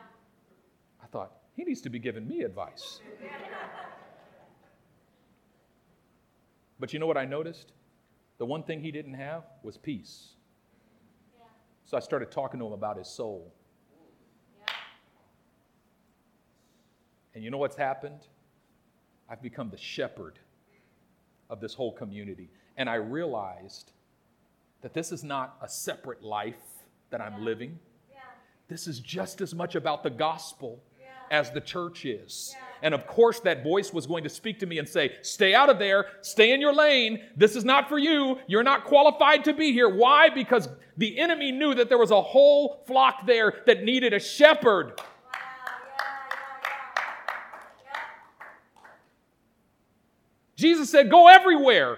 I 1.02 1.08
thought, 1.08 1.32
he 1.56 1.64
needs 1.64 1.82
to 1.82 1.90
be 1.90 2.00
giving 2.00 2.28
me 2.28 2.42
advice. 2.42 3.00
but 6.80 6.92
you 6.92 7.00
know 7.00 7.08
what 7.08 7.18
I 7.18 7.26
noticed? 7.26 7.72
The 8.38 8.46
one 8.46 8.64
thing 8.64 8.82
he 8.82 8.92
didn't 8.92 9.14
have 9.14 9.44
was 9.62 9.78
peace. 9.78 10.32
Yeah. 11.38 11.46
So 11.86 11.96
I 11.96 12.02
started 12.02 12.32
talking 12.32 12.60
to 12.60 12.66
him 12.66 12.74
about 12.74 12.98
his 12.98 13.08
soul. 13.08 13.54
Yeah. 14.60 14.74
And 17.36 17.44
you 17.44 17.50
know 17.50 17.60
what's 17.60 17.78
happened? 17.78 18.28
I've 19.30 19.42
become 19.42 19.70
the 19.70 19.78
shepherd 19.78 20.40
of 21.54 21.62
this 21.62 21.76
whole 21.76 21.92
community. 21.94 22.50
And 22.78 22.90
I 22.90 22.96
realized 22.96 23.92
that 24.82 24.94
this 24.94 25.12
is 25.12 25.24
not 25.24 25.56
a 25.62 25.70
separate 25.70 26.24
life 26.24 26.56
that 27.12 27.22
I'm 27.22 27.38
yeah. 27.38 27.46
living. 27.46 27.80
Yeah. 28.12 28.18
This 28.68 28.88
is 28.88 29.00
just 29.00 29.40
as 29.40 29.54
much 29.54 29.76
about 29.76 30.02
the 30.02 30.10
gospel 30.10 30.84
yeah. 31.00 31.06
as 31.30 31.52
the 31.52 31.62
church 31.62 32.06
is. 32.06 32.56
And 32.82 32.96
of 32.96 33.06
course, 33.06 33.40
that 33.42 33.64
voice 33.64 33.94
was 33.94 34.08
going 34.08 34.24
to 34.24 34.30
speak 34.30 34.60
to 34.60 34.66
me 34.66 34.80
and 34.80 34.90
say, 34.90 35.16
Stay 35.22 35.54
out 35.54 35.70
of 35.70 35.78
there, 35.78 36.08
stay 36.22 36.54
in 36.54 36.60
your 36.60 36.74
lane. 36.74 37.22
This 37.38 37.56
is 37.56 37.64
not 37.64 37.88
for 37.88 38.00
you. 38.00 38.40
You're 38.48 38.64
not 38.64 38.84
qualified 38.84 39.46
to 39.46 39.54
be 39.54 39.72
here. 39.72 39.88
Why? 39.88 40.30
Because 40.30 40.68
the 40.98 41.20
enemy 41.20 41.52
knew 41.52 41.76
that 41.76 41.88
there 41.88 42.00
was 42.00 42.12
a 42.12 42.22
whole 42.22 42.84
flock 42.88 43.28
there 43.28 43.62
that 43.68 43.84
needed 43.84 44.12
a 44.12 44.20
shepherd. 44.20 45.00
Jesus 50.64 50.90
said, 50.90 51.12
Go 51.12 51.28
everywhere 51.28 51.98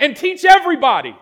and 0.00 0.16
teach 0.16 0.42
everybody. 0.42 1.14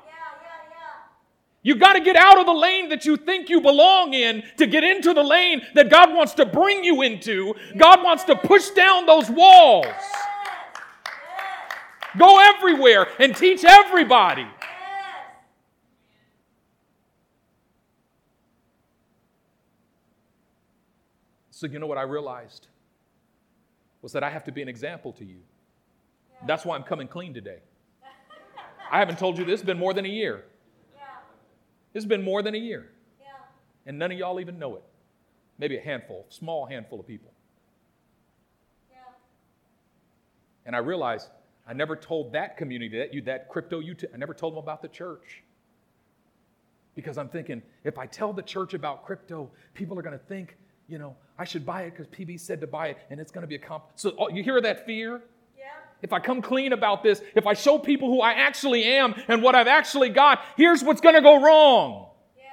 You 1.61 1.75
got 1.75 1.95
to 1.95 2.01
get 2.01 2.15
out 2.15 2.39
of 2.39 2.47
the 2.47 2.53
lane 2.53 2.91
that 2.91 3.05
you 3.05 3.17
think 3.17 3.49
you 3.49 3.61
belong 3.61 4.15
in 4.15 4.45
to 4.59 4.67
get 4.69 4.85
into 4.85 5.13
the 5.13 5.25
lane 5.25 5.63
that 5.75 5.91
God 5.91 6.15
wants 6.15 6.35
to 6.35 6.47
bring 6.47 6.85
you 6.85 7.03
into. 7.03 7.55
God 7.77 8.05
wants 8.05 8.23
to 8.25 8.37
push 8.37 8.71
down 8.71 9.07
those 9.07 9.29
walls. 9.29 9.87
Go 12.17 12.39
everywhere 12.55 13.09
and 13.19 13.35
teach 13.35 13.65
everybody. 13.65 14.47
So, 21.51 21.67
you 21.67 21.81
know 21.81 21.89
what 21.89 21.99
I 21.99 22.03
realized? 22.03 22.69
Was 24.01 24.13
that 24.13 24.23
I 24.23 24.31
have 24.31 24.45
to 24.45 24.53
be 24.53 24.63
an 24.63 24.69
example 24.69 25.13
to 25.15 25.25
you. 25.25 25.39
That's 26.47 26.65
why 26.65 26.77
I'm 26.77 26.83
coming 26.83 27.09
clean 27.09 27.35
today. 27.35 27.59
I 28.91 28.99
haven't 28.99 29.19
told 29.19 29.39
you 29.39 29.45
this, 29.45 29.61
it's 29.61 29.67
been 29.67 29.79
more 29.79 29.95
than 29.95 30.05
a 30.05 30.09
year. 30.09 30.45
It's 31.95 32.05
been 32.05 32.23
more 32.23 32.43
than 32.43 32.55
a 32.55 32.59
year. 32.59 32.91
And 33.87 33.99
none 33.99 34.13
of 34.13 34.19
y'all 34.19 34.41
even 34.41 34.59
know 34.59 34.77
it. 34.77 34.85
Maybe 35.59 35.77
a 35.77 35.81
handful, 35.81 36.27
small 36.29 36.67
handful 36.67 37.01
of 37.01 37.07
people. 37.07 37.33
And 40.67 40.75
I 40.75 40.79
realized 40.79 41.29
I 41.67 41.73
never 41.73 41.97
told 41.97 42.33
that 42.33 42.57
community, 42.57 42.99
that 42.99 43.15
you, 43.15 43.23
that 43.23 43.49
crypto 43.49 43.81
you, 43.81 43.97
I 44.13 44.17
never 44.17 44.35
told 44.35 44.55
them 44.55 44.63
about 44.63 44.83
the 44.83 44.89
church. 44.89 45.43
Because 46.95 47.19
I'm 47.19 47.29
thinking, 47.29 47.63
if 47.83 47.99
I 47.99 48.07
tell 48.07 48.33
the 48.33 48.43
church 48.43 48.75
about 48.75 49.05
crypto, 49.05 49.51
people 49.75 49.99
are 49.99 50.03
going 50.03 50.19
to 50.19 50.25
think, 50.25 50.57
you 50.89 50.99
know, 50.99 51.17
I 51.39 51.45
should 51.45 51.67
buy 51.67 51.83
it 51.83 51.91
because 51.91 52.07
PB 52.09 52.39
said 52.39 52.61
to 52.61 52.67
buy 52.67 52.89
it, 52.89 52.99
and 53.11 53.19
it's 53.19 53.33
going 53.33 53.43
to 53.43 53.49
be 53.49 53.57
a 53.57 53.59
comp. 53.59 53.85
So 53.97 54.15
oh, 54.19 54.29
you 54.29 54.43
hear 54.45 54.61
that 54.61 54.87
fear? 54.87 55.23
If 56.05 56.13
I 56.13 56.21
come 56.21 56.43
clean 56.43 56.75
about 56.75 57.03
this, 57.03 57.23
if 57.35 57.47
I 57.47 57.55
show 57.55 57.79
people 57.79 58.09
who 58.09 58.21
I 58.21 58.33
actually 58.33 58.85
am 58.85 59.15
and 59.27 59.43
what 59.43 59.55
I've 59.55 59.67
actually 59.67 60.11
got, 60.11 60.43
here's 60.55 60.85
what's 60.85 61.01
going 61.01 61.15
to 61.15 61.23
go 61.23 61.43
wrong. 61.43 62.11
Yeah, 62.37 62.45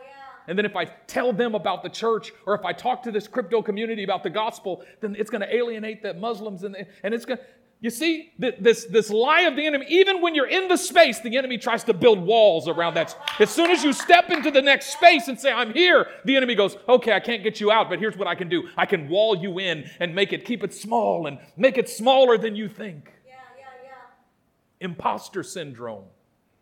yeah. 0.00 0.12
And 0.46 0.56
then 0.56 0.64
if 0.64 0.76
I 0.76 0.84
tell 0.84 1.32
them 1.32 1.56
about 1.56 1.82
the 1.82 1.88
church, 1.88 2.30
or 2.46 2.54
if 2.54 2.64
I 2.64 2.72
talk 2.72 3.02
to 3.02 3.10
this 3.10 3.26
crypto 3.26 3.62
community 3.62 4.04
about 4.04 4.22
the 4.22 4.30
gospel, 4.30 4.84
then 5.00 5.16
it's 5.18 5.28
going 5.28 5.40
to 5.40 5.52
alienate 5.52 6.04
the 6.04 6.14
Muslims, 6.14 6.62
and, 6.62 6.76
and 7.02 7.12
it's 7.12 7.24
going. 7.24 7.38
to 7.38 7.44
you 7.82 7.88
see, 7.88 8.32
this, 8.38 8.84
this 8.84 9.08
lie 9.08 9.42
of 9.42 9.56
the 9.56 9.66
enemy, 9.66 9.86
even 9.88 10.20
when 10.20 10.34
you're 10.34 10.48
in 10.48 10.68
the 10.68 10.76
space, 10.76 11.18
the 11.20 11.38
enemy 11.38 11.56
tries 11.56 11.82
to 11.84 11.94
build 11.94 12.20
walls 12.20 12.68
around 12.68 12.92
that. 12.94 13.16
As 13.38 13.48
soon 13.48 13.70
as 13.70 13.82
you 13.82 13.94
step 13.94 14.28
into 14.28 14.50
the 14.50 14.60
next 14.60 14.92
space 14.92 15.28
and 15.28 15.40
say, 15.40 15.50
I'm 15.50 15.72
here, 15.72 16.06
the 16.26 16.36
enemy 16.36 16.54
goes, 16.54 16.76
Okay, 16.86 17.14
I 17.14 17.20
can't 17.20 17.42
get 17.42 17.58
you 17.58 17.72
out, 17.72 17.88
but 17.88 17.98
here's 17.98 18.18
what 18.18 18.28
I 18.28 18.34
can 18.34 18.50
do 18.50 18.68
I 18.76 18.84
can 18.84 19.08
wall 19.08 19.34
you 19.34 19.58
in 19.58 19.88
and 19.98 20.14
make 20.14 20.34
it, 20.34 20.44
keep 20.44 20.62
it 20.62 20.74
small 20.74 21.26
and 21.26 21.38
make 21.56 21.78
it 21.78 21.88
smaller 21.88 22.36
than 22.36 22.54
you 22.54 22.68
think. 22.68 23.10
Yeah, 23.26 23.32
yeah, 23.56 23.64
yeah. 23.82 24.86
Imposter 24.86 25.42
syndrome. 25.42 26.04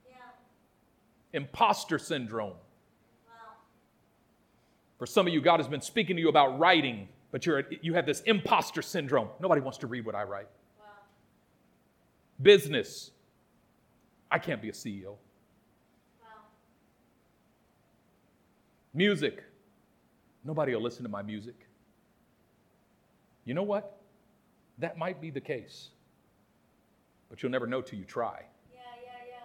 Yeah. 0.09 0.19
Imposter 1.33 1.99
syndrome. 1.99 2.51
Wow. 3.27 3.57
For 5.01 5.07
some 5.07 5.27
of 5.27 5.33
you, 5.33 5.41
God 5.41 5.59
has 5.59 5.67
been 5.67 5.81
speaking 5.81 6.15
to 6.15 6.23
you 6.23 6.29
about 6.29 6.61
writing, 6.61 7.09
but 7.33 7.45
you're, 7.45 7.65
you 7.83 7.95
have 7.95 8.07
this 8.07 8.21
imposter 8.21 8.83
syndrome. 8.83 9.27
Nobody 9.41 9.61
wants 9.61 9.79
to 9.79 9.89
read 9.89 10.07
what 10.07 10.15
I 10.15 10.23
write 10.23 10.47
business. 12.41 13.11
I 14.31 14.39
can't 14.39 14.61
be 14.61 14.69
a 14.69 14.73
CEO. 14.73 15.17
Wow. 16.21 16.29
Music. 18.95 19.43
Nobody 20.45 20.75
will 20.75 20.83
listen 20.83 21.03
to 21.03 21.09
my 21.09 21.23
music. 21.23 21.55
You 23.45 23.55
know 23.55 23.63
what? 23.63 24.01
That 24.79 24.99
might 24.99 25.21
be 25.21 25.31
the 25.31 25.41
case. 25.41 25.89
But 27.29 27.43
you'll 27.43 27.53
never 27.53 27.67
know 27.67 27.83
till 27.83 27.99
you 27.99 28.05
try. 28.05 28.45
Yeah, 28.73 28.81
yeah, 29.05 29.11
yeah. 29.29 29.45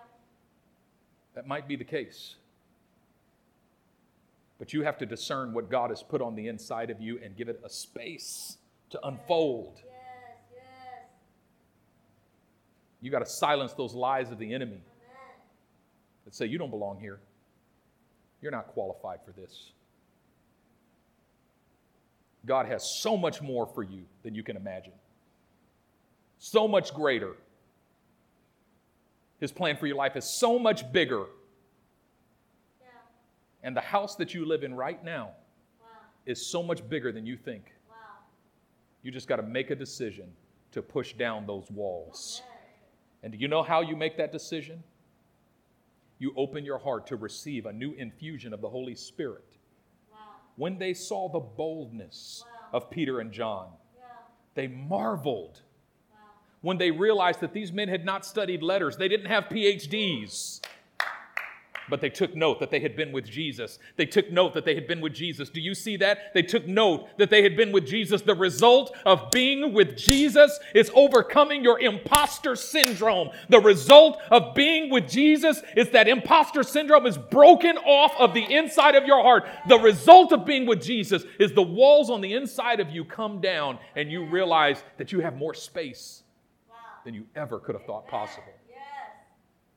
That 1.36 1.47
might 1.47 1.67
be 1.67 1.75
the 1.75 1.84
case. 1.84 2.36
But 4.60 4.73
you 4.73 4.84
have 4.84 4.97
to 4.99 5.06
discern 5.06 5.53
what 5.53 5.69
God 5.69 5.89
has 5.89 6.03
put 6.03 6.21
on 6.21 6.36
the 6.36 6.47
inside 6.47 6.89
of 6.89 7.01
you 7.01 7.19
and 7.23 7.36
give 7.36 7.49
it 7.49 7.60
a 7.63 7.69
space 7.69 8.58
to 8.91 9.06
unfold. 9.06 9.82
Yeah. 9.84 9.92
You 13.03 13.11
got 13.11 13.19
to 13.19 13.25
silence 13.25 13.73
those 13.73 13.93
lies 13.93 14.31
of 14.31 14.39
the 14.39 14.53
enemy 14.53 14.81
that 16.23 16.33
say, 16.33 16.45
You 16.45 16.57
don't 16.57 16.69
belong 16.69 17.01
here. 17.01 17.19
You're 18.41 18.53
not 18.53 18.67
qualified 18.67 19.19
for 19.25 19.33
this. 19.33 19.71
God 22.45 22.65
has 22.65 22.89
so 22.89 23.17
much 23.17 23.41
more 23.41 23.67
for 23.67 23.83
you 23.83 24.03
than 24.23 24.33
you 24.33 24.41
can 24.41 24.55
imagine, 24.55 24.93
so 26.39 26.65
much 26.65 26.93
greater. 26.93 27.33
His 29.41 29.51
plan 29.51 29.75
for 29.75 29.85
your 29.85 29.97
life 29.97 30.15
is 30.15 30.23
so 30.23 30.57
much 30.57 30.89
bigger. 30.93 31.25
Yeah. 32.79 32.87
And 33.63 33.75
the 33.75 33.81
house 33.81 34.15
that 34.15 34.33
you 34.33 34.45
live 34.45 34.63
in 34.63 34.73
right 34.73 35.03
now 35.03 35.31
wow. 35.81 35.87
is 36.25 36.45
so 36.45 36.63
much 36.63 36.87
bigger 36.87 37.11
than 37.11 37.25
you 37.25 37.35
think. 37.35 37.73
Wow. 37.89 37.95
You 39.01 39.11
just 39.11 39.27
got 39.27 39.37
to 39.37 39.43
make 39.43 39.71
a 39.71 39.75
decision 39.75 40.31
to 40.71 40.81
push 40.81 41.11
down 41.13 41.45
those 41.45 41.69
walls. 41.69 42.41
Oh, 42.45 42.52
And 43.23 43.31
do 43.31 43.39
you 43.39 43.47
know 43.47 43.63
how 43.63 43.81
you 43.81 43.95
make 43.95 44.17
that 44.17 44.31
decision? 44.31 44.83
You 46.19 46.33
open 46.38 46.65
your 46.65 46.77
heart 46.77 47.07
to 47.07 47.15
receive 47.15 47.65
a 47.65 47.73
new 47.73 47.93
infusion 47.93 48.53
of 48.53 48.62
the 48.62 48.69
Holy 48.69 48.95
Spirit. 48.95 49.57
Wow. 50.12 50.19
When 50.57 50.77
they 50.77 50.93
saw 50.93 51.29
the 51.29 51.39
boldness 51.39 52.43
wow. 52.45 52.79
of 52.79 52.89
Peter 52.89 53.19
and 53.19 53.31
John, 53.31 53.69
yeah. 53.95 54.03
they 54.55 54.67
marveled. 54.67 55.62
Wow. 56.12 56.17
When 56.62 56.77
they 56.77 56.91
realized 56.91 57.39
that 57.39 57.53
these 57.53 57.71
men 57.71 57.88
had 57.88 58.05
not 58.05 58.25
studied 58.25 58.62
letters, 58.62 58.97
they 58.97 59.07
didn't 59.07 59.27
have 59.27 59.45
PhDs 59.45 60.62
but 61.89 62.02
they 62.02 62.10
took 62.10 62.36
note 62.36 62.60
that 62.60 62.72
they 62.72 62.80
had 62.80 62.96
been 62.96 63.12
with 63.12 63.26
Jesus. 63.26 63.80
They 63.96 64.06
took 64.06 64.32
note 64.32 64.54
that 64.54 64.65
they 64.65 64.76
had 64.76 64.88
been 64.88 65.02
with 65.02 65.13
Jesus. 65.13 65.50
Do 65.50 65.62
you 65.62 65.76
see 65.76 65.98
that? 65.98 66.34
They 66.34 66.41
took 66.41 66.67
note 66.67 67.08
that 67.17 67.30
they 67.30 67.43
had 67.43 67.56
been 67.56 67.72
with 67.72 67.86
Jesus. 67.86 68.22
The 68.22 68.36
result 68.36 68.96
of 69.06 69.32
being 69.32 69.74
with 69.74 69.98
Jesus 69.98 70.60
is 70.74 70.91
overcoming 70.93 71.63
your 71.63 71.80
imposter 71.80 72.56
syndrome. 72.56 73.30
The 73.50 73.60
result 73.60 74.19
of 74.32 74.56
being 74.56 74.89
with 74.89 75.10
Jesus 75.10 75.62
is 75.76 75.89
that 75.91 76.08
imposter 76.08 76.63
syndrome 76.63 77.06
is 77.06 77.17
broken 77.17 77.78
off 77.78 78.13
of 78.19 78.34
the 78.34 78.43
inside 78.43 78.96
of 78.96 79.06
your 79.06 79.22
heart. 79.22 79.46
The 79.67 79.80
result 79.80 80.32
of 80.32 80.46
being 80.46 80.65
with 80.65 80.82
Jesus 80.82 81.24
is 81.39 81.54
the 81.54 81.63
walls 81.63 82.10
on 82.10 82.22
the 82.22 82.34
inside 82.34 82.80
of 82.80 82.89
you 82.89 83.06
come 83.06 83.41
down 83.41 83.80
and 83.96 84.12
you 84.12 84.26
realize 84.26 84.84
that 84.98 85.12
you 85.12 85.19
have 85.19 85.36
more 85.36 85.54
space 85.54 86.24
than 87.04 87.13
you 87.13 87.26
ever 87.36 87.60
could 87.60 87.76
have 87.76 87.86
thought 87.86 88.08
possible. 88.08 88.54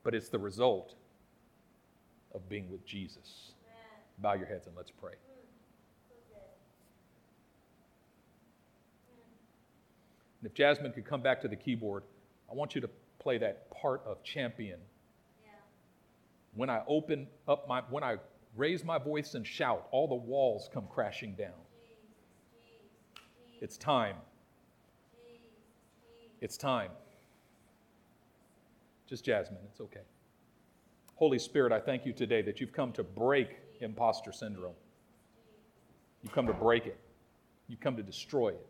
But 0.04 0.14
it's 0.14 0.28
the 0.28 0.38
result 0.38 0.94
of 2.36 2.48
being 2.48 2.70
with 2.70 2.84
Jesus. 2.86 3.52
Bow 4.18 4.34
your 4.34 4.46
heads 4.46 4.66
and 4.66 4.76
let's 4.76 4.90
pray. 4.90 5.14
And 10.40 10.50
if 10.50 10.54
Jasmine 10.54 10.92
could 10.92 11.06
come 11.06 11.22
back 11.22 11.40
to 11.42 11.48
the 11.48 11.56
keyboard, 11.56 12.02
I 12.50 12.54
want 12.54 12.74
you 12.74 12.80
to 12.82 12.90
play 13.18 13.38
that 13.38 13.70
part 13.70 14.02
of 14.06 14.22
champion. 14.22 14.78
Yeah. 15.44 15.50
When 16.54 16.70
I 16.70 16.82
open 16.86 17.26
up 17.48 17.66
my, 17.66 17.82
when 17.90 18.04
I 18.04 18.16
raise 18.56 18.84
my 18.84 18.98
voice 18.98 19.34
and 19.34 19.46
shout, 19.46 19.88
all 19.90 20.06
the 20.06 20.14
walls 20.14 20.70
come 20.72 20.86
crashing 20.88 21.34
down. 21.34 21.50
It's 23.60 23.76
time. 23.76 24.16
It's 26.40 26.56
time. 26.56 26.90
Just 29.08 29.24
Jasmine, 29.24 29.60
it's 29.70 29.80
okay. 29.80 30.00
Holy 31.16 31.38
Spirit, 31.38 31.72
I 31.72 31.80
thank 31.80 32.06
you 32.06 32.12
today 32.12 32.42
that 32.42 32.60
you've 32.60 32.72
come 32.72 32.92
to 32.92 33.02
break 33.02 33.56
imposter 33.80 34.32
syndrome. 34.32 34.74
You've 36.22 36.32
come 36.32 36.46
to 36.46 36.52
break 36.52 36.86
it, 36.86 36.98
you've 37.68 37.80
come 37.80 37.96
to 37.96 38.02
destroy 38.02 38.50
it. 38.50 38.66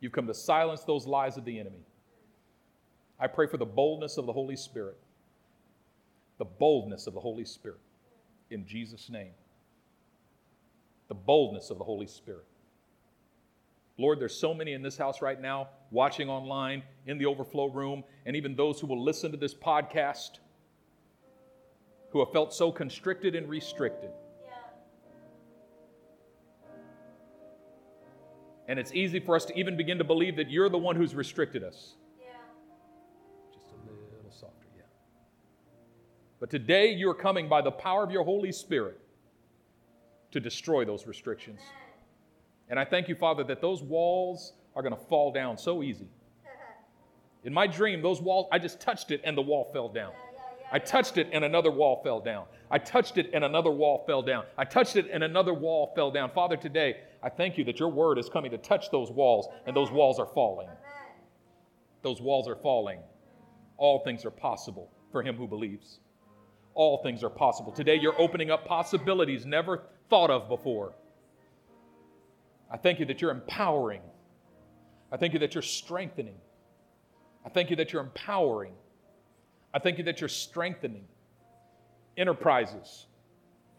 You've 0.00 0.12
come 0.12 0.26
to 0.26 0.34
silence 0.34 0.84
those 0.84 1.06
lies 1.06 1.36
of 1.38 1.44
the 1.44 1.58
enemy. 1.58 1.80
I 3.18 3.26
pray 3.28 3.46
for 3.46 3.56
the 3.56 3.64
boldness 3.64 4.18
of 4.18 4.26
the 4.26 4.32
Holy 4.32 4.56
Spirit. 4.56 4.98
The 6.38 6.44
boldness 6.44 7.06
of 7.06 7.14
the 7.14 7.20
Holy 7.20 7.46
Spirit. 7.46 7.80
In 8.50 8.66
Jesus' 8.66 9.08
name. 9.08 9.32
The 11.08 11.14
boldness 11.14 11.70
of 11.70 11.78
the 11.78 11.84
Holy 11.84 12.06
Spirit. 12.06 12.44
Lord, 13.98 14.20
there's 14.20 14.36
so 14.36 14.52
many 14.52 14.72
in 14.72 14.82
this 14.82 14.96
house 14.96 15.22
right 15.22 15.40
now, 15.40 15.68
watching 15.90 16.28
online, 16.28 16.82
in 17.06 17.16
the 17.18 17.26
overflow 17.26 17.70
room, 17.70 18.04
and 18.26 18.36
even 18.36 18.54
those 18.54 18.78
who 18.78 18.86
will 18.86 19.02
listen 19.02 19.30
to 19.30 19.36
this 19.36 19.54
podcast 19.54 20.38
who 22.10 22.20
have 22.20 22.30
felt 22.32 22.52
so 22.52 22.70
constricted 22.70 23.34
and 23.34 23.48
restricted. 23.48 24.10
And 28.68 28.78
it's 28.78 28.92
easy 28.92 29.20
for 29.20 29.36
us 29.36 29.44
to 29.46 29.58
even 29.58 29.76
begin 29.76 29.98
to 29.98 30.04
believe 30.04 30.36
that 30.36 30.50
you're 30.50 30.68
the 30.68 30.78
one 30.78 30.96
who's 30.96 31.14
restricted 31.14 31.62
us. 31.62 31.94
Yeah. 32.18 32.26
Just 33.52 33.66
a 33.72 34.16
little 34.16 34.30
softer, 34.30 34.66
yeah. 34.76 34.82
But 36.40 36.50
today 36.50 36.92
you're 36.92 37.14
coming 37.14 37.48
by 37.48 37.62
the 37.62 37.70
power 37.70 38.02
of 38.02 38.10
your 38.10 38.24
Holy 38.24 38.50
Spirit 38.50 38.98
to 40.32 40.40
destroy 40.40 40.84
those 40.84 41.06
restrictions. 41.06 41.60
Amen. 41.60 41.85
And 42.68 42.78
I 42.78 42.84
thank 42.84 43.08
you, 43.08 43.14
Father, 43.14 43.44
that 43.44 43.60
those 43.60 43.82
walls 43.82 44.54
are 44.74 44.82
going 44.82 44.94
to 44.94 45.04
fall 45.08 45.32
down 45.32 45.56
so 45.56 45.82
easy. 45.82 46.08
In 47.44 47.54
my 47.54 47.66
dream, 47.66 48.02
those 48.02 48.20
walls, 48.20 48.48
I 48.50 48.58
just 48.58 48.80
touched 48.80 49.12
it 49.12 49.20
and 49.24 49.36
the 49.36 49.42
wall 49.42 49.70
fell 49.72 49.88
down. 49.88 50.12
I 50.72 50.80
touched 50.80 51.16
it 51.16 51.28
and 51.32 51.44
another 51.44 51.70
wall 51.70 52.00
fell 52.02 52.20
down. 52.20 52.46
I 52.70 52.78
touched 52.78 53.18
it 53.18 53.30
and 53.32 53.44
another 53.44 53.70
wall 53.70 54.02
fell 54.04 54.20
down. 54.20 54.44
I 54.58 54.64
touched 54.64 54.96
it 54.96 55.08
and 55.12 55.22
another 55.22 55.54
wall 55.54 55.92
fell 55.94 56.10
down. 56.10 56.30
Father, 56.32 56.56
today, 56.56 56.96
I 57.22 57.28
thank 57.28 57.56
you 57.56 57.64
that 57.64 57.78
your 57.78 57.88
word 57.88 58.18
is 58.18 58.28
coming 58.28 58.50
to 58.50 58.58
touch 58.58 58.90
those 58.90 59.12
walls 59.12 59.48
and 59.66 59.76
those 59.76 59.92
walls 59.92 60.18
are 60.18 60.26
falling. 60.26 60.68
Those 62.02 62.20
walls 62.20 62.48
are 62.48 62.56
falling. 62.56 62.98
All 63.76 64.00
things 64.00 64.24
are 64.24 64.30
possible 64.30 64.90
for 65.12 65.22
him 65.22 65.36
who 65.36 65.46
believes. 65.46 66.00
All 66.74 67.00
things 67.02 67.22
are 67.22 67.30
possible. 67.30 67.70
Today, 67.70 67.96
you're 67.96 68.20
opening 68.20 68.50
up 68.50 68.66
possibilities 68.66 69.46
never 69.46 69.84
thought 70.10 70.30
of 70.30 70.48
before. 70.48 70.94
I 72.76 72.78
thank 72.78 73.00
you 73.00 73.06
that 73.06 73.22
you're 73.22 73.30
empowering. 73.30 74.02
I 75.10 75.16
thank 75.16 75.32
you 75.32 75.38
that 75.38 75.54
you're 75.54 75.62
strengthening. 75.62 76.34
I 77.42 77.48
thank 77.48 77.70
you 77.70 77.76
that 77.76 77.90
you're 77.90 78.02
empowering. 78.02 78.74
I 79.72 79.78
thank 79.78 79.96
you 79.96 80.04
that 80.04 80.20
you're 80.20 80.28
strengthening. 80.28 81.06
Enterprises, 82.18 83.06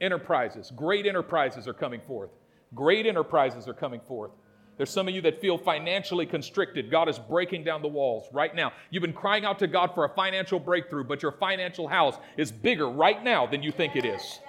enterprises, 0.02 0.74
great 0.76 1.06
enterprises 1.06 1.68
are 1.68 1.76
coming 1.76 2.02
forth. 2.02 2.32
Great 2.74 3.06
enterprises 3.06 3.68
are 3.68 3.74
coming 3.76 4.00
forth. 4.00 4.32
There's 4.78 4.90
some 4.90 5.08
of 5.08 5.14
you 5.14 5.22
that 5.22 5.40
feel 5.40 5.60
financially 5.60 6.26
constricted. 6.26 6.90
God 6.90 7.08
is 7.08 7.20
breaking 7.20 7.66
down 7.66 7.84
the 7.84 7.88
walls 7.88 8.28
right 8.34 8.56
now. 8.56 8.74
You've 8.90 9.04
been 9.04 9.14
crying 9.14 9.46
out 9.46 9.60
to 9.60 9.68
God 9.68 9.94
for 9.94 10.06
a 10.06 10.10
financial 10.10 10.60
breakthrough, 10.60 11.04
but 11.04 11.22
your 11.22 11.34
financial 11.34 11.88
house 11.88 12.16
is 12.36 12.52
bigger 12.52 12.90
right 12.90 13.24
now 13.24 13.46
than 13.46 13.62
you 13.62 13.72
think 13.72 13.96
it 13.96 14.06
is. 14.06 14.40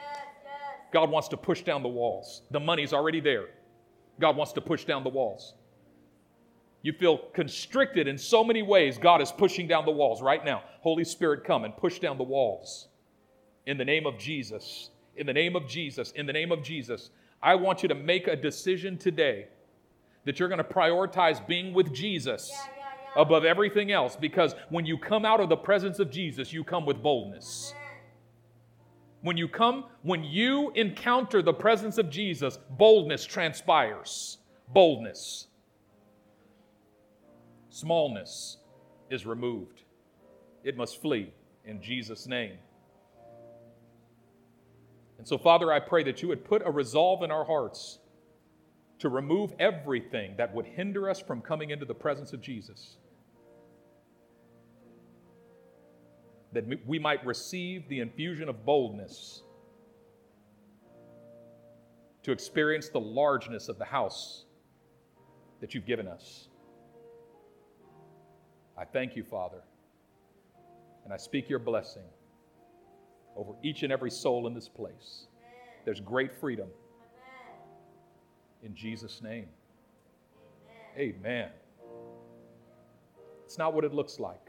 God 0.91 1.11
wants 1.11 1.29
to 1.29 1.37
push 1.37 1.61
down 1.61 1.83
the 1.83 1.89
walls. 1.91 2.45
The 2.51 2.61
money's 2.61 2.95
already 2.95 3.21
there. 3.21 3.49
God 4.21 4.37
wants 4.37 4.53
to 4.55 4.61
push 4.61 4.85
down 4.85 5.05
the 5.05 5.11
walls. 5.11 5.55
You 6.83 6.93
feel 6.93 7.19
constricted 7.35 8.07
in 8.07 8.17
so 8.17 8.45
many 8.45 8.63
ways. 8.63 8.99
God 8.99 9.21
is 9.21 9.33
pushing 9.33 9.67
down 9.67 9.85
the 9.85 9.91
walls 9.91 10.23
right 10.23 10.45
now. 10.45 10.63
Holy 10.81 11.05
Spirit, 11.05 11.45
come 11.45 11.65
and 11.65 11.77
push 11.77 11.99
down 11.99 12.19
the 12.19 12.25
walls. 12.25 12.89
In 13.67 13.77
the 13.77 13.85
name 13.85 14.07
of 14.07 14.19
Jesus. 14.19 14.91
In 15.17 15.27
the 15.27 15.33
name 15.33 15.57
of 15.57 15.67
Jesus. 15.69 16.13
In 16.13 16.27
the 16.27 16.33
name 16.33 16.53
of 16.53 16.63
Jesus. 16.63 17.11
I 17.43 17.57
want 17.57 17.83
you 17.83 17.89
to 17.89 17.95
make 17.95 18.29
a 18.29 18.37
decision 18.37 18.97
today 18.97 19.49
that 20.25 20.39
you're 20.39 20.49
going 20.49 20.59
to 20.59 20.65
prioritize 20.65 21.45
being 21.47 21.73
with 21.73 21.93
Jesus 21.93 22.51
yeah, 22.53 22.59
yeah, 22.77 22.85
yeah. 23.17 23.23
above 23.23 23.45
everything 23.45 23.93
else 23.93 24.17
because 24.17 24.55
when 24.69 24.85
you 24.85 24.99
come 24.99 25.25
out 25.25 25.41
of 25.41 25.49
the 25.49 25.57
presence 25.57 25.99
of 25.99 26.11
Jesus, 26.11 26.53
you 26.53 26.65
come 26.65 26.85
with 26.85 27.03
boldness. 27.03 27.73
When 29.21 29.37
you 29.37 29.49
come, 29.49 29.85
when 30.03 30.23
you 30.23 30.71
encounter 30.75 31.43
the 31.43 31.53
presence 31.53 31.99
of 31.99 32.09
Jesus, 32.09 32.59
boldness 32.71 33.25
transpires. 33.25 34.39
Boldness. 34.69 35.49
Smallness 37.71 38.59
is 39.11 39.27
removed. 39.27 39.83
It 40.63 40.77
must 40.77 41.01
flee 41.01 41.33
in 41.65 41.83
Jesus' 41.83 42.27
name. 42.27 42.59
And 45.19 45.27
so, 45.27 45.37
Father, 45.37 45.73
I 45.73 45.81
pray 45.81 46.05
that 46.05 46.23
you 46.23 46.29
would 46.29 46.45
put 46.45 46.63
a 46.65 46.71
resolve 46.71 47.23
in 47.23 47.31
our 47.31 47.45
hearts 47.45 47.99
to 49.01 49.09
remove 49.09 49.53
everything 49.59 50.35
that 50.37 50.55
would 50.55 50.67
hinder 50.67 51.11
us 51.11 51.21
from 51.21 51.41
coming 51.41 51.71
into 51.71 51.85
the 51.85 51.95
presence 51.95 52.33
of 52.33 52.41
Jesus. 52.41 52.97
That 56.53 56.65
we 56.87 56.99
might 56.99 57.25
receive 57.27 57.89
the 57.89 58.01
infusion 58.01 58.49
of 58.49 58.65
boldness 58.65 59.43
to 62.23 62.33
experience 62.33 62.89
the 62.89 63.01
largeness 63.01 63.69
of 63.69 63.79
the 63.79 63.85
house 63.85 64.45
that 65.61 65.75
you've 65.75 65.87
given 65.87 66.07
us. 66.09 66.49
I 68.77 68.85
thank 68.85 69.17
you, 69.17 69.25
Father, 69.25 69.63
and 71.05 71.13
I 71.13 71.17
speak 71.17 71.49
your 71.49 71.59
blessing 71.59 72.05
over 73.37 73.53
each 73.63 73.83
and 73.83 73.93
every 73.93 74.11
soul 74.11 74.47
in 74.47 74.55
this 74.55 74.69
place. 74.69 75.27
There's 75.85 76.01
great 76.01 76.33
freedom. 76.33 76.69
In 78.63 78.75
Jesus' 78.75 79.23
name. 79.23 79.47
Amen. 80.97 81.15
Amen. 81.17 81.49
It's 83.45 83.59
not 83.59 83.73
what 83.73 83.85
it 83.85 83.95
looks 83.95 84.19
like. 84.19 84.48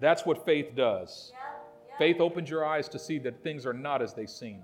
That's 0.00 0.26
what 0.26 0.44
faith 0.44 0.74
does. 0.76 1.32
Faith 1.98 2.20
opens 2.20 2.50
your 2.50 2.64
eyes 2.64 2.88
to 2.88 2.98
see 2.98 3.18
that 3.20 3.42
things 3.42 3.64
are 3.64 3.72
not 3.72 4.02
as 4.02 4.14
they 4.14 4.26
seem. 4.26 4.62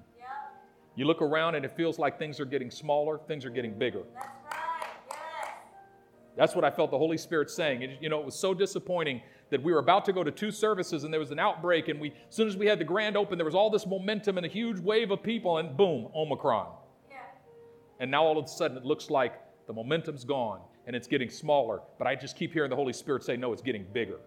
You 0.96 1.06
look 1.06 1.22
around 1.22 1.54
and 1.54 1.64
it 1.64 1.72
feels 1.72 1.98
like 1.98 2.18
things 2.18 2.40
are 2.40 2.44
getting 2.44 2.70
smaller, 2.70 3.20
things 3.28 3.44
are 3.44 3.50
getting 3.50 3.78
bigger. 3.78 4.02
That's 4.12 4.26
right. 4.44 4.88
Yes. 5.08 5.18
That's 6.36 6.54
what 6.54 6.64
I 6.64 6.70
felt 6.70 6.90
the 6.90 6.98
Holy 6.98 7.16
Spirit 7.16 7.48
saying. 7.48 7.82
It, 7.82 7.98
you 8.00 8.08
know, 8.08 8.18
it 8.18 8.26
was 8.26 8.34
so 8.34 8.52
disappointing 8.52 9.22
that 9.50 9.62
we 9.62 9.72
were 9.72 9.78
about 9.78 10.04
to 10.06 10.12
go 10.12 10.24
to 10.24 10.30
two 10.30 10.50
services 10.50 11.04
and 11.04 11.12
there 11.12 11.20
was 11.20 11.30
an 11.30 11.38
outbreak, 11.38 11.88
and 11.88 12.00
we, 12.00 12.08
as 12.28 12.34
soon 12.34 12.48
as 12.48 12.56
we 12.56 12.66
had 12.66 12.78
the 12.78 12.84
grand 12.84 13.16
open, 13.16 13.38
there 13.38 13.44
was 13.44 13.54
all 13.54 13.70
this 13.70 13.86
momentum 13.86 14.36
and 14.36 14.44
a 14.44 14.48
huge 14.48 14.78
wave 14.78 15.10
of 15.10 15.22
people, 15.22 15.58
and 15.58 15.76
boom, 15.76 16.08
Omicron. 16.14 16.72
Yeah. 17.10 17.18
And 18.00 18.10
now 18.10 18.24
all 18.24 18.38
of 18.38 18.44
a 18.44 18.48
sudden 18.48 18.76
it 18.76 18.84
looks 18.84 19.10
like 19.10 19.34
the 19.66 19.72
momentum's 19.72 20.24
gone 20.24 20.60
and 20.86 20.96
it's 20.96 21.06
getting 21.06 21.30
smaller. 21.30 21.80
But 21.98 22.08
I 22.08 22.14
just 22.16 22.36
keep 22.36 22.52
hearing 22.52 22.70
the 22.70 22.76
Holy 22.76 22.92
Spirit 22.92 23.24
say, 23.24 23.36
no, 23.36 23.52
it's 23.52 23.62
getting 23.62 23.86
bigger. 23.92 24.18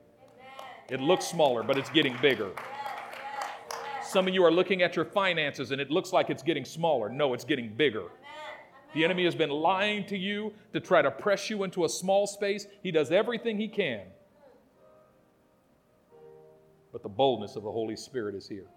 It 0.89 0.99
looks 0.99 1.25
smaller, 1.25 1.63
but 1.63 1.77
it's 1.77 1.89
getting 1.89 2.15
bigger. 2.21 2.51
Some 4.03 4.27
of 4.27 4.33
you 4.33 4.43
are 4.43 4.51
looking 4.51 4.83
at 4.83 4.95
your 4.95 5.05
finances 5.05 5.71
and 5.71 5.81
it 5.81 5.89
looks 5.89 6.13
like 6.13 6.29
it's 6.29 6.43
getting 6.43 6.65
smaller. 6.65 7.09
No, 7.09 7.33
it's 7.33 7.45
getting 7.45 7.73
bigger. 7.73 8.09
The 8.93 9.03
enemy 9.03 9.25
has 9.25 9.33
been 9.33 9.49
lying 9.49 10.05
to 10.05 10.17
you 10.17 10.53
to 10.71 10.79
try 10.79 11.01
to 11.01 11.09
press 11.09 11.49
you 11.49 11.63
into 11.63 11.85
a 11.85 11.89
small 11.89 12.27
space. 12.27 12.67
He 12.83 12.91
does 12.91 13.11
everything 13.11 13.57
he 13.57 13.67
can. 13.67 14.01
But 16.91 17.01
the 17.01 17.09
boldness 17.09 17.55
of 17.55 17.63
the 17.63 17.71
Holy 17.71 17.95
Spirit 17.95 18.35
is 18.35 18.47
here. 18.47 18.67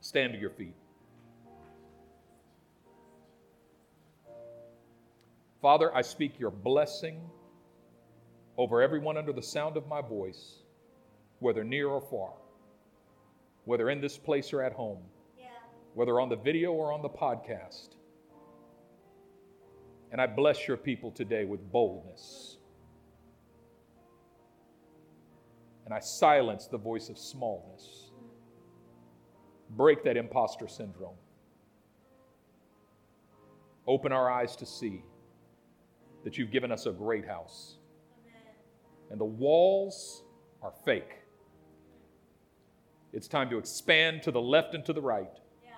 Stand 0.00 0.34
to 0.34 0.38
your 0.38 0.50
feet. 0.50 0.74
Father, 5.62 5.94
I 5.96 6.02
speak 6.02 6.38
your 6.38 6.50
blessing 6.50 7.22
over 8.58 8.82
everyone 8.82 9.16
under 9.16 9.32
the 9.32 9.42
sound 9.42 9.78
of 9.78 9.86
my 9.88 10.02
voice 10.02 10.58
whether 11.40 11.64
near 11.64 11.88
or 11.88 12.00
far, 12.00 12.32
whether 13.64 13.90
in 13.90 14.00
this 14.00 14.16
place 14.16 14.52
or 14.52 14.62
at 14.62 14.72
home, 14.72 15.02
yeah. 15.38 15.46
whether 15.94 16.20
on 16.20 16.28
the 16.28 16.36
video 16.36 16.72
or 16.72 16.92
on 16.92 17.02
the 17.02 17.08
podcast. 17.08 17.90
And 20.12 20.20
I 20.20 20.26
bless 20.26 20.68
your 20.68 20.76
people 20.76 21.10
today 21.10 21.44
with 21.44 21.60
boldness. 21.72 22.58
And 25.84 25.92
I 25.92 26.00
silence 26.00 26.66
the 26.66 26.78
voice 26.78 27.08
of 27.08 27.18
smallness. 27.18 28.10
Break 29.70 30.04
that 30.04 30.16
imposter 30.16 30.68
syndrome. 30.68 31.16
Open 33.86 34.10
our 34.12 34.30
eyes 34.30 34.56
to 34.56 34.66
see 34.66 35.02
that 36.24 36.38
you've 36.38 36.50
given 36.50 36.72
us 36.72 36.86
a 36.86 36.92
great 36.92 37.24
house. 37.24 37.76
And 39.10 39.20
the 39.20 39.24
walls 39.24 40.24
are 40.60 40.72
fake. 40.84 41.18
It's 43.12 43.28
time 43.28 43.48
to 43.50 43.58
expand 43.58 44.22
to 44.24 44.30
the 44.30 44.40
left 44.40 44.74
and 44.74 44.84
to 44.84 44.92
the 44.92 45.00
right. 45.00 45.30
Yeah. 45.64 45.70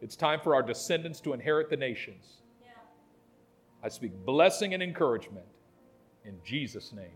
It's 0.00 0.16
time 0.16 0.40
for 0.42 0.54
our 0.54 0.62
descendants 0.62 1.20
to 1.20 1.32
inherit 1.32 1.70
the 1.70 1.76
nations. 1.76 2.38
Yeah. 2.60 2.70
I 3.82 3.88
speak 3.88 4.12
blessing 4.24 4.74
and 4.74 4.82
encouragement 4.82 5.46
in 6.24 6.34
Jesus' 6.44 6.92
name. 6.92 7.06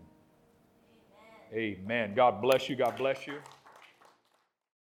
Amen. 1.53 1.79
Amen. 1.83 2.13
God 2.15 2.41
bless 2.41 2.69
you. 2.69 2.75
God 2.75 2.95
bless 2.97 3.27
you. 3.27 3.39